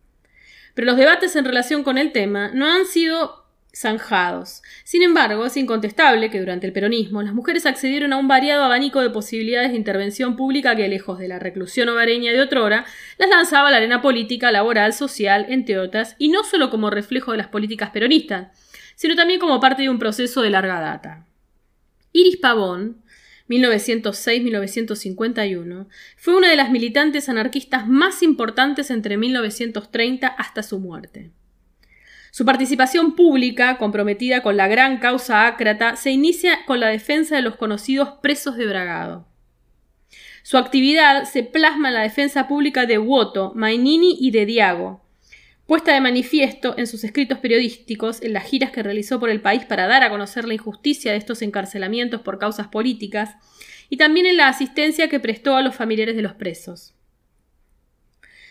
Pero 0.74 0.86
los 0.86 0.96
debates 0.96 1.36
en 1.36 1.44
relación 1.44 1.82
con 1.84 1.98
el 1.98 2.12
tema 2.12 2.50
no 2.54 2.66
han 2.66 2.86
sido 2.86 3.41
zanjados. 3.74 4.62
Sin 4.84 5.02
embargo, 5.02 5.46
es 5.46 5.56
incontestable 5.56 6.30
que 6.30 6.38
durante 6.40 6.66
el 6.66 6.72
peronismo 6.72 7.22
las 7.22 7.34
mujeres 7.34 7.66
accedieron 7.66 8.12
a 8.12 8.18
un 8.18 8.28
variado 8.28 8.62
abanico 8.64 9.00
de 9.00 9.10
posibilidades 9.10 9.70
de 9.70 9.78
intervención 9.78 10.36
pública 10.36 10.76
que, 10.76 10.88
lejos 10.88 11.18
de 11.18 11.28
la 11.28 11.38
reclusión 11.38 11.88
hogareña 11.88 12.32
de 12.32 12.42
otrora, 12.42 12.84
las 13.18 13.30
lanzaba 13.30 13.68
a 13.68 13.70
la 13.70 13.78
arena 13.78 14.02
política, 14.02 14.52
laboral, 14.52 14.92
social, 14.92 15.46
entre 15.48 15.78
otras, 15.78 16.16
y 16.18 16.28
no 16.28 16.44
solo 16.44 16.68
como 16.70 16.90
reflejo 16.90 17.32
de 17.32 17.38
las 17.38 17.48
políticas 17.48 17.88
peronistas, 17.90 18.48
sino 18.94 19.16
también 19.16 19.40
como 19.40 19.58
parte 19.60 19.80
de 19.82 19.88
un 19.88 19.98
proceso 19.98 20.42
de 20.42 20.50
larga 20.50 20.78
data. 20.80 21.26
Iris 22.12 22.36
Pavón, 22.36 23.02
1906-1951, 23.48 25.88
fue 26.16 26.36
una 26.36 26.50
de 26.50 26.56
las 26.56 26.70
militantes 26.70 27.30
anarquistas 27.30 27.88
más 27.88 28.22
importantes 28.22 28.90
entre 28.90 29.16
1930 29.16 30.26
hasta 30.26 30.62
su 30.62 30.78
muerte. 30.78 31.30
Su 32.34 32.46
participación 32.46 33.14
pública, 33.14 33.76
comprometida 33.76 34.42
con 34.42 34.56
la 34.56 34.66
gran 34.66 34.96
causa 34.96 35.46
ácrata, 35.46 35.96
se 35.96 36.12
inicia 36.12 36.64
con 36.64 36.80
la 36.80 36.88
defensa 36.88 37.36
de 37.36 37.42
los 37.42 37.56
conocidos 37.56 38.08
presos 38.22 38.56
de 38.56 38.64
Bragado. 38.64 39.28
Su 40.42 40.56
actividad 40.56 41.24
se 41.24 41.42
plasma 41.42 41.88
en 41.88 41.94
la 41.94 42.00
defensa 42.00 42.48
pública 42.48 42.86
de 42.86 42.96
Woto, 42.96 43.52
Mainini 43.54 44.16
y 44.18 44.30
de 44.30 44.46
Diago, 44.46 45.04
puesta 45.66 45.92
de 45.92 46.00
manifiesto 46.00 46.74
en 46.78 46.86
sus 46.86 47.04
escritos 47.04 47.36
periodísticos, 47.36 48.22
en 48.22 48.32
las 48.32 48.44
giras 48.44 48.70
que 48.70 48.82
realizó 48.82 49.20
por 49.20 49.28
el 49.28 49.42
país 49.42 49.66
para 49.66 49.86
dar 49.86 50.02
a 50.02 50.08
conocer 50.08 50.46
la 50.46 50.54
injusticia 50.54 51.12
de 51.12 51.18
estos 51.18 51.42
encarcelamientos 51.42 52.22
por 52.22 52.38
causas 52.38 52.68
políticas, 52.68 53.36
y 53.90 53.98
también 53.98 54.24
en 54.24 54.38
la 54.38 54.48
asistencia 54.48 55.10
que 55.10 55.20
prestó 55.20 55.54
a 55.54 55.60
los 55.60 55.74
familiares 55.74 56.16
de 56.16 56.22
los 56.22 56.32
presos. 56.32 56.94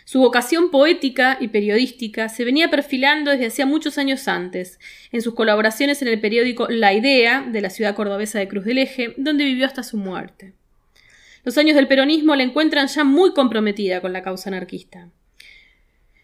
Su 0.05 0.19
vocación 0.19 0.71
poética 0.71 1.37
y 1.39 1.49
periodística 1.49 2.27
se 2.29 2.43
venía 2.43 2.69
perfilando 2.69 3.31
desde 3.31 3.47
hacía 3.47 3.65
muchos 3.65 3.97
años 3.97 4.27
antes, 4.27 4.79
en 5.11 5.21
sus 5.21 5.35
colaboraciones 5.35 6.01
en 6.01 6.07
el 6.07 6.19
periódico 6.19 6.67
La 6.69 6.93
Idea 6.93 7.45
de 7.47 7.61
la 7.61 7.69
ciudad 7.69 7.95
cordobesa 7.95 8.39
de 8.39 8.47
Cruz 8.47 8.65
del 8.65 8.79
Eje, 8.79 9.13
donde 9.17 9.45
vivió 9.45 9.65
hasta 9.65 9.83
su 9.83 9.97
muerte. 9.97 10.53
Los 11.43 11.57
años 11.57 11.75
del 11.75 11.87
peronismo 11.87 12.35
la 12.35 12.43
encuentran 12.43 12.87
ya 12.87 13.03
muy 13.03 13.33
comprometida 13.33 14.01
con 14.01 14.13
la 14.13 14.23
causa 14.23 14.49
anarquista. 14.49 15.09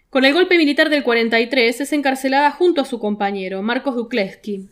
Con 0.10 0.26
el 0.26 0.34
golpe 0.34 0.58
militar 0.58 0.90
del 0.90 1.04
43 1.04 1.82
es 1.82 1.94
encarcelada 1.94 2.52
junto 2.52 2.82
a 2.82 2.86
su 2.86 3.00
compañero, 3.00 3.62
Marcos 3.62 3.96
Dukleski, 3.96 4.68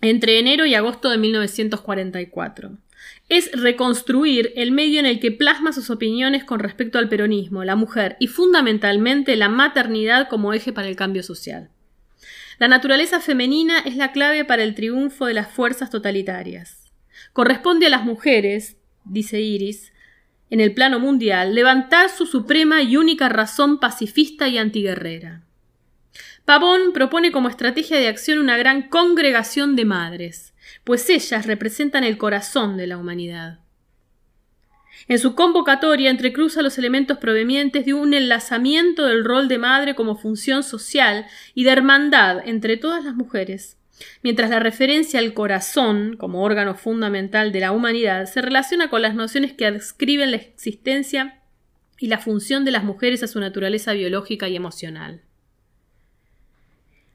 entre 0.00 0.38
enero 0.38 0.66
y 0.66 0.74
agosto 0.74 1.10
de 1.10 1.18
1944 1.18 2.78
es 3.28 3.50
reconstruir 3.52 4.52
el 4.56 4.72
medio 4.72 5.00
en 5.00 5.06
el 5.06 5.20
que 5.20 5.32
plasma 5.32 5.72
sus 5.72 5.90
opiniones 5.90 6.44
con 6.44 6.60
respecto 6.60 6.98
al 6.98 7.08
peronismo, 7.08 7.64
la 7.64 7.76
mujer 7.76 8.16
y 8.20 8.26
fundamentalmente 8.26 9.36
la 9.36 9.48
maternidad 9.48 10.28
como 10.28 10.52
eje 10.52 10.72
para 10.72 10.88
el 10.88 10.96
cambio 10.96 11.22
social. 11.22 11.70
La 12.58 12.68
naturaleza 12.68 13.20
femenina 13.20 13.80
es 13.80 13.96
la 13.96 14.12
clave 14.12 14.44
para 14.44 14.62
el 14.62 14.74
triunfo 14.74 15.26
de 15.26 15.34
las 15.34 15.50
fuerzas 15.50 15.90
totalitarias. 15.90 16.92
Corresponde 17.32 17.86
a 17.86 17.90
las 17.90 18.04
mujeres, 18.04 18.76
dice 19.04 19.40
Iris, 19.40 19.92
en 20.50 20.60
el 20.60 20.72
plano 20.72 21.00
mundial, 21.00 21.54
levantar 21.54 22.10
su 22.10 22.26
suprema 22.26 22.82
y 22.82 22.96
única 22.96 23.28
razón 23.28 23.80
pacifista 23.80 24.46
y 24.46 24.58
antiguerrera. 24.58 25.42
Pavón 26.44 26.92
propone 26.92 27.32
como 27.32 27.48
estrategia 27.48 27.98
de 27.98 28.08
acción 28.08 28.38
una 28.38 28.56
gran 28.56 28.88
congregación 28.88 29.74
de 29.76 29.84
madres, 29.84 30.53
pues 30.84 31.08
ellas 31.10 31.46
representan 31.46 32.04
el 32.04 32.18
corazón 32.18 32.76
de 32.76 32.86
la 32.86 32.98
humanidad. 32.98 33.60
En 35.08 35.18
su 35.18 35.34
convocatoria 35.34 36.10
entrecruza 36.10 36.62
los 36.62 36.78
elementos 36.78 37.18
provenientes 37.18 37.84
de 37.84 37.94
un 37.94 38.14
enlazamiento 38.14 39.06
del 39.06 39.24
rol 39.24 39.48
de 39.48 39.58
madre 39.58 39.94
como 39.94 40.16
función 40.16 40.62
social 40.62 41.26
y 41.54 41.64
de 41.64 41.70
hermandad 41.70 42.46
entre 42.46 42.76
todas 42.76 43.04
las 43.04 43.14
mujeres, 43.14 43.76
mientras 44.22 44.50
la 44.50 44.60
referencia 44.60 45.20
al 45.20 45.34
corazón 45.34 46.16
como 46.16 46.42
órgano 46.42 46.74
fundamental 46.74 47.52
de 47.52 47.60
la 47.60 47.72
humanidad 47.72 48.26
se 48.26 48.40
relaciona 48.40 48.88
con 48.88 49.02
las 49.02 49.14
nociones 49.14 49.52
que 49.52 49.66
adscriben 49.66 50.30
la 50.30 50.36
existencia 50.36 51.40
y 51.98 52.06
la 52.06 52.18
función 52.18 52.64
de 52.64 52.70
las 52.70 52.84
mujeres 52.84 53.22
a 53.22 53.28
su 53.28 53.40
naturaleza 53.40 53.92
biológica 53.92 54.48
y 54.48 54.56
emocional. 54.56 55.22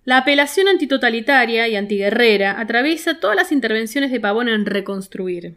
La 0.06 0.18
apelación 0.18 0.68
antitotalitaria 0.68 1.68
y 1.68 1.76
antiguerrera 1.76 2.60
atraviesa 2.60 3.20
todas 3.20 3.36
las 3.36 3.52
intervenciones 3.52 4.12
de 4.12 4.20
Pavón 4.20 4.50
en 4.50 4.66
reconstruir. 4.66 5.56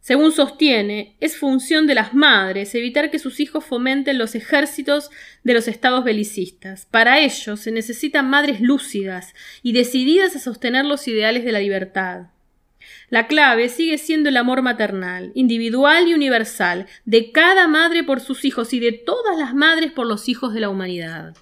Según 0.00 0.32
sostiene, 0.32 1.14
es 1.20 1.36
función 1.36 1.86
de 1.86 1.94
las 1.94 2.14
madres 2.14 2.74
evitar 2.74 3.10
que 3.10 3.18
sus 3.18 3.38
hijos 3.38 3.64
fomenten 3.64 4.18
los 4.18 4.34
ejércitos 4.34 5.10
de 5.44 5.52
los 5.52 5.68
estados 5.68 6.04
belicistas. 6.04 6.86
Para 6.90 7.20
ello 7.20 7.56
se 7.56 7.70
necesitan 7.70 8.30
madres 8.30 8.62
lúcidas 8.62 9.34
y 9.62 9.72
decididas 9.72 10.34
a 10.34 10.40
sostener 10.40 10.86
los 10.86 11.06
ideales 11.06 11.44
de 11.44 11.52
la 11.52 11.60
libertad. 11.60 12.28
La 13.10 13.26
clave 13.26 13.68
sigue 13.68 13.98
siendo 13.98 14.30
el 14.30 14.38
amor 14.38 14.62
maternal, 14.62 15.32
individual 15.34 16.08
y 16.08 16.14
universal, 16.14 16.86
de 17.04 17.30
cada 17.30 17.68
madre 17.68 18.02
por 18.02 18.20
sus 18.20 18.46
hijos 18.46 18.72
y 18.72 18.80
de 18.80 18.92
todas 18.92 19.38
las 19.38 19.54
madres 19.54 19.92
por 19.92 20.06
los 20.06 20.30
hijos 20.30 20.54
de 20.54 20.60
la 20.60 20.70
humanidad. 20.70 21.36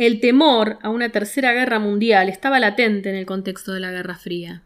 El 0.00 0.18
temor 0.20 0.78
a 0.80 0.88
una 0.88 1.10
tercera 1.10 1.52
guerra 1.52 1.78
mundial 1.78 2.30
estaba 2.30 2.58
latente 2.58 3.10
en 3.10 3.16
el 3.16 3.26
contexto 3.26 3.74
de 3.74 3.80
la 3.80 3.90
Guerra 3.90 4.14
Fría. 4.14 4.62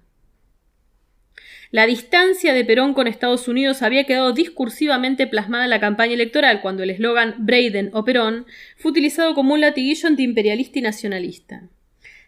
La 1.73 1.87
distancia 1.87 2.55
de 2.55 2.65
Perón 2.65 2.95
con 2.95 3.09
Estados 3.09 3.49
Unidos 3.49 3.83
había 3.83 4.05
quedado 4.05 4.33
discursivamente 4.33 5.27
plasmada 5.27 5.65
en 5.65 5.71
la 5.71 5.81
campaña 5.81 6.15
electoral 6.15 6.61
cuando 6.61 6.85
el 6.85 6.91
eslogan 6.91 7.35
Braden 7.39 7.91
o 7.95 8.05
Perón 8.05 8.47
fue 8.77 8.93
utilizado 8.93 9.35
como 9.35 9.55
un 9.55 9.61
latiguillo 9.61 10.07
antiimperialista 10.07 10.79
y 10.79 10.83
nacionalista. 10.83 11.63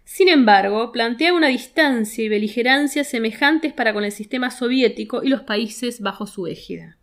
Sin 0.03 0.29
embargo, 0.29 0.91
plantea 0.91 1.33
una 1.33 1.47
distancia 1.47 2.25
y 2.25 2.29
beligerancia 2.29 3.05
semejantes 3.05 3.73
para 3.73 3.95
con 3.95 4.03
el 4.03 4.11
sistema 4.11 4.51
soviético 4.51 5.23
y 5.23 5.29
los 5.29 5.43
países 5.43 6.01
bajo 6.01 6.27
su 6.27 6.49
égida. 6.49 6.99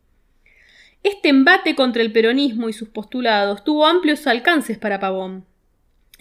Este 1.02 1.30
embate 1.30 1.76
contra 1.76 2.02
el 2.02 2.12
peronismo 2.12 2.68
y 2.68 2.74
sus 2.74 2.90
postulados 2.90 3.64
tuvo 3.64 3.86
amplios 3.86 4.28
alcances 4.28 4.78
para 4.78 5.00
Pavón. 5.00 5.46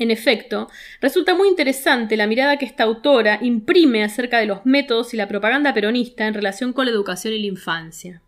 En 0.02 0.10
efecto, 0.10 0.68
resulta 1.00 1.36
muy 1.36 1.46
interesante 1.46 2.16
la 2.16 2.26
mirada 2.26 2.56
que 2.56 2.64
esta 2.64 2.82
autora 2.82 3.38
imprime 3.40 4.02
acerca 4.02 4.40
de 4.40 4.46
los 4.46 4.66
métodos 4.66 5.14
y 5.14 5.16
la 5.16 5.28
propaganda 5.28 5.72
peronista 5.72 6.26
en 6.26 6.34
relación 6.34 6.72
con 6.72 6.86
la 6.86 6.90
educación 6.90 7.34
y 7.34 7.38
la 7.38 7.46
infancia. 7.46 8.20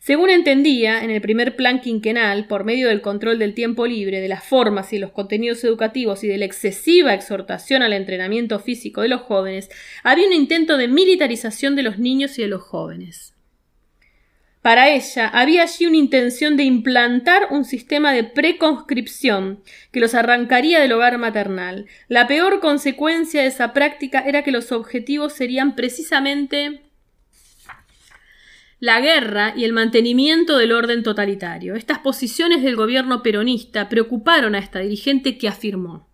Según 0.00 0.30
entendía, 0.30 1.04
en 1.04 1.10
el 1.10 1.20
primer 1.20 1.56
plan 1.56 1.82
quinquenal, 1.82 2.46
por 2.46 2.64
medio 2.64 2.88
del 2.88 3.02
control 3.02 3.38
del 3.38 3.52
tiempo 3.52 3.86
libre, 3.86 4.22
de 4.22 4.28
las 4.28 4.44
formas 4.44 4.94
y 4.94 4.98
los 4.98 5.12
contenidos 5.12 5.62
educativos 5.62 6.24
y 6.24 6.28
de 6.28 6.38
la 6.38 6.46
excesiva 6.46 7.12
exhortación 7.12 7.82
al 7.82 7.92
entrenamiento 7.92 8.58
físico 8.58 9.02
de 9.02 9.08
los 9.08 9.20
jóvenes, 9.20 9.68
había 10.04 10.26
un 10.26 10.32
intento 10.32 10.78
de 10.78 10.88
militarización 10.88 11.76
de 11.76 11.82
los 11.82 11.98
niños 11.98 12.38
y 12.38 12.42
de 12.42 12.48
los 12.48 12.62
jóvenes. 12.62 13.34
Para 14.68 14.90
ella 14.90 15.28
había 15.28 15.62
allí 15.62 15.86
una 15.86 15.96
intención 15.96 16.58
de 16.58 16.64
implantar 16.64 17.48
un 17.50 17.64
sistema 17.64 18.12
de 18.12 18.22
preconscripción 18.22 19.62
que 19.90 19.98
los 19.98 20.14
arrancaría 20.14 20.78
del 20.78 20.92
hogar 20.92 21.16
maternal. 21.16 21.86
La 22.06 22.26
peor 22.26 22.60
consecuencia 22.60 23.40
de 23.40 23.46
esa 23.46 23.72
práctica 23.72 24.20
era 24.20 24.42
que 24.42 24.52
los 24.52 24.70
objetivos 24.70 25.32
serían 25.32 25.74
precisamente 25.74 26.82
la 28.78 29.00
guerra 29.00 29.54
y 29.56 29.64
el 29.64 29.72
mantenimiento 29.72 30.58
del 30.58 30.72
orden 30.72 31.02
totalitario. 31.02 31.74
Estas 31.74 32.00
posiciones 32.00 32.62
del 32.62 32.76
gobierno 32.76 33.22
peronista 33.22 33.88
preocuparon 33.88 34.54
a 34.54 34.58
esta 34.58 34.80
dirigente 34.80 35.38
que 35.38 35.48
afirmó 35.48 36.07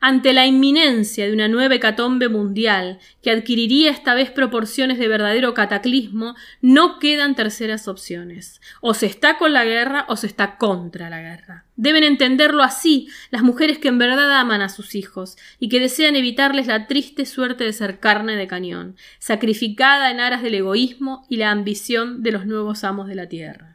ante 0.00 0.32
la 0.32 0.46
inminencia 0.46 1.26
de 1.26 1.32
una 1.34 1.46
nueva 1.46 1.74
hecatombe 1.74 2.28
mundial, 2.28 2.98
que 3.22 3.30
adquiriría 3.30 3.90
esta 3.90 4.14
vez 4.14 4.30
proporciones 4.30 4.98
de 4.98 5.08
verdadero 5.08 5.52
cataclismo, 5.52 6.34
no 6.62 6.98
quedan 6.98 7.34
terceras 7.34 7.86
opciones. 7.86 8.62
O 8.80 8.94
se 8.94 9.04
está 9.06 9.36
con 9.36 9.52
la 9.52 9.64
guerra 9.64 10.06
o 10.08 10.16
se 10.16 10.26
está 10.26 10.56
contra 10.56 11.10
la 11.10 11.20
guerra. 11.20 11.66
Deben 11.76 12.02
entenderlo 12.02 12.62
así 12.62 13.08
las 13.30 13.42
mujeres 13.42 13.78
que 13.78 13.88
en 13.88 13.98
verdad 13.98 14.40
aman 14.40 14.62
a 14.62 14.70
sus 14.70 14.94
hijos 14.94 15.36
y 15.58 15.68
que 15.68 15.80
desean 15.80 16.16
evitarles 16.16 16.66
la 16.66 16.86
triste 16.86 17.26
suerte 17.26 17.64
de 17.64 17.72
ser 17.74 18.00
carne 18.00 18.36
de 18.36 18.46
cañón, 18.46 18.96
sacrificada 19.18 20.10
en 20.10 20.20
aras 20.20 20.42
del 20.42 20.54
egoísmo 20.54 21.26
y 21.28 21.36
la 21.36 21.50
ambición 21.50 22.22
de 22.22 22.32
los 22.32 22.46
nuevos 22.46 22.84
amos 22.84 23.06
de 23.06 23.14
la 23.14 23.28
tierra. 23.28 23.69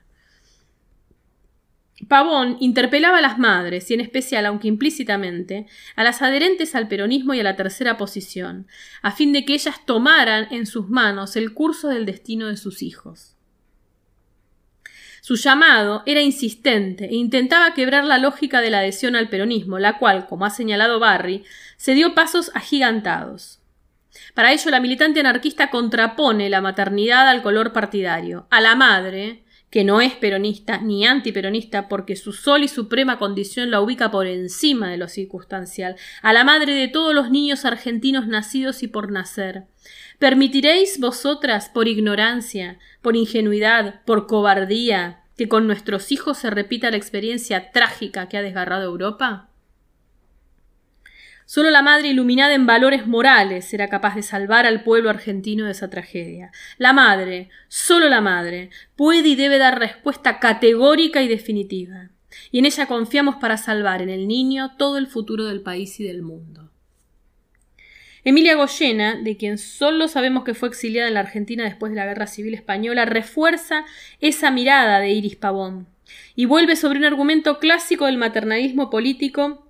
Pavón 2.08 2.58
interpelaba 2.60 3.18
a 3.18 3.22
las 3.22 3.40
madres, 3.40 3.90
y 3.90 3.94
en 3.94 4.02
especial, 4.02 4.46
aunque 4.46 4.68
implícitamente, 4.68 5.68
a 5.96 6.04
las 6.04 6.22
adherentes 6.22 6.76
al 6.76 6.88
peronismo 6.88 7.34
y 7.34 7.40
a 7.40 7.44
la 7.44 7.56
tercera 7.56 7.98
posición, 7.98 8.68
a 9.02 9.12
fin 9.12 9.34
de 9.34 9.46
que 9.46 9.54
ellas 9.54 9.86
tomaran 9.86 10.48
en 10.52 10.66
sus 10.66 10.90
manos 10.90 11.36
el 11.36 11.54
curso 11.54 11.90
del 11.90 12.06
destino 12.06 12.48
de 12.48 12.58
sus 12.58 12.82
hijos. 12.82 13.36
Su 15.22 15.38
llamado 15.38 16.04
era 16.06 16.22
insistente 16.22 17.06
e 17.06 17.16
intentaba 17.16 17.74
quebrar 17.74 18.04
la 18.04 18.20
lógica 18.20 18.62
de 18.62 18.70
la 18.70 18.80
adhesión 18.80 19.16
al 19.16 19.30
peronismo, 19.30 19.80
la 19.80 19.98
cual, 19.98 20.28
como 20.28 20.46
ha 20.46 20.52
señalado 20.52 21.00
Barry, 21.00 21.44
se 21.78 21.96
dio 21.96 22.14
pasos 22.14 22.52
agigantados. 22.54 23.60
Para 24.36 24.54
ello, 24.54 24.70
la 24.70 24.80
militante 24.80 25.22
anarquista 25.22 25.72
contrapone 25.72 26.50
la 26.50 26.62
maternidad 26.62 27.28
al 27.28 27.42
color 27.42 27.74
partidario, 27.74 28.46
a 28.52 28.62
la 28.62 28.76
madre, 28.76 29.45
que 29.76 29.84
no 29.84 30.00
es 30.00 30.14
peronista 30.14 30.78
ni 30.78 31.06
antiperonista 31.06 31.90
porque 31.90 32.16
su 32.16 32.32
sol 32.32 32.64
y 32.64 32.70
suprema 32.70 33.20
condición 33.20 33.72
la 33.72 33.82
ubica 33.82 34.10
por 34.10 34.26
encima 34.26 34.90
de 34.90 34.96
lo 34.96 35.10
circunstancial, 35.10 35.98
a 36.22 36.32
la 36.32 36.46
madre 36.46 36.72
de 36.72 36.88
todos 36.88 37.14
los 37.14 37.30
niños 37.30 37.66
argentinos 37.66 38.26
nacidos 38.26 38.84
y 38.84 38.88
por 38.88 39.12
nacer. 39.12 39.64
¿Permitiréis 40.18 40.98
vosotras, 41.02 41.68
por 41.68 41.90
ignorancia, 41.90 42.80
por 43.02 43.18
ingenuidad, 43.18 44.02
por 44.06 44.28
cobardía, 44.28 45.24
que 45.38 45.50
con 45.50 45.68
nuestros 45.68 46.10
hijos 46.14 46.38
se 46.38 46.50
repita 46.50 46.90
la 46.90 46.96
experiencia 46.96 47.74
trágica 47.74 48.30
que 48.30 48.38
ha 48.38 48.42
desgarrado 48.42 48.86
Europa? 48.86 49.50
Solo 51.46 51.70
la 51.70 51.84
madre 51.84 52.08
iluminada 52.08 52.56
en 52.56 52.66
valores 52.66 53.06
morales 53.06 53.72
era 53.74 53.88
capaz 53.88 54.16
de 54.16 54.24
salvar 54.24 54.66
al 54.66 54.84
pueblo 54.84 55.12
argentino 55.12 55.66
de 55.66 55.72
esa 55.72 55.92
tragedia. 55.92 56.52
La 56.80 56.92
madre, 56.92 57.50
solo 57.68 58.10
la 58.10 58.20
madre, 58.20 58.72
puede 58.96 59.30
y 59.30 59.36
debe 59.36 59.60
dar 59.60 59.78
respuesta 59.78 60.40
categórica 60.40 61.22
y 61.22 61.28
definitiva. 61.28 62.10
Y 62.52 62.60
en 62.60 62.66
ella 62.66 62.88
confiamos 62.88 63.36
para 63.36 63.58
salvar 63.58 64.02
en 64.02 64.10
el 64.10 64.28
niño 64.28 64.72
todo 64.78 64.98
el 64.98 65.06
futuro 65.06 65.46
del 65.46 65.62
país 65.62 66.00
y 66.00 66.04
del 66.04 66.24
mundo. 66.24 66.72
Emilia 68.24 68.56
Goyena, 68.56 69.22
de 69.22 69.38
quien 69.38 69.60
solo 69.60 70.08
sabemos 70.08 70.44
que 70.44 70.56
fue 70.56 70.68
exiliada 70.68 71.08
en 71.08 71.14
la 71.14 71.20
Argentina 71.20 71.64
después 71.64 71.92
de 71.92 71.98
la 71.98 72.08
Guerra 72.08 72.26
Civil 72.26 72.56
Española, 72.56 73.06
refuerza 73.06 73.86
esa 74.20 74.50
mirada 74.50 75.00
de 75.00 75.12
Iris 75.12 75.36
Pavón 75.36 75.88
y 76.36 76.46
vuelve 76.46 76.76
sobre 76.76 76.98
un 76.98 77.06
argumento 77.06 77.60
clásico 77.60 78.08
del 78.08 78.18
maternalismo 78.18 78.90
político 78.90 79.65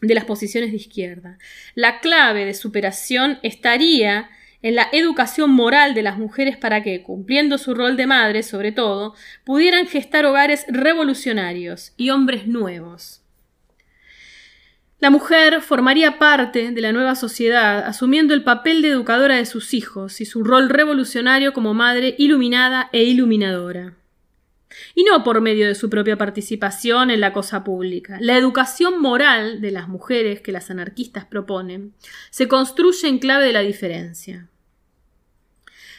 de 0.00 0.14
las 0.14 0.24
posiciones 0.24 0.70
de 0.70 0.76
izquierda. 0.76 1.38
La 1.74 2.00
clave 2.00 2.44
de 2.44 2.54
superación 2.54 3.38
estaría 3.42 4.30
en 4.62 4.74
la 4.74 4.88
educación 4.92 5.50
moral 5.50 5.94
de 5.94 6.02
las 6.02 6.18
mujeres 6.18 6.56
para 6.56 6.82
que, 6.82 7.02
cumpliendo 7.02 7.58
su 7.58 7.74
rol 7.74 7.96
de 7.96 8.06
madre 8.06 8.42
sobre 8.42 8.72
todo, 8.72 9.14
pudieran 9.44 9.86
gestar 9.86 10.26
hogares 10.26 10.64
revolucionarios 10.68 11.92
y 11.96 12.10
hombres 12.10 12.46
nuevos. 12.46 13.22
La 14.98 15.10
mujer 15.10 15.60
formaría 15.60 16.18
parte 16.18 16.72
de 16.72 16.80
la 16.80 16.92
nueva 16.92 17.14
sociedad, 17.16 17.84
asumiendo 17.86 18.32
el 18.32 18.44
papel 18.44 18.80
de 18.80 18.88
educadora 18.88 19.36
de 19.36 19.44
sus 19.44 19.74
hijos 19.74 20.22
y 20.22 20.24
su 20.24 20.42
rol 20.42 20.70
revolucionario 20.70 21.52
como 21.52 21.74
madre 21.74 22.14
iluminada 22.18 22.88
e 22.92 23.04
iluminadora. 23.04 23.94
Y 24.94 25.04
no 25.04 25.22
por 25.24 25.40
medio 25.40 25.66
de 25.66 25.74
su 25.74 25.88
propia 25.88 26.18
participación 26.18 27.10
en 27.10 27.20
la 27.20 27.32
cosa 27.32 27.64
pública. 27.64 28.18
La 28.20 28.36
educación 28.36 29.00
moral 29.00 29.60
de 29.60 29.70
las 29.70 29.88
mujeres 29.88 30.40
que 30.40 30.52
las 30.52 30.70
anarquistas 30.70 31.24
proponen 31.24 31.94
se 32.30 32.48
construye 32.48 33.08
en 33.08 33.18
clave 33.18 33.46
de 33.46 33.52
la 33.52 33.60
diferencia. 33.60 34.48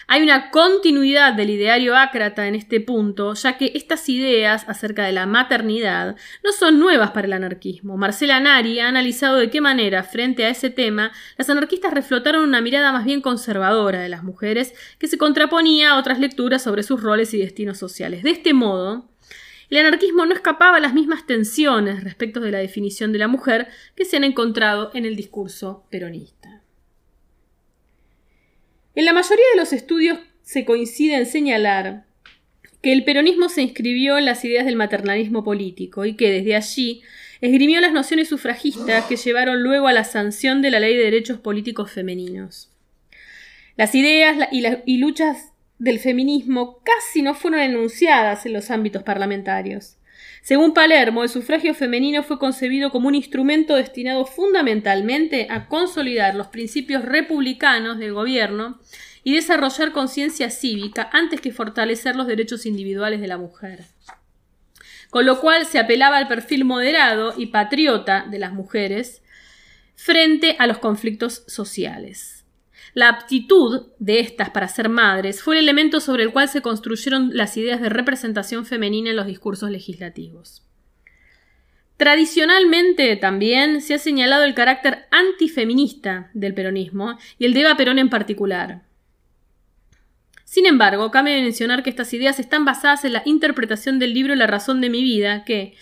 Hay 0.10 0.24
una 0.24 0.52
continuidad 0.52 1.34
del 1.34 1.50
ideario 1.50 1.98
ácrata 1.98 2.48
en 2.48 2.56
este 2.56 2.80
punto, 2.80 3.34
ya 3.34 3.58
que 3.58 3.74
estas 3.76 4.08
ideas 4.08 4.64
acerca 4.70 5.04
de 5.04 5.12
la 5.12 5.26
maternidad 5.26 6.16
no 6.46 6.54
son 6.54 6.80
nuevas 6.80 7.12
para 7.12 7.28
el 7.28 7.34
anarquismo. 7.34 7.98
Marcela 7.98 8.40
Nari 8.40 8.80
ha 8.80 8.88
analizado 8.88 9.36
de 9.36 9.50
qué 9.50 9.60
manera, 9.60 10.04
frente 10.04 10.46
a 10.46 10.50
ese 10.50 10.70
tema, 10.70 11.12
las 11.38 11.50
anarquistas 11.50 11.94
reflotaron 11.94 12.46
una 12.46 12.62
mirada 12.62 12.94
más 12.94 13.04
bien 13.04 13.20
conservadora 13.20 14.00
de 14.00 14.08
las 14.08 14.24
mujeres, 14.24 14.74
que 14.98 15.10
se 15.10 15.18
contraponía 15.18 15.92
a 15.92 15.98
otras 15.98 16.20
lecturas 16.20 16.64
sobre 16.64 16.84
sus 16.84 17.04
roles 17.04 17.34
y 17.34 17.40
destinos 17.40 17.78
sociales. 17.78 18.24
De 18.24 18.30
este 18.30 18.54
modo, 18.54 19.10
el 19.70 19.78
anarquismo 19.78 20.26
no 20.26 20.34
escapaba 20.34 20.78
a 20.78 20.80
las 20.80 20.94
mismas 20.94 21.26
tensiones 21.26 22.06
respecto 22.06 22.40
de 22.40 22.52
la 22.52 22.60
definición 22.60 23.12
de 23.12 23.20
la 23.20 23.28
mujer 23.28 23.68
que 23.94 24.06
se 24.06 24.16
han 24.16 24.24
encontrado 24.24 24.90
en 24.94 25.06
el 25.06 25.18
discurso 25.18 25.84
peronista. 25.92 26.37
En 28.98 29.06
la 29.06 29.14
mayoría 29.14 29.46
de 29.54 29.60
los 29.60 29.74
estudios 29.74 30.18
se 30.42 30.66
coincide 30.66 31.18
en 31.18 31.28
señalar 31.28 32.06
que 32.82 32.92
el 32.92 33.04
peronismo 33.04 33.48
se 33.48 33.62
inscribió 33.62 34.18
en 34.18 34.26
las 34.26 34.44
ideas 34.44 34.66
del 34.66 34.76
maternalismo 34.76 35.44
político 35.44 36.04
y 36.04 36.16
que 36.16 36.32
desde 36.32 36.56
allí 36.56 37.04
esgrimió 37.40 37.80
las 37.80 37.94
nociones 37.94 38.28
sufragistas 38.28 39.06
que 39.06 39.16
llevaron 39.16 39.62
luego 39.62 39.88
a 39.88 39.94
la 39.94 40.04
sanción 40.04 40.64
de 40.64 40.72
la 40.72 40.80
Ley 40.80 40.98
de 40.98 41.04
Derechos 41.04 41.38
Políticos 41.38 41.92
Femeninos. 41.92 42.72
Las 43.76 43.94
ideas 43.94 44.50
y, 44.52 44.98
luchas 44.98 45.52
del 45.78 46.00
feminismo 46.00 46.80
casi 46.84 47.22
no 47.22 47.36
fueron 47.36 47.60
enunciadas 47.60 48.48
en 48.48 48.54
los 48.54 48.72
ámbitos 48.72 49.04
parlamentarios. 49.04 49.97
Según 50.48 50.74
Palermo, 50.74 51.24
el 51.24 51.30
sufragio 51.30 51.74
femenino 51.74 52.24
fue 52.24 52.40
concebido 52.40 52.90
como 52.90 53.10
un 53.10 53.16
instrumento 53.16 53.76
destinado 53.76 54.26
fundamentalmente 54.26 55.48
a 55.50 55.68
consolidar 55.68 56.36
los 56.36 56.48
principios 56.48 57.04
republicanos 57.04 57.98
del 57.98 58.14
gobierno 58.14 58.80
y 59.26 59.36
desarrollar 59.36 59.92
conciencia 59.92 60.50
cívica 60.50 61.10
antes 61.12 61.42
que 61.42 61.52
fortalecer 61.52 62.16
los 62.16 62.28
derechos 62.28 62.66
individuales 62.66 63.20
de 63.20 63.28
la 63.28 63.38
mujer. 63.38 63.84
Con 65.10 65.26
lo 65.26 65.42
cual 65.42 65.66
se 65.66 65.80
apelaba 65.80 66.16
al 66.16 66.30
perfil 66.30 66.64
moderado 66.64 67.34
y 67.36 67.48
patriota 67.48 68.26
de 68.32 68.40
las 68.40 68.54
mujeres 68.54 69.22
frente 69.96 70.56
a 70.60 70.68
los 70.68 70.78
conflictos 70.78 71.44
sociales. 71.48 72.46
La 72.94 73.10
aptitud 73.10 73.88
de 74.00 74.20
estas 74.20 74.50
para 74.50 74.68
ser 74.68 74.90
madres 74.90 75.42
fue 75.42 75.58
el 75.58 75.64
elemento 75.64 76.00
sobre 76.00 76.24
el 76.24 76.32
cual 76.32 76.50
se 76.50 76.62
construyeron 76.62 77.32
las 77.34 77.58
ideas 77.58 77.82
de 77.82 77.90
representación 77.90 78.66
femenina 78.66 79.10
en 79.10 79.16
los 79.16 79.28
discursos 79.28 79.70
legislativos. 79.70 80.64
Tradicionalmente 81.98 83.16
también 83.16 83.82
se 83.82 83.96
ha 83.96 84.00
señalado 84.00 84.44
el 84.44 84.54
carácter 84.54 85.08
antifeminista 85.10 86.30
del 86.34 86.54
peronismo 86.54 87.18
y 87.40 87.46
el 87.46 87.54
de 87.54 87.62
Eva 87.62 87.76
Perón 87.76 87.98
en 87.98 88.10
particular. 88.10 88.84
Sin 90.44 90.66
embargo, 90.66 91.12
cabe 91.12 91.42
mencionar 91.42 91.84
que 91.84 91.90
estas 91.90 92.14
ideas 92.14 92.40
están 92.40 92.66
basadas 92.66 93.04
en 93.04 93.14
la 93.14 93.24
interpretación 93.26 94.00
del 94.00 94.14
libro 94.14 94.36
La 94.36 94.48
razón 94.48 94.80
de 94.80 94.90
mi 94.90 95.04
vida, 95.04 95.44
que, 95.44 95.76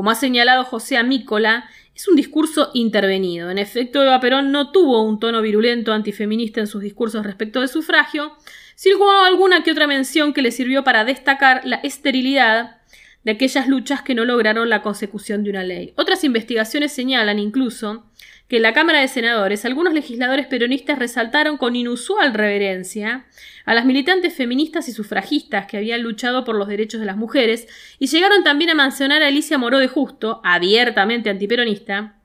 como 0.00 0.12
ha 0.12 0.14
señalado 0.14 0.64
José 0.64 0.96
Amícola, 0.96 1.68
es 1.94 2.08
un 2.08 2.16
discurso 2.16 2.70
intervenido. 2.72 3.50
En 3.50 3.58
efecto, 3.58 4.02
Eva 4.02 4.18
Perón 4.18 4.50
no 4.50 4.72
tuvo 4.72 5.02
un 5.02 5.20
tono 5.20 5.42
virulento 5.42 5.92
antifeminista 5.92 6.58
en 6.58 6.66
sus 6.66 6.80
discursos 6.80 7.26
respecto 7.26 7.60
del 7.60 7.68
sufragio, 7.68 8.32
sino 8.76 9.22
alguna 9.22 9.62
que 9.62 9.72
otra 9.72 9.86
mención 9.86 10.32
que 10.32 10.40
le 10.40 10.52
sirvió 10.52 10.84
para 10.84 11.04
destacar 11.04 11.66
la 11.66 11.76
esterilidad 11.82 12.78
de 13.24 13.32
aquellas 13.32 13.68
luchas 13.68 14.00
que 14.00 14.14
no 14.14 14.24
lograron 14.24 14.70
la 14.70 14.80
consecución 14.80 15.44
de 15.44 15.50
una 15.50 15.64
ley. 15.64 15.92
Otras 15.98 16.24
investigaciones 16.24 16.92
señalan 16.92 17.38
incluso 17.38 18.09
que 18.50 18.56
en 18.56 18.62
la 18.62 18.72
Cámara 18.72 19.00
de 19.00 19.06
Senadores 19.06 19.64
algunos 19.64 19.94
legisladores 19.94 20.48
peronistas 20.48 20.98
resaltaron 20.98 21.56
con 21.56 21.76
inusual 21.76 22.34
reverencia 22.34 23.26
a 23.64 23.74
las 23.74 23.84
militantes 23.84 24.34
feministas 24.34 24.88
y 24.88 24.92
sufragistas 24.92 25.66
que 25.66 25.76
habían 25.76 26.02
luchado 26.02 26.44
por 26.44 26.56
los 26.56 26.66
derechos 26.66 26.98
de 26.98 27.06
las 27.06 27.16
mujeres 27.16 27.68
y 28.00 28.08
llegaron 28.08 28.42
también 28.42 28.70
a 28.70 28.74
mencionar 28.74 29.22
a 29.22 29.28
Alicia 29.28 29.56
Moró 29.56 29.78
de 29.78 29.86
Justo, 29.86 30.40
abiertamente 30.42 31.30
antiperonista, 31.30 32.16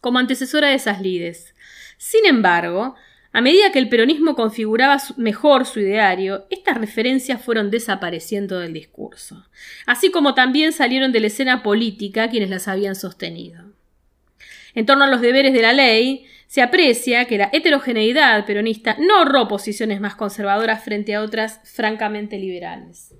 como 0.00 0.20
antecesora 0.20 0.68
de 0.68 0.74
esas 0.74 1.00
lides. 1.00 1.56
Sin 1.98 2.26
embargo, 2.26 2.94
a 3.32 3.40
medida 3.40 3.72
que 3.72 3.80
el 3.80 3.88
peronismo 3.88 4.36
configuraba 4.36 5.02
mejor 5.16 5.66
su 5.66 5.80
ideario, 5.80 6.46
estas 6.48 6.78
referencias 6.78 7.42
fueron 7.44 7.72
desapareciendo 7.72 8.60
del 8.60 8.72
discurso, 8.72 9.44
así 9.84 10.12
como 10.12 10.32
también 10.32 10.72
salieron 10.72 11.10
de 11.10 11.18
la 11.18 11.26
escena 11.26 11.64
política 11.64 12.30
quienes 12.30 12.50
las 12.50 12.68
habían 12.68 12.94
sostenido. 12.94 13.65
En 14.76 14.84
torno 14.84 15.04
a 15.04 15.08
los 15.08 15.22
deberes 15.22 15.54
de 15.54 15.62
la 15.62 15.72
ley, 15.72 16.26
se 16.46 16.60
aprecia 16.60 17.24
que 17.24 17.38
la 17.38 17.48
heterogeneidad 17.50 18.44
peronista 18.44 18.94
no 19.00 19.16
ahorró 19.16 19.48
posiciones 19.48 20.02
más 20.02 20.16
conservadoras 20.16 20.84
frente 20.84 21.14
a 21.14 21.22
otras 21.22 21.60
francamente 21.64 22.38
liberales. 22.38 23.14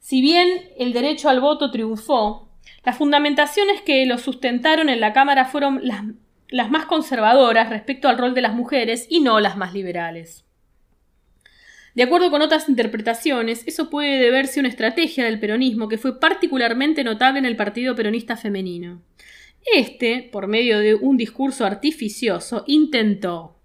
Si 0.00 0.22
bien 0.22 0.48
el 0.78 0.94
derecho 0.94 1.28
al 1.28 1.40
voto 1.40 1.70
triunfó, 1.70 2.48
las 2.82 2.96
fundamentaciones 2.96 3.82
que 3.82 4.06
lo 4.06 4.16
sustentaron 4.16 4.88
en 4.88 5.00
la 5.00 5.12
Cámara 5.12 5.44
fueron 5.44 5.80
las, 5.82 6.70
más 6.70 6.86
conservadoras 6.86 7.68
respecto 7.68 8.08
al 8.08 8.16
rol 8.16 8.34
de 8.34 8.40
las 8.40 8.54
mujeres 8.54 9.06
y 9.10 9.20
no 9.20 9.40
las 9.40 9.58
más 9.58 9.74
liberales. 9.74 10.46
De 11.94 12.02
acuerdo 12.04 12.30
con 12.30 12.40
otras 12.40 12.70
interpretaciones, 12.70 13.64
eso 13.66 13.90
puede 13.90 14.18
deberse 14.18 14.60
a 14.60 14.62
una 14.62 14.70
estrategia 14.70 15.26
del 15.26 15.38
peronismo 15.38 15.88
que 15.88 15.98
fue 15.98 16.18
particularmente 16.18 17.04
notable 17.04 17.38
en 17.38 17.44
el 17.44 17.54
Partido 17.54 17.94
Peronista 17.94 18.38
Femenino. 18.38 19.02
Este, 19.72 20.28
por 20.30 20.46
medio 20.46 20.78
de 20.78 20.94
un 20.94 21.16
discurso 21.16 21.64
artificioso, 21.64 22.64
intentó, 22.66 23.56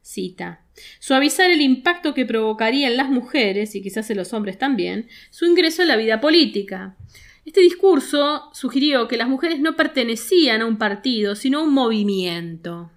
cita, 0.00 0.62
suavizar 0.98 1.50
el 1.50 1.60
impacto 1.60 2.14
que 2.14 2.24
provocaría 2.24 2.88
en 2.88 2.96
las 2.96 3.08
mujeres, 3.08 3.74
y 3.74 3.82
quizás 3.82 4.08
en 4.10 4.16
los 4.16 4.32
hombres 4.32 4.58
también, 4.58 5.08
su 5.30 5.44
ingreso 5.44 5.82
en 5.82 5.88
la 5.88 5.96
vida 5.96 6.20
política. 6.20 6.96
Este 7.44 7.60
discurso 7.60 8.50
sugirió 8.54 9.06
que 9.06 9.18
las 9.18 9.28
mujeres 9.28 9.60
no 9.60 9.76
pertenecían 9.76 10.62
a 10.62 10.66
un 10.66 10.78
partido, 10.78 11.36
sino 11.36 11.58
a 11.58 11.62
un 11.62 11.74
movimiento. 11.74 12.90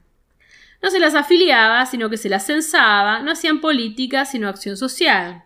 No 0.82 0.90
se 0.90 1.00
las 1.00 1.16
afiliaba, 1.16 1.86
sino 1.86 2.10
que 2.10 2.18
se 2.18 2.30
las 2.30 2.46
censaba, 2.46 3.20
no 3.20 3.32
hacían 3.32 3.60
política, 3.60 4.26
sino 4.26 4.48
acción 4.48 4.78
social. 4.78 5.44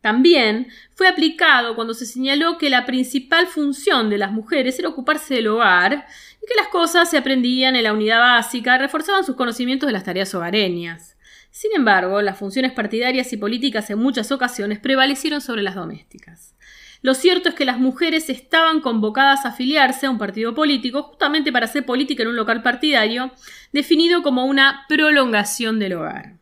También 0.00 0.68
fue 0.94 1.08
aplicado 1.08 1.74
cuando 1.74 1.92
se 1.92 2.06
señaló 2.06 2.56
que 2.56 2.70
la 2.70 2.86
principal 2.86 3.46
función 3.46 4.08
de 4.08 4.18
las 4.18 4.32
mujeres 4.32 4.78
era 4.78 4.88
ocuparse 4.88 5.34
del 5.34 5.48
hogar 5.48 6.06
y 6.42 6.46
que 6.46 6.54
las 6.56 6.68
cosas 6.68 7.10
se 7.10 7.18
aprendían 7.18 7.76
en 7.76 7.84
la 7.84 7.92
unidad 7.92 8.18
básica, 8.18 8.78
reforzaban 8.78 9.24
sus 9.24 9.36
conocimientos 9.36 9.86
de 9.86 9.92
las 9.92 10.04
tareas 10.04 10.34
hogareñas. 10.34 11.16
Sin 11.50 11.72
embargo, 11.74 12.22
las 12.22 12.38
funciones 12.38 12.72
partidarias 12.72 13.32
y 13.32 13.36
políticas 13.36 13.90
en 13.90 13.98
muchas 13.98 14.32
ocasiones 14.32 14.78
prevalecieron 14.78 15.40
sobre 15.40 15.62
las 15.62 15.74
domésticas. 15.74 16.54
Lo 17.02 17.14
cierto 17.14 17.48
es 17.48 17.54
que 17.54 17.64
las 17.64 17.78
mujeres 17.78 18.28
estaban 18.30 18.80
convocadas 18.80 19.44
a 19.44 19.50
afiliarse 19.50 20.06
a 20.06 20.10
un 20.10 20.18
partido 20.18 20.54
político 20.54 21.02
justamente 21.02 21.50
para 21.50 21.64
hacer 21.64 21.84
política 21.84 22.22
en 22.22 22.28
un 22.28 22.36
local 22.36 22.62
partidario, 22.62 23.32
definido 23.72 24.22
como 24.22 24.44
una 24.44 24.84
prolongación 24.88 25.78
del 25.78 25.94
hogar. 25.94 26.39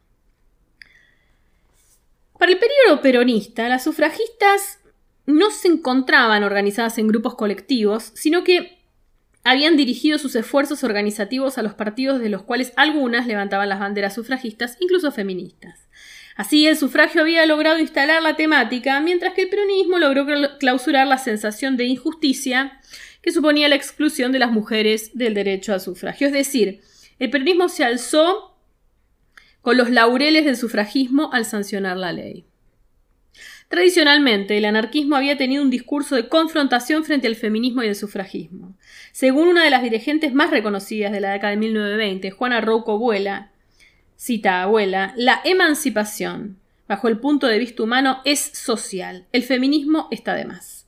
Para 2.39 2.53
el 2.53 2.59
periodo 2.59 3.03
peronista, 3.03 3.69
las 3.69 3.85
sufragistas 3.85 4.79
no 5.27 5.51
se 5.51 5.69
encontraban 5.69 6.45
organizadas 6.45 6.99
en 6.99 7.09
grupos 7.09 7.35
colectivos, 7.35 8.13
sino 8.15 8.45
que 8.45 8.79
habían 9.45 9.77
dirigido 9.77 10.19
sus 10.19 10.37
esfuerzos 10.37 10.85
organizativos 10.85 11.59
a 11.59 11.63
los 11.63 11.75
partidos 11.75 12.21
de 12.21 12.29
los 12.29 12.43
cuales 12.43 12.73
algunas 12.77 13.27
levantaban 13.27 13.69
las 13.69 13.81
banderas 13.81 14.15
sufragistas, 14.15 14.77
incluso 14.81 15.11
feministas. 15.11 15.89
Así, 16.37 16.67
el 16.67 16.77
sufragio 16.77 17.23
había 17.23 17.45
logrado 17.47 17.79
instalar 17.79 18.23
la 18.23 18.37
temática, 18.37 19.01
mientras 19.01 19.35
que 19.35 19.43
el 19.43 19.49
peronismo 19.49 19.99
logró 19.99 20.27
clausurar 20.59 21.07
la 21.09 21.19
sensación 21.19 21.77
de 21.77 21.87
injusticia 21.87 22.81
que 23.23 23.33
suponía 23.33 23.69
la 23.69 23.75
exclusión 23.75 24.31
de 24.31 24.39
las 24.39 24.53
mujeres 24.53 25.11
del 25.15 25.35
derecho 25.35 25.73
al 25.73 25.81
sufragio. 25.81 26.29
Es 26.29 26.33
decir, 26.33 26.81
el 27.19 27.31
peronismo 27.31 27.69
se 27.69 27.85
alzó 27.85 28.58
con 29.63 29.77
los 29.77 29.91
laureles 29.91 30.45
del 30.45 30.57
sufragismo 30.57 31.31
al 31.33 31.45
sancionar 31.45 31.97
la 31.97 32.13
ley. 32.13 32.45
Tradicionalmente, 33.69 34.57
el 34.57 34.65
anarquismo 34.65 35.17
había 35.17 35.37
tenido 35.37 35.63
un 35.63 35.69
discurso 35.69 36.17
de 36.17 36.29
confrontación 36.29 37.05
frente 37.05 37.27
al 37.27 37.37
feminismo 37.37 37.83
y 37.83 37.89
el 37.89 37.97
sufragismo. 37.97 38.75
Según 39.13 39.49
una 39.49 39.63
de 39.63 39.71
las 39.71 39.83
dirigentes 39.83 40.33
más 40.33 40.51
reconocidas 40.51 41.13
de 41.13 41.21
la 41.21 41.33
década 41.33 41.51
de 41.51 41.59
1920, 41.59 42.31
Juana 42.31 42.61
Rouco 42.63 42.93
Abuela, 42.93 43.51
cita 44.17 44.63
Abuela, 44.63 45.13
la 45.17 45.43
emancipación, 45.45 46.57
bajo 46.89 47.09
el 47.09 47.19
punto 47.19 47.47
de 47.47 47.59
vista 47.59 47.83
humano, 47.83 48.23
es 48.25 48.41
social. 48.41 49.27
El 49.33 49.43
feminismo 49.43 50.09
está 50.11 50.35
de 50.35 50.47
más. 50.47 50.87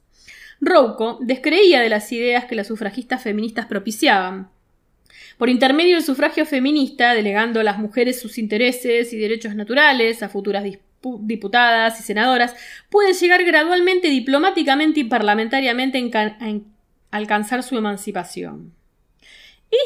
Rouco 0.61 1.19
descreía 1.21 1.81
de 1.81 1.91
las 1.91 2.11
ideas 2.13 2.47
que 2.47 2.57
las 2.57 2.67
sufragistas 2.67 3.23
feministas 3.23 3.67
propiciaban. 3.67 4.51
Por 5.41 5.49
intermedio 5.49 5.95
del 5.95 6.05
sufragio 6.05 6.45
feminista, 6.45 7.15
delegando 7.15 7.61
a 7.61 7.65
las 7.65 7.79
mujeres 7.79 8.21
sus 8.21 8.37
intereses 8.37 9.11
y 9.15 9.17
derechos 9.17 9.55
naturales 9.55 10.23
a 10.23 10.29
futuras 10.29 10.63
diputadas 11.03 11.99
y 11.99 12.03
senadoras 12.03 12.55
pueden 12.91 13.15
llegar 13.15 13.43
gradualmente, 13.43 14.09
diplomáticamente 14.09 15.01
y 15.01 15.05
parlamentariamente 15.05 16.11
a 16.13 16.37
alcanzar 17.11 17.63
su 17.63 17.79
emancipación. 17.79 18.75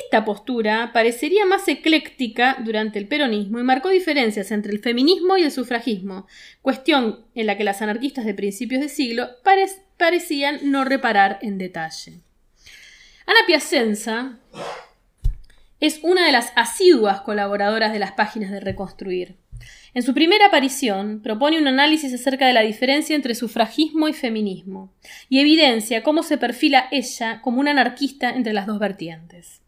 Esta 0.03 0.25
postura 0.25 0.91
parecería 0.93 1.47
más 1.47 1.69
ecléctica 1.69 2.57
durante 2.65 2.99
el 2.99 3.07
peronismo 3.07 3.61
y 3.61 3.63
marcó 3.63 3.91
diferencias 3.91 4.51
entre 4.51 4.73
el 4.73 4.81
feminismo 4.81 5.37
y 5.37 5.45
el 5.45 5.53
sufragismo, 5.53 6.27
cuestión 6.63 7.27
en 7.37 7.47
la 7.47 7.57
que 7.57 7.63
las 7.63 7.81
anarquistas 7.81 8.25
de 8.25 8.35
principios 8.35 8.81
de 8.81 8.89
siglo 8.89 9.29
parecían 9.99 10.69
no 10.73 10.85
reparar 10.85 11.39
en 11.43 11.59
detalle. 11.59 12.15
Ana 13.25 13.47
Piacenza 13.47 14.41
es 15.87 16.01
una 16.03 16.25
de 16.25 16.33
las 16.33 16.51
asiduas 16.57 17.21
colaboradoras 17.21 17.93
de 17.93 17.99
las 17.99 18.13
páginas 18.13 18.51
de 18.51 18.61
Reconstruir. 18.61 19.37
En 19.93 20.03
su 20.03 20.15
primera 20.15 20.47
aparición 20.47 21.21
propone 21.23 21.59
un 21.59 21.69
análisis 21.69 22.15
acerca 22.15 22.47
de 22.47 22.55
la 22.55 22.63
diferencia 22.63 23.15
entre 23.15 23.35
sufragismo 23.35 24.09
y 24.09 24.15
feminismo, 24.15 24.95
y 25.29 25.41
evidencia 25.41 26.03
cómo 26.03 26.23
se 26.23 26.39
perfila 26.39 26.87
ella 26.91 27.43
como 27.43 27.61
una 27.61 27.73
anarquista 27.73 28.31
entre 28.31 28.55
las 28.55 28.67
dos 28.67 28.79
vertientes. 28.79 29.61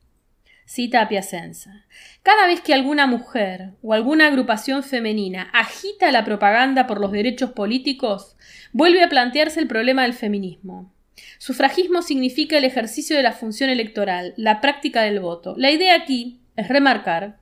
Cita 0.65 1.03
a 1.03 1.09
Piacenza. 1.09 1.85
Cada 2.23 2.47
vez 2.47 2.63
que 2.63 2.73
alguna 2.73 3.07
mujer 3.07 3.73
o 3.83 3.93
alguna 3.93 4.29
agrupación 4.29 4.83
femenina 4.83 5.51
agita 5.53 6.11
la 6.13 6.25
propaganda 6.25 6.87
por 6.87 6.99
los 6.99 7.13
derechos 7.13 7.53
políticos, 7.53 8.37
vuelve 8.73 9.03
a 9.03 9.11
plantearse 9.11 9.61
el 9.61 9.69
problema 9.69 10.05
del 10.05 10.15
feminismo. 10.15 10.96
Sufragismo 11.39 12.03
significa 12.03 12.59
el 12.59 12.65
ejercicio 12.65 13.17
de 13.17 13.23
la 13.23 13.33
función 13.33 13.71
electoral, 13.71 14.35
la 14.37 14.61
práctica 14.61 15.03
del 15.03 15.21
voto. 15.21 15.55
La 15.57 15.71
idea 15.71 15.95
aquí 15.95 16.41
es 16.57 16.69
remarcar 16.69 17.39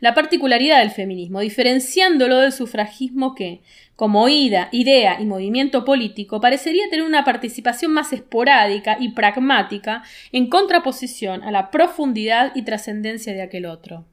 la 0.00 0.14
particularidad 0.14 0.78
del 0.78 0.90
feminismo, 0.90 1.40
diferenciándolo 1.40 2.38
del 2.38 2.52
sufragismo 2.52 3.34
que, 3.34 3.62
como 3.96 4.28
ida, 4.28 4.68
idea 4.70 5.20
y 5.20 5.24
movimiento 5.24 5.84
político, 5.84 6.40
parecería 6.40 6.88
tener 6.88 7.04
una 7.04 7.24
participación 7.24 7.92
más 7.92 8.12
esporádica 8.12 8.96
y 9.00 9.10
pragmática 9.10 10.04
en 10.30 10.48
contraposición 10.48 11.42
a 11.42 11.50
la 11.50 11.70
profundidad 11.70 12.52
y 12.54 12.62
trascendencia 12.62 13.32
de 13.32 13.42
aquel 13.42 13.66
otro. 13.66 14.06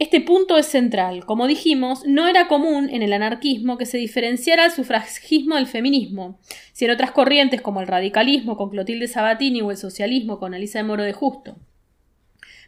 Este 0.00 0.22
punto 0.22 0.56
es 0.56 0.64
central. 0.64 1.26
Como 1.26 1.46
dijimos, 1.46 2.06
no 2.06 2.26
era 2.26 2.48
común 2.48 2.88
en 2.88 3.02
el 3.02 3.12
anarquismo 3.12 3.76
que 3.76 3.84
se 3.84 3.98
diferenciara 3.98 4.64
el 4.64 4.70
sufragismo 4.70 5.56
del 5.56 5.66
feminismo. 5.66 6.40
Si 6.72 6.86
en 6.86 6.92
otras 6.92 7.10
corrientes 7.10 7.60
como 7.60 7.82
el 7.82 7.86
radicalismo 7.86 8.56
con 8.56 8.70
Clotilde 8.70 9.08
Sabatini 9.08 9.60
o 9.60 9.70
el 9.70 9.76
socialismo 9.76 10.38
con 10.38 10.54
Elisa 10.54 10.78
de 10.78 10.84
Moro 10.84 11.02
de 11.02 11.12
Justo 11.12 11.56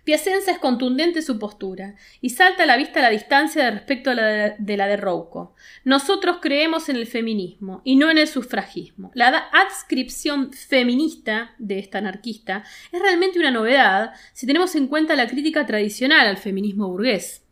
Piacenza 0.05 0.51
es 0.51 0.59
contundente 0.59 1.23
su 1.23 1.39
postura 1.39 1.95
y 2.21 2.31
salta 2.31 2.65
a 2.65 2.67
la 2.67 2.77
vista 2.77 3.01
la 3.01 3.11
distancia 3.11 3.71
respecto 3.71 4.11
a 4.11 4.15
la 4.15 4.51
de, 4.59 4.77
la 4.77 4.89
de 4.89 4.97
Rouco. 4.97 5.55
Nosotros 5.85 6.39
creemos 6.43 6.89
en 6.89 6.97
el 6.97 7.07
feminismo 7.07 7.83
y 7.85 7.95
no 7.95 8.11
en 8.11 8.19
el 8.19 8.27
sufragismo. 8.27 9.13
La 9.15 9.29
adscripción 9.53 10.53
feminista 10.53 11.55
de 11.59 11.79
esta 11.79 11.99
anarquista 11.99 12.65
es 12.91 13.01
realmente 13.01 13.39
una 13.39 13.53
novedad 13.53 14.13
si 14.33 14.45
tenemos 14.45 14.75
en 14.75 14.89
cuenta 14.89 15.15
la 15.15 15.29
crítica 15.29 15.67
tradicional 15.67 16.27
al 16.27 16.37
feminismo 16.37 16.89
burgués. 16.89 17.45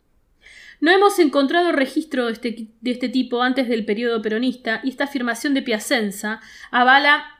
No 0.81 0.91
hemos 0.91 1.19
encontrado 1.21 1.71
registro 1.71 2.27
de 2.27 2.33
este, 2.33 2.69
de 2.81 2.91
este 2.91 3.09
tipo 3.09 3.43
antes 3.43 3.69
del 3.69 3.85
periodo 3.85 4.23
peronista 4.23 4.81
y 4.83 4.89
esta 4.89 5.05
afirmación 5.05 5.55
de 5.55 5.63
Piacenza 5.63 6.41
avala 6.73 7.40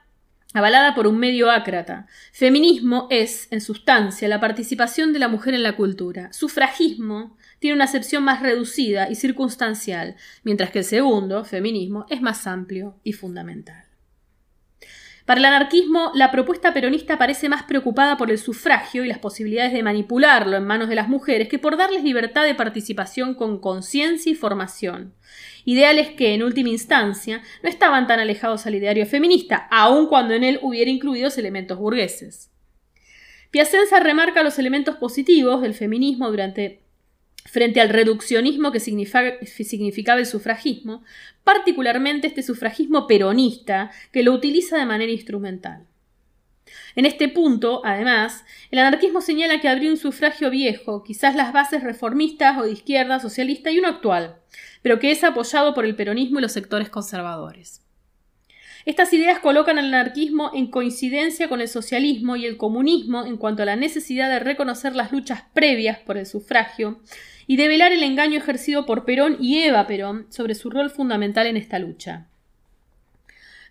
avalada 0.53 0.95
por 0.95 1.07
un 1.07 1.19
medio 1.19 1.51
ácrata. 1.51 2.07
Feminismo 2.33 3.07
es, 3.11 3.49
en 3.51 3.61
sustancia, 3.61 4.29
la 4.29 4.41
participación 4.41 5.13
de 5.13 5.19
la 5.19 5.29
mujer 5.29 5.55
en 5.55 5.63
la 5.63 5.77
cultura. 5.77 6.33
Sufragismo 6.33 7.37
tiene 7.59 7.75
una 7.75 7.85
acepción 7.85 8.25
más 8.25 8.43
reducida 8.43 9.11
y 9.11 9.15
circunstancial, 9.15 10.17
mientras 10.43 10.71
que 10.71 10.81
el 10.81 10.85
segundo, 10.85 11.45
feminismo, 11.45 12.07
es 12.09 12.21
más 12.23 12.47
amplio 12.47 12.99
y 13.05 13.13
fundamental. 13.13 13.85
Para 15.31 15.39
el 15.39 15.45
anarquismo, 15.45 16.11
la 16.15 16.33
propuesta 16.33 16.75
peronista 16.75 17.17
parece 17.17 17.49
más 17.49 17.63
preocupada 17.63 18.17
por 18.17 18.33
el 18.33 18.39
sufragio 18.39 19.05
y 19.05 19.09
las 19.09 19.21
posibilidades 19.21 19.73
de 19.73 19.85
manipularlo 19.85 20.57
en 20.57 20.67
manos 20.67 20.89
de 20.89 20.97
las 20.97 21.09
mujeres 21.09 21.49
que 21.49 21.61
por 21.61 21.77
darles 21.77 22.03
libertad 22.03 22.43
de 22.43 22.57
participación 22.57 23.35
con 23.35 23.61
conciencia 23.61 24.33
y 24.33 24.35
formación. 24.35 25.15
Ideales 25.65 26.11
que, 26.11 26.35
en 26.35 26.43
última 26.43 26.71
instancia, 26.71 27.43
no 27.63 27.69
estaban 27.69 28.07
tan 28.07 28.21
alejados 28.21 28.67
al 28.67 28.75
ideario 28.75 29.07
feminista, 29.07 29.69
aun 29.71 30.07
cuando 30.07 30.35
en 30.35 30.45
él 30.45 30.59
hubiera 30.63 30.91
incluidos 30.91 31.39
elementos 31.39 31.79
burgueses. 31.79 32.51
Piacenza 33.51 34.01
remarca 34.01 34.43
los 34.43 34.59
elementos 34.59 34.97
positivos 34.97 35.61
del 35.63 35.75
feminismo 35.75 36.31
durante 36.31 36.81
frente 37.47 37.81
al 37.81 37.89
reduccionismo 37.89 38.71
que 38.71 38.81
significaba 38.81 40.21
el 40.21 40.27
sufragismo, 40.27 41.03
particularmente 41.43 42.27
este 42.27 42.43
sufragismo 42.43 43.07
peronista 43.07 43.91
que 44.13 44.23
lo 44.23 44.33
utiliza 44.33 44.79
de 44.79 44.87
manera 44.87 45.11
instrumental. 45.11 45.87
En 46.97 47.07
este 47.07 47.29
punto, 47.29 47.83
además, 47.85 48.45
el 48.71 48.79
anarquismo 48.79 49.21
señala 49.21 49.61
que 49.61 49.69
habría 49.69 49.91
un 49.91 49.97
sufragio 49.97 50.51
viejo, 50.51 51.03
quizás 51.03 51.35
las 51.35 51.53
bases 51.53 51.83
reformistas 51.83 52.59
o 52.59 52.63
de 52.63 52.73
izquierda, 52.73 53.21
socialista 53.21 53.71
y 53.71 53.79
uno 53.79 53.89
actual, 53.89 54.37
pero 54.83 54.99
que 54.99 55.11
es 55.11 55.23
apoyado 55.25 55.75
por 55.75 55.85
el 55.85 55.97
peronismo 55.97 56.39
y 56.39 56.43
los 56.43 56.53
sectores 56.53 56.89
conservadores. 56.89 57.83
Estas 58.87 59.13
ideas 59.13 59.41
colocan 59.41 59.79
al 59.79 59.87
anarquismo 59.87 60.51
en 60.55 60.69
coincidencia 60.69 61.49
con 61.49 61.61
el 61.61 61.69
socialismo 61.69 62.37
y 62.37 62.47
el 62.47 62.57
comunismo 62.57 63.27
en 63.27 63.37
cuanto 63.37 63.63
a 63.63 63.67
la 63.67 63.77
necesidad 63.77 64.31
de 64.31 64.39
reconocer 64.39 64.97
las 64.97 65.13
luchas 65.13 65.43
previas 65.53 65.99
por 65.99 66.17
el 66.17 66.25
sufragio 66.25 67.01
y 67.47 67.57
de 67.57 67.69
velar 67.69 67.93
el 67.93 68.03
engaño 68.03 68.39
ejercido 68.39 68.87
por 68.87 69.05
Perón 69.05 69.37
y 69.39 69.59
Eva 69.59 69.87
Perón 69.87 70.27
sobre 70.31 70.55
su 70.55 70.71
rol 70.71 70.89
fundamental 70.89 71.47
en 71.47 71.59
esta 71.59 71.79
lucha. 71.79 72.30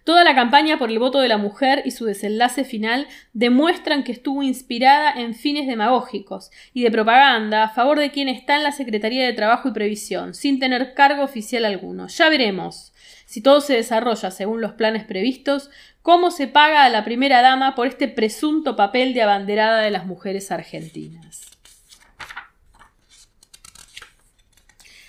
Toda 0.04 0.24
la 0.24 0.34
campaña 0.34 0.80
por 0.80 0.90
el 0.90 0.98
voto 0.98 1.20
de 1.20 1.28
la 1.28 1.38
mujer 1.38 1.84
y 1.86 1.92
su 1.92 2.06
desenlace 2.06 2.64
final 2.64 3.08
demuestran 3.34 4.04
que 4.04 4.12
estuvo 4.12 4.42
inspirada 4.42 5.12
en 5.12 5.36
fines 5.36 5.68
demagógicos 5.68 6.52
y 6.74 6.84
de 6.84 6.92
propaganda 6.92 7.64
a 7.64 7.70
favor 7.70 8.00
de 8.00 8.12
quien 8.12 8.30
está 8.30 8.56
en 8.56 8.64
la 8.64 8.72
Secretaría 8.72 9.26
de 9.26 9.34
Trabajo 9.34 9.70
y 9.70 9.74
Previsión, 9.74 10.34
sin 10.34 10.60
tener 10.60 10.94
cargo 10.94 11.24
oficial 11.24 11.66
alguno. 11.66 12.08
Ya 12.08 12.30
veremos, 12.30 12.94
si 13.26 13.42
todo 13.42 13.62
se 13.62 13.74
desarrolla 13.74 14.32
según 14.32 14.62
los 14.62 14.74
planes 14.74 15.04
previstos, 15.04 15.70
cómo 16.02 16.32
se 16.32 16.48
paga 16.48 16.86
a 16.86 16.90
la 16.90 17.04
primera 17.04 17.42
dama 17.42 17.76
por 17.76 17.86
este 17.86 18.08
presunto 18.08 18.76
papel 18.76 19.14
de 19.14 19.22
abanderada 19.22 19.82
de 19.82 19.92
las 19.92 20.06
mujeres 20.06 20.52
argentinas. 20.52 21.42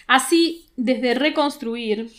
Así, 0.06 0.66
desde 0.76 1.14
reconstruir, 1.14 2.10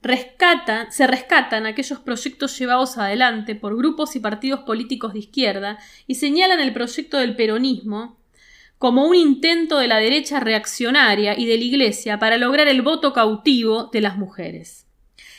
se 0.00 1.06
rescatan 1.06 1.66
aquellos 1.66 1.98
proyectos 1.98 2.58
llevados 2.58 2.98
adelante 2.98 3.54
por 3.54 3.76
grupos 3.76 4.16
y 4.16 4.20
partidos 4.20 4.60
políticos 4.60 5.12
de 5.12 5.20
izquierda 5.20 5.78
y 6.06 6.14
señalan 6.14 6.60
el 6.60 6.72
proyecto 6.72 7.18
del 7.18 7.36
peronismo 7.36 8.18
como 8.78 9.06
un 9.06 9.16
intento 9.16 9.78
de 9.78 9.88
la 9.88 9.98
derecha 9.98 10.40
reaccionaria 10.40 11.38
y 11.38 11.46
de 11.46 11.58
la 11.58 11.64
Iglesia 11.64 12.18
para 12.18 12.38
lograr 12.38 12.68
el 12.68 12.82
voto 12.82 13.12
cautivo 13.12 13.90
de 13.92 14.00
las 14.00 14.16
mujeres. 14.16 14.87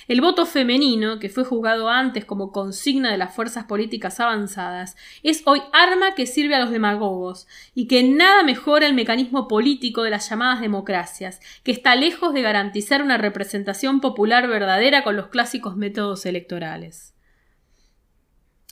El 0.09 0.21
voto 0.21 0.47
femenino, 0.47 1.19
que 1.19 1.29
fue 1.29 1.43
juzgado 1.43 1.87
antes 1.87 2.25
como 2.25 2.51
consigna 2.51 3.11
de 3.11 3.19
las 3.19 3.35
fuerzas 3.35 3.65
políticas 3.65 4.19
avanzadas, 4.19 4.97
es 5.21 5.43
hoy 5.45 5.61
arma 5.71 6.15
que 6.15 6.25
sirve 6.25 6.55
a 6.55 6.59
los 6.59 6.71
demagogos 6.71 7.47
y 7.75 7.87
que 7.87 8.01
nada 8.01 8.41
mejora 8.41 8.87
el 8.87 8.95
mecanismo 8.95 9.47
político 9.47 10.01
de 10.01 10.09
las 10.09 10.27
llamadas 10.27 10.61
democracias, 10.61 11.41
que 11.63 11.71
está 11.71 11.95
lejos 11.95 12.33
de 12.33 12.41
garantizar 12.41 13.03
una 13.03 13.19
representación 13.19 14.01
popular 14.01 14.47
verdadera 14.47 15.03
con 15.03 15.15
los 15.15 15.27
clásicos 15.27 15.77
métodos 15.77 16.25
electorales. 16.25 17.13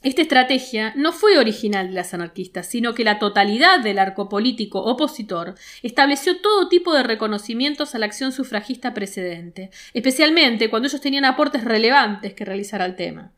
Esta 0.04 0.22
estrategia 0.22 0.94
no 0.96 1.12
fue 1.12 1.40
original 1.40 1.88
de 1.88 1.94
las 1.94 2.14
anarquistas, 2.14 2.68
sino 2.68 2.94
que 2.94 3.04
la 3.04 3.18
totalidad 3.18 3.80
del 3.80 3.98
arco 3.98 4.30
político 4.30 4.84
opositor 4.84 5.56
estableció 5.82 6.40
todo 6.40 6.70
tipo 6.70 6.94
de 6.94 7.02
reconocimientos 7.02 7.96
a 7.96 8.00
la 8.00 8.06
acción 8.06 8.32
sufragista 8.32 8.94
precedente, 8.94 9.72
especialmente 9.96 10.70
cuando 10.70 10.88
ellos 10.88 11.02
tenían 11.02 11.26
aportes 11.26 11.64
relevantes 11.64 12.36
que 12.36 12.46
realizar 12.46 12.82
al 12.84 12.96
tema. 12.96 13.32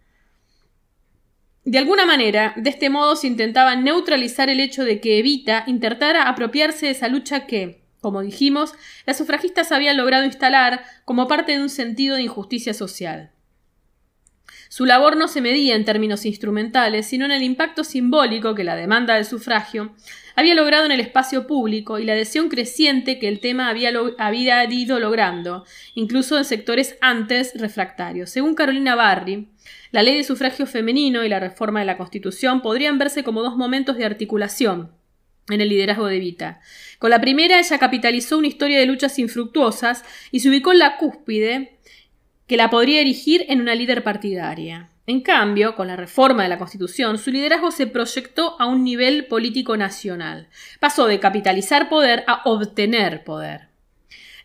De 1.64 1.78
alguna 1.78 2.06
manera, 2.06 2.54
de 2.58 2.70
este 2.70 2.90
modo 2.90 3.16
se 3.16 3.28
intentaba 3.28 3.78
neutralizar 3.78 4.50
el 4.50 4.60
hecho 4.60 4.84
de 4.84 5.00
que 5.00 5.18
Evita 5.20 5.64
intentara 5.66 6.28
apropiarse 6.28 6.88
de 6.88 6.92
esa 6.92 7.08
lucha 7.08 7.46
que, 7.46 7.84
como 8.02 8.22
dijimos, 8.22 8.74
las 9.06 9.18
sufragistas 9.18 9.72
habían 9.72 9.96
logrado 9.96 10.26
instalar 10.26 10.84
como 11.06 11.28
parte 11.28 11.54
de 11.54 11.62
un 11.62 11.70
sentido 11.70 12.18
de 12.18 12.24
injusticia 12.24 12.74
social. 12.74 13.32
Su 14.70 14.86
labor 14.86 15.18
no 15.18 15.28
se 15.28 15.42
medía 15.42 15.76
en 15.76 15.84
términos 15.84 16.28
instrumentales, 16.28 17.08
sino 17.08 17.26
en 17.26 17.32
el 17.32 17.42
impacto 17.42 17.84
simbólico 17.84 18.54
que 18.54 18.64
la 18.64 18.76
demanda 18.76 19.16
del 19.16 19.26
sufragio 19.26 19.96
había 20.36 20.54
logrado 20.54 20.86
en 20.86 20.92
el 20.92 21.00
espacio 21.00 21.48
público 21.48 21.98
y 21.98 22.06
la 22.06 22.14
adhesión 22.14 22.50
creciente 22.50 23.18
que 23.18 23.28
el 23.28 23.40
tema 23.40 23.68
había, 23.68 24.64
ido 24.70 25.00
logrando, 25.00 25.66
incluso 25.96 26.38
en 26.38 26.46
sectores 26.46 26.98
antes 27.02 27.54
refractarios. 27.56 28.30
Según 28.30 28.54
Carolina 28.54 28.94
Barry, 28.94 29.50
la 29.92 30.04
ley 30.04 30.16
de 30.16 30.24
sufragio 30.24 30.68
femenino 30.68 31.26
y 31.26 31.30
la 31.30 31.40
reforma 31.40 31.80
de 31.80 31.88
la 31.88 31.98
Constitución 31.98 32.62
podrían 32.62 33.00
verse 33.00 33.24
como 33.24 33.42
dos 33.42 33.58
momentos 33.58 33.98
de 33.98 34.06
articulación 34.06 34.92
en 35.50 35.62
el 35.62 35.70
liderazgo 35.70 36.06
de 36.06 36.20
Vita. 36.20 36.60
Con 37.00 37.10
la 37.10 37.20
primera, 37.20 37.60
ella 37.60 37.80
capitalizó 37.80 38.38
una 38.38 38.48
historia 38.48 38.80
de 38.80 38.86
luchas 38.86 39.18
infructuosas 39.18 40.04
y 40.32 40.42
se 40.42 40.50
ubicó 40.50 40.72
en 40.72 40.80
la 40.80 40.98
cúspide 40.98 41.79
que 42.50 42.58
la 42.58 42.72
podría 42.72 43.00
erigir 43.00 43.46
en 43.48 43.62
una 43.62 43.76
líder 43.76 44.04
partidaria. 44.04 44.90
En 45.06 45.22
cambio, 45.22 45.76
con 45.76 45.86
la 45.86 45.96
reforma 45.96 46.42
de 46.42 46.50
la 46.50 46.58
Constitución, 46.58 47.20
su 47.20 47.30
liderazgo 47.30 47.70
se 47.70 47.86
proyectó 47.86 48.60
a 48.60 48.66
un 48.66 48.84
nivel 48.84 49.28
político 49.28 49.78
nacional. 49.78 50.50
Pasó 50.80 51.06
de 51.06 51.20
capitalizar 51.20 51.90
poder 51.90 52.24
a 52.26 52.42
obtener 52.46 53.24
poder. 53.24 53.70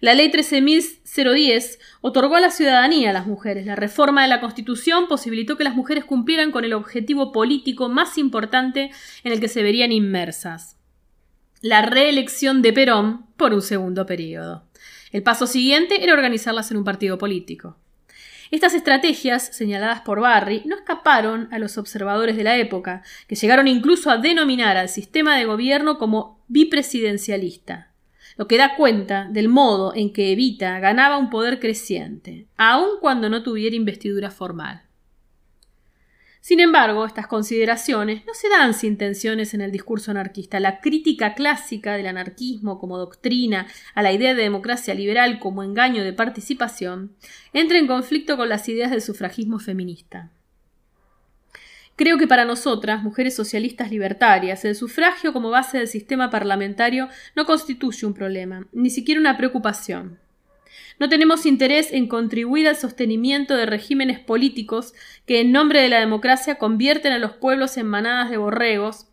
La 0.00 0.12
ley 0.12 0.30
13.010 0.30 1.78
otorgó 2.02 2.36
a 2.36 2.42
la 2.42 2.50
ciudadanía 2.50 3.08
a 3.08 3.14
las 3.14 3.26
mujeres. 3.26 3.64
La 3.64 3.74
reforma 3.74 4.20
de 4.20 4.28
la 4.28 4.42
Constitución 4.42 5.08
posibilitó 5.08 5.56
que 5.56 5.64
las 5.64 5.74
mujeres 5.74 6.04
cumplieran 6.04 6.50
con 6.50 6.66
el 6.66 6.74
objetivo 6.74 7.32
político 7.32 7.88
más 7.88 8.18
importante 8.18 8.90
en 9.22 9.32
el 9.32 9.40
que 9.40 9.48
se 9.48 9.62
verían 9.62 9.92
inmersas. 9.92 10.76
La 11.62 11.80
reelección 11.80 12.60
de 12.60 12.74
Perón 12.74 13.24
por 13.38 13.54
un 13.54 13.62
segundo 13.62 14.04
periodo. 14.04 14.66
El 15.10 15.22
paso 15.22 15.46
siguiente 15.46 16.04
era 16.04 16.12
organizarlas 16.12 16.70
en 16.70 16.76
un 16.76 16.84
partido 16.84 17.16
político. 17.16 17.78
Estas 18.54 18.72
estrategias, 18.74 19.48
señaladas 19.48 20.02
por 20.02 20.20
Barry, 20.20 20.62
no 20.64 20.76
escaparon 20.76 21.48
a 21.50 21.58
los 21.58 21.76
observadores 21.76 22.36
de 22.36 22.44
la 22.44 22.56
época, 22.56 23.02
que 23.26 23.34
llegaron 23.34 23.66
incluso 23.66 24.10
a 24.10 24.18
denominar 24.18 24.76
al 24.76 24.88
sistema 24.88 25.36
de 25.36 25.44
gobierno 25.44 25.98
como 25.98 26.40
bipresidencialista, 26.46 27.90
lo 28.36 28.46
que 28.46 28.56
da 28.56 28.76
cuenta 28.76 29.26
del 29.28 29.48
modo 29.48 29.92
en 29.96 30.12
que 30.12 30.30
Evita 30.30 30.78
ganaba 30.78 31.18
un 31.18 31.30
poder 31.30 31.58
creciente, 31.58 32.46
aun 32.56 33.00
cuando 33.00 33.28
no 33.28 33.42
tuviera 33.42 33.74
investidura 33.74 34.30
formal. 34.30 34.83
Sin 36.44 36.60
embargo, 36.60 37.06
estas 37.06 37.26
consideraciones 37.26 38.26
no 38.26 38.34
se 38.34 38.50
dan 38.50 38.74
sin 38.74 38.98
tensiones 38.98 39.54
en 39.54 39.62
el 39.62 39.72
discurso 39.72 40.10
anarquista. 40.10 40.60
La 40.60 40.80
crítica 40.80 41.32
clásica 41.32 41.96
del 41.96 42.06
anarquismo 42.06 42.78
como 42.78 42.98
doctrina 42.98 43.66
a 43.94 44.02
la 44.02 44.12
idea 44.12 44.34
de 44.34 44.42
democracia 44.42 44.92
liberal 44.92 45.38
como 45.38 45.62
engaño 45.62 46.04
de 46.04 46.12
participación 46.12 47.16
entra 47.54 47.78
en 47.78 47.86
conflicto 47.86 48.36
con 48.36 48.50
las 48.50 48.68
ideas 48.68 48.90
del 48.90 49.00
sufragismo 49.00 49.58
feminista. 49.58 50.32
Creo 51.96 52.18
que 52.18 52.26
para 52.26 52.44
nosotras, 52.44 53.02
mujeres 53.02 53.34
socialistas 53.34 53.90
libertarias, 53.90 54.66
el 54.66 54.74
sufragio 54.74 55.32
como 55.32 55.48
base 55.48 55.78
del 55.78 55.88
sistema 55.88 56.28
parlamentario 56.28 57.08
no 57.34 57.46
constituye 57.46 58.04
un 58.04 58.12
problema, 58.12 58.66
ni 58.70 58.90
siquiera 58.90 59.18
una 59.18 59.38
preocupación. 59.38 60.18
No 60.98 61.08
tenemos 61.08 61.44
interés 61.44 61.92
en 61.92 62.06
contribuir 62.06 62.68
al 62.68 62.76
sostenimiento 62.76 63.56
de 63.56 63.66
regímenes 63.66 64.20
políticos 64.20 64.94
que 65.26 65.40
en 65.40 65.52
nombre 65.52 65.80
de 65.80 65.88
la 65.88 66.00
democracia 66.00 66.56
convierten 66.56 67.12
a 67.12 67.18
los 67.18 67.32
pueblos 67.32 67.76
en 67.76 67.86
manadas 67.86 68.30
de 68.30 68.36
borregos 68.36 69.06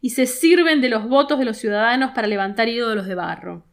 y 0.00 0.10
se 0.10 0.26
sirven 0.26 0.80
de 0.80 0.88
los 0.88 1.08
votos 1.08 1.38
de 1.38 1.44
los 1.44 1.58
ciudadanos 1.58 2.12
para 2.12 2.26
levantar 2.26 2.68
ídolos 2.68 3.06
de 3.06 3.14
barro. 3.14 3.64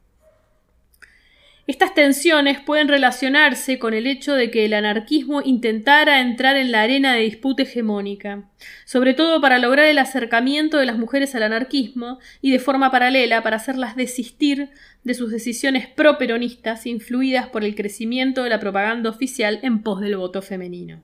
Estas 1.65 1.93
tensiones 1.93 2.59
pueden 2.59 2.89
relacionarse 2.89 3.79
con 3.79 3.93
el 3.93 4.05
hecho 4.05 4.33
de 4.33 4.51
que 4.51 4.65
el 4.65 4.73
anarquismo 4.73 5.41
intentara 5.41 6.19
entrar 6.19 6.57
en 6.57 6.73
la 6.73 6.81
arena 6.81 7.13
de 7.13 7.21
disputa 7.21 7.63
hegemónica, 7.63 8.49
sobre 8.83 9.13
todo 9.13 9.39
para 9.39 9.59
lograr 9.59 9.85
el 9.85 9.97
acercamiento 9.97 10.77
de 10.77 10.85
las 10.85 10.97
mujeres 10.97 11.35
al 11.35 11.43
anarquismo 11.43 12.19
y 12.41 12.51
de 12.51 12.59
forma 12.59 12.91
paralela 12.91 13.43
para 13.43 13.55
hacerlas 13.55 13.95
desistir 13.95 14.71
de 15.05 15.13
sus 15.13 15.31
decisiones 15.31 15.87
pro-peronistas 15.87 16.85
influidas 16.85 17.47
por 17.47 17.63
el 17.63 17.75
crecimiento 17.75 18.43
de 18.43 18.49
la 18.49 18.59
propaganda 18.59 19.09
oficial 19.09 19.59
en 19.63 19.83
pos 19.83 20.01
del 20.01 20.17
voto 20.17 20.41
femenino. 20.41 21.01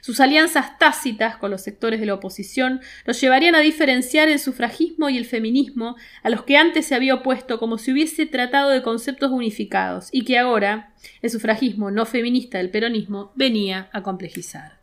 Sus 0.00 0.20
alianzas 0.20 0.78
tácitas 0.78 1.36
con 1.36 1.50
los 1.50 1.62
sectores 1.62 2.00
de 2.00 2.06
la 2.06 2.14
oposición 2.14 2.80
los 3.04 3.20
llevarían 3.20 3.54
a 3.54 3.60
diferenciar 3.60 4.28
el 4.28 4.38
sufragismo 4.38 5.10
y 5.10 5.18
el 5.18 5.26
feminismo 5.26 5.96
a 6.22 6.30
los 6.30 6.44
que 6.44 6.56
antes 6.56 6.86
se 6.86 6.94
había 6.94 7.14
opuesto 7.14 7.58
como 7.58 7.76
si 7.78 7.92
hubiese 7.92 8.26
tratado 8.26 8.70
de 8.70 8.82
conceptos 8.82 9.30
unificados 9.30 10.08
y 10.12 10.24
que 10.24 10.38
ahora 10.38 10.94
el 11.22 11.30
sufragismo 11.30 11.90
no 11.90 12.06
feminista 12.06 12.58
del 12.58 12.70
peronismo 12.70 13.32
venía 13.34 13.90
a 13.92 14.02
complejizar. 14.02 14.78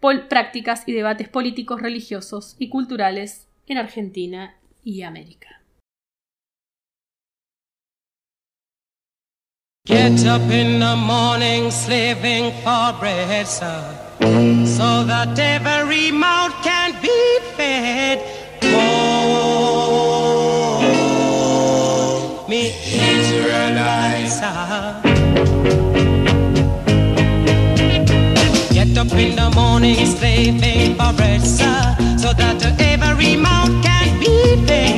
prácticas 0.00 0.82
y 0.86 0.92
debates 0.92 1.28
políticos, 1.28 1.80
religiosos 1.80 2.56
y 2.58 2.68
culturales 2.68 3.46
en 3.66 3.78
Argentina 3.78 4.56
y 4.82 5.02
América. 5.02 5.60
Get 9.86 10.24
up 10.26 10.42
in 10.50 10.78
the 10.78 10.94
morning 10.94 11.70
slaving 11.70 12.52
for 12.62 12.92
bread, 13.00 13.46
sir, 13.46 13.82
so 14.64 15.04
that 15.04 15.38
every 15.38 16.12
mouth 16.12 16.52
can 16.62 16.92
be 17.00 17.38
fed. 17.56 18.20
Oh, 18.62 19.26
me 22.48 22.72
Israelites, 22.84 24.40
up 29.00 29.12
in 29.12 29.34
the 29.34 29.50
morning 29.54 30.04
slaving 30.04 30.94
for 30.94 31.12
bread, 31.14 31.40
sir, 31.40 31.96
so 32.18 32.34
that 32.34 32.62
every 32.78 33.34
mouth 33.34 33.72
can 33.82 34.20
be 34.20 34.66
fed. 34.66 34.89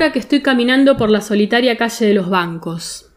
Que 0.00 0.18
estoy 0.18 0.40
caminando 0.40 0.96
por 0.96 1.10
la 1.10 1.20
solitaria 1.20 1.76
calle 1.76 2.06
de 2.06 2.14
los 2.14 2.30
bancos. 2.30 3.10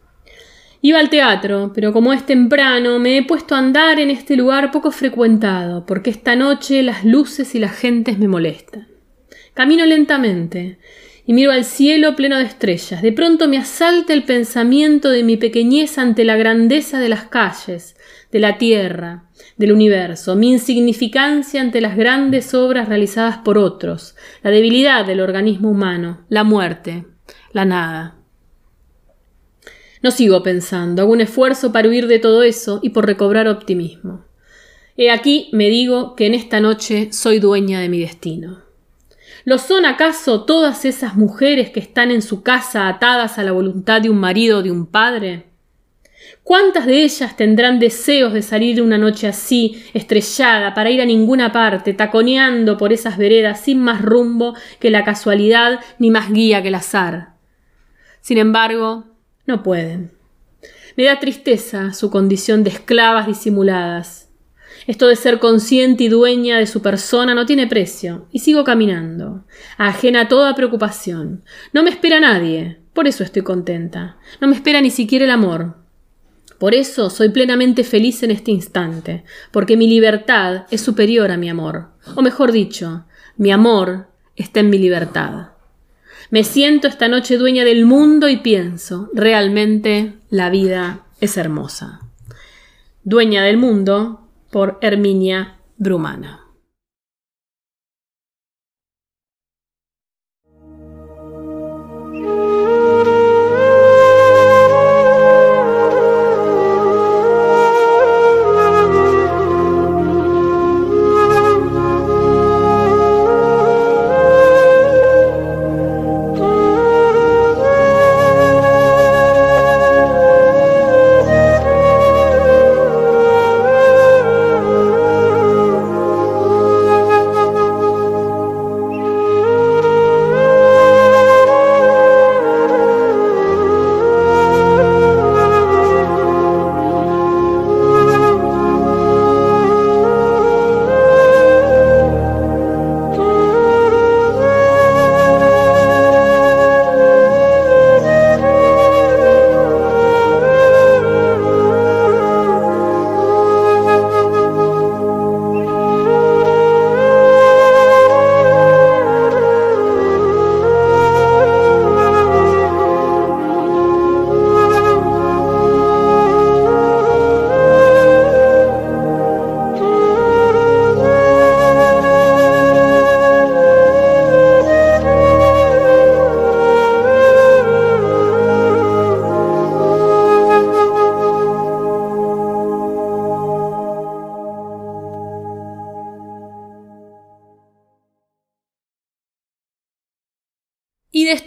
Iba 0.82 1.00
al 1.00 1.10
teatro, 1.10 1.72
pero 1.74 1.94
como 1.94 2.12
es 2.12 2.26
temprano, 2.26 3.00
me 3.00 3.18
he 3.18 3.24
puesto 3.24 3.56
a 3.56 3.60
andar 3.60 4.00
en 4.00 4.10
este 4.10 4.36
lugar 4.36 4.70
poco 4.70 4.92
frecuentado, 4.92 5.86
porque 5.86 6.10
esta 6.10 6.36
noche 6.36 6.84
las 6.84 7.06
luces 7.06 7.56
y 7.56 7.60
las 7.60 7.72
gentes 7.72 8.20
me 8.20 8.28
molestan. 8.28 8.90
Camino 9.54 9.86
lentamente 9.86 10.78
y 11.26 11.32
miro 11.32 11.54
al 11.54 11.64
cielo 11.64 12.18
pleno 12.18 12.38
de 12.38 12.44
estrellas. 12.44 13.02
De 13.02 13.14
pronto 13.14 13.48
me 13.48 13.58
asalta 13.58 14.12
el 14.12 14.24
pensamiento 14.24 15.10
de 15.10 15.24
mi 15.24 15.38
pequeñez 15.38 15.98
ante 15.98 16.26
la 16.26 16.36
grandeza 16.36 17.00
de 17.00 17.08
las 17.08 17.24
calles, 17.24 17.96
de 18.34 18.40
la 18.40 18.58
tierra, 18.58 19.30
del 19.58 19.72
universo, 19.72 20.36
mi 20.36 20.54
insignificancia 20.54 21.62
ante 21.62 21.82
las 21.82 21.96
grandes 21.96 22.56
obras 22.56 22.90
realizadas 22.90 23.38
por 23.38 23.60
otros, 23.60 24.16
la 24.42 24.50
debilidad 24.50 25.06
del 25.06 25.22
organismo 25.22 25.70
humano, 25.70 26.26
la 26.30 26.44
muerte, 26.44 27.06
la 27.52 27.64
nada. 27.64 28.16
No 30.02 30.10
sigo 30.10 30.42
pensando, 30.42 31.04
hago 31.04 31.12
un 31.12 31.22
esfuerzo 31.22 31.72
para 31.72 31.88
huir 31.88 32.08
de 32.08 32.18
todo 32.18 32.42
eso 32.42 32.80
y 32.82 32.90
por 32.90 33.06
recobrar 33.06 33.48
optimismo. 33.48 34.26
He 34.98 35.12
aquí 35.12 35.50
me 35.54 35.70
digo 35.70 36.16
que 36.16 36.26
en 36.26 36.34
esta 36.34 36.60
noche 36.60 37.10
soy 37.14 37.38
dueña 37.38 37.82
de 37.82 37.90
mi 37.90 38.00
destino. 38.00 38.64
¿Lo 39.46 39.60
son 39.60 39.86
acaso 39.86 40.44
todas 40.46 40.86
esas 40.86 41.16
mujeres 41.16 41.70
que 41.70 41.80
están 41.80 42.10
en 42.10 42.24
su 42.24 42.42
casa 42.42 42.88
atadas 42.88 43.38
a 43.38 43.44
la 43.44 43.52
voluntad 43.52 44.02
de 44.02 44.10
un 44.10 44.18
marido 44.18 44.60
o 44.60 44.64
de 44.64 44.72
un 44.72 44.88
padre? 44.88 45.53
¿Cuántas 46.44 46.86
de 46.86 47.04
ellas 47.04 47.38
tendrán 47.38 47.80
deseos 47.80 48.34
de 48.34 48.42
salir 48.42 48.82
una 48.82 48.98
noche 48.98 49.28
así, 49.28 49.82
estrellada, 49.94 50.74
para 50.74 50.92
ir 50.92 51.02
a 51.02 51.06
ninguna 51.06 51.54
parte, 51.54 51.94
taconeando 51.94 52.78
por 52.78 52.92
esas 52.92 53.18
veredas 53.18 53.62
sin 53.62 53.80
más 53.80 54.02
rumbo 54.02 54.54
que 54.80 54.90
la 54.90 55.06
casualidad 55.06 55.80
ni 56.00 56.12
más 56.12 56.34
guía 56.34 56.62
que 56.62 56.68
el 56.68 56.76
azar? 56.76 57.36
Sin 58.20 58.38
embargo, 58.38 59.06
no 59.48 59.64
pueden. 59.64 60.12
Me 60.98 61.06
da 61.06 61.20
tristeza 61.20 61.94
su 61.94 62.12
condición 62.12 62.66
de 62.66 62.72
esclavas 62.72 63.26
disimuladas. 63.26 64.30
Esto 64.86 65.08
de 65.08 65.16
ser 65.16 65.40
consciente 65.40 66.04
y 66.04 66.10
dueña 66.10 66.58
de 66.58 66.68
su 66.68 66.82
persona 66.82 67.34
no 67.34 67.46
tiene 67.46 67.68
precio, 67.68 68.28
y 68.34 68.40
sigo 68.40 68.66
caminando, 68.66 69.46
ajena 69.78 70.22
a 70.22 70.28
toda 70.28 70.56
preocupación. 70.56 71.46
No 71.72 71.84
me 71.84 71.90
espera 71.90 72.20
nadie, 72.20 72.80
por 72.94 73.08
eso 73.08 73.24
estoy 73.24 73.44
contenta. 73.44 74.18
No 74.42 74.50
me 74.50 74.56
espera 74.56 74.82
ni 74.82 74.92
siquiera 74.92 75.24
el 75.24 75.32
amor, 75.32 75.83
por 76.64 76.76
eso 76.76 77.10
soy 77.10 77.28
plenamente 77.28 77.84
feliz 77.84 78.24
en 78.24 78.32
este 78.32 78.52
instante, 78.52 79.26
porque 79.52 79.76
mi 79.76 79.86
libertad 79.86 80.64
es 80.72 80.80
superior 80.80 81.30
a 81.30 81.36
mi 81.36 81.50
amor, 81.50 81.90
o 82.16 82.22
mejor 82.22 82.54
dicho, 82.54 83.04
mi 83.36 83.52
amor 83.52 84.08
está 84.38 84.62
en 84.62 84.70
mi 84.70 84.78
libertad. 84.78 85.50
Me 86.30 86.46
siento 86.46 86.88
esta 86.88 87.10
noche 87.10 87.38
dueña 87.38 87.66
del 87.66 87.86
mundo 87.86 88.30
y 88.30 88.38
pienso, 88.38 89.10
realmente 89.14 90.14
la 90.30 90.50
vida 90.50 91.02
es 91.20 91.36
hermosa. 91.36 92.00
Dueña 93.04 93.44
del 93.44 93.58
mundo 93.58 94.22
por 94.50 94.78
Herminia 94.80 95.58
Brumana. 95.76 96.43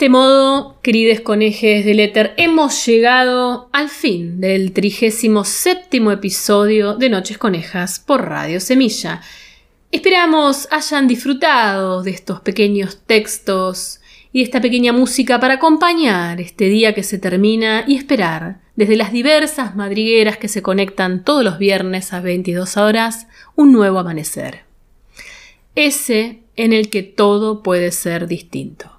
Este 0.07 0.13
modo, 0.13 0.79
queridos 0.83 1.19
conejes 1.19 1.85
del 1.85 1.99
éter, 1.99 2.33
hemos 2.37 2.87
llegado 2.87 3.69
al 3.73 3.89
fin 3.89 4.41
del 4.41 4.71
trigésimo 4.71 5.43
séptimo 5.43 6.13
episodio 6.13 6.95
de 6.95 7.09
Noches 7.09 7.39
Conejas 7.39 7.99
por 7.99 8.25
Radio 8.25 8.61
Semilla. 8.61 9.21
Esperamos 9.91 10.69
hayan 10.71 11.09
disfrutado 11.09 12.05
de 12.05 12.13
estos 12.13 12.41
pequeños 12.41 13.01
textos 13.05 13.99
y 14.33 14.43
esta 14.43 14.61
pequeña 14.61 14.93
música 14.93 15.41
para 15.41 15.55
acompañar 15.55 16.41
este 16.41 16.67
día 16.67 16.95
que 16.95 17.03
se 17.03 17.19
termina 17.19 17.83
y 17.85 17.97
esperar, 17.97 18.61
desde 18.77 18.95
las 18.95 19.11
diversas 19.11 19.75
madrigueras 19.75 20.37
que 20.37 20.47
se 20.47 20.63
conectan 20.63 21.25
todos 21.25 21.43
los 21.43 21.59
viernes 21.59 22.13
a 22.13 22.21
22 22.21 22.77
horas, 22.77 23.27
un 23.57 23.73
nuevo 23.73 23.99
amanecer. 23.99 24.67
Ese 25.75 26.45
en 26.55 26.73
el 26.73 26.91
que 26.91 27.03
todo 27.03 27.65
puede 27.65 27.91
ser 27.91 28.29
distinto. 28.29 28.96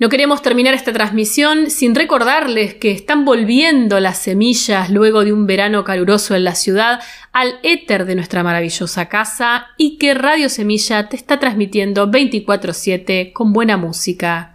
No 0.00 0.08
queremos 0.08 0.42
terminar 0.42 0.74
esta 0.74 0.92
transmisión 0.92 1.70
sin 1.70 1.96
recordarles 1.96 2.74
que 2.74 2.92
están 2.92 3.24
volviendo 3.24 3.98
las 3.98 4.18
semillas 4.18 4.90
luego 4.90 5.24
de 5.24 5.32
un 5.32 5.46
verano 5.48 5.82
caluroso 5.82 6.36
en 6.36 6.44
la 6.44 6.54
ciudad 6.54 7.00
al 7.32 7.58
éter 7.64 8.04
de 8.04 8.14
nuestra 8.14 8.44
maravillosa 8.44 9.08
casa 9.08 9.66
y 9.76 9.98
que 9.98 10.14
Radio 10.14 10.48
Semilla 10.50 11.08
te 11.08 11.16
está 11.16 11.40
transmitiendo 11.40 12.06
24/7 12.06 13.32
con 13.32 13.52
buena 13.52 13.76
música 13.76 14.54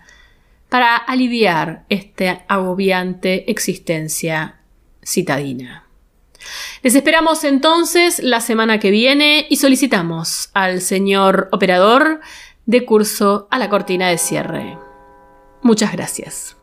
para 0.69 0.95
aliviar 0.95 1.83
esta 1.89 2.45
agobiante 2.47 3.51
existencia 3.51 4.61
citadina. 5.03 5.83
Les 6.83 6.95
esperamos 6.95 7.43
entonces 7.43 8.19
la 8.23 8.39
semana 8.39 8.79
que 8.79 8.91
viene 8.91 9.45
y 9.49 9.57
solicitamos 9.57 10.51
al 10.53 10.79
señor 10.79 11.49
operador 11.51 12.21
de 12.65 12.85
curso 12.85 13.49
a 13.51 13.59
la 13.59 13.67
cortina 13.67 14.07
de 14.07 14.17
cierre. 14.17 14.82
Muchas 15.63 15.91
gracias. 15.93 16.57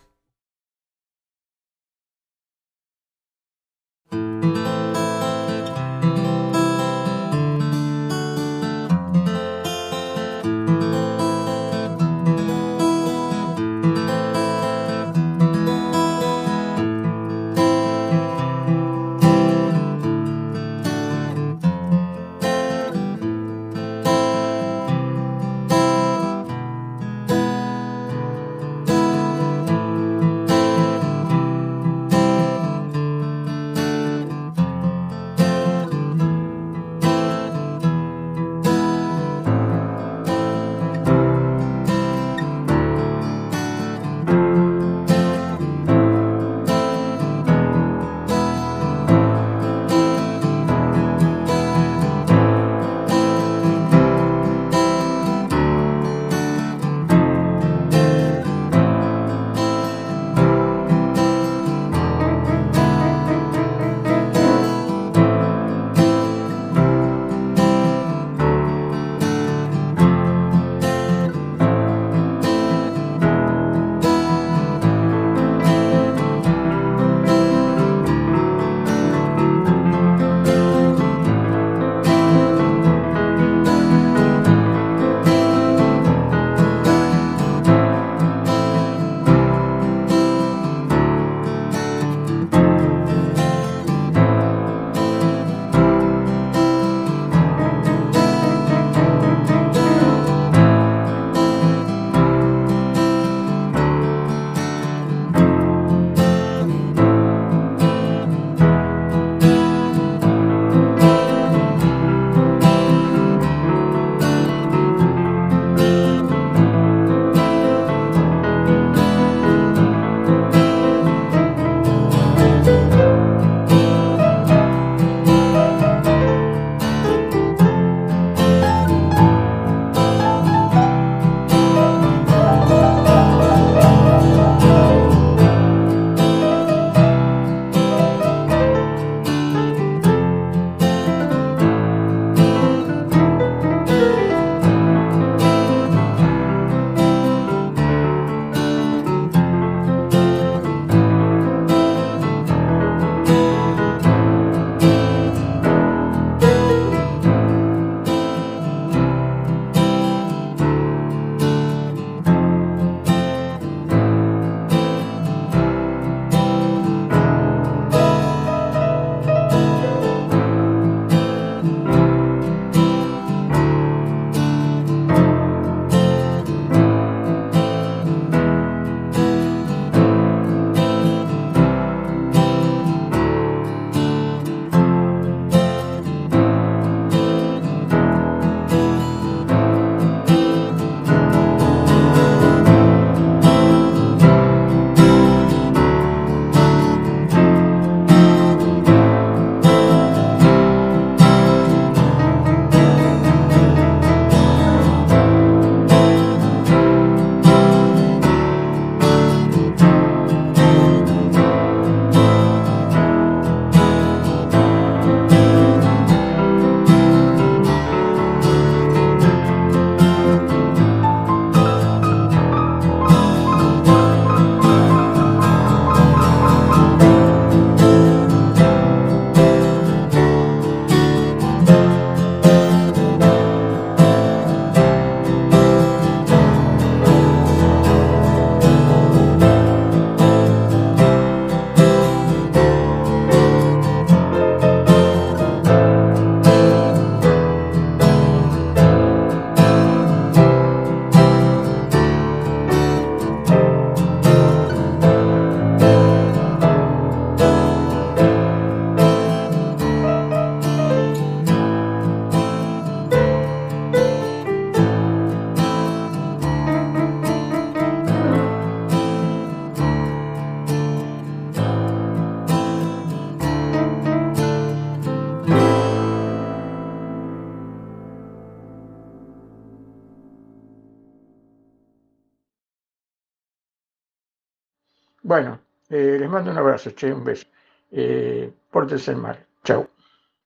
Mando 286.30 286.50
un 286.50 286.58
abrazo, 286.58 286.92
che, 286.94 287.10
un 287.10 287.24
beso. 287.24 287.46
Eh, 287.90 288.52
pórtense 288.70 289.14
mal. 289.14 289.46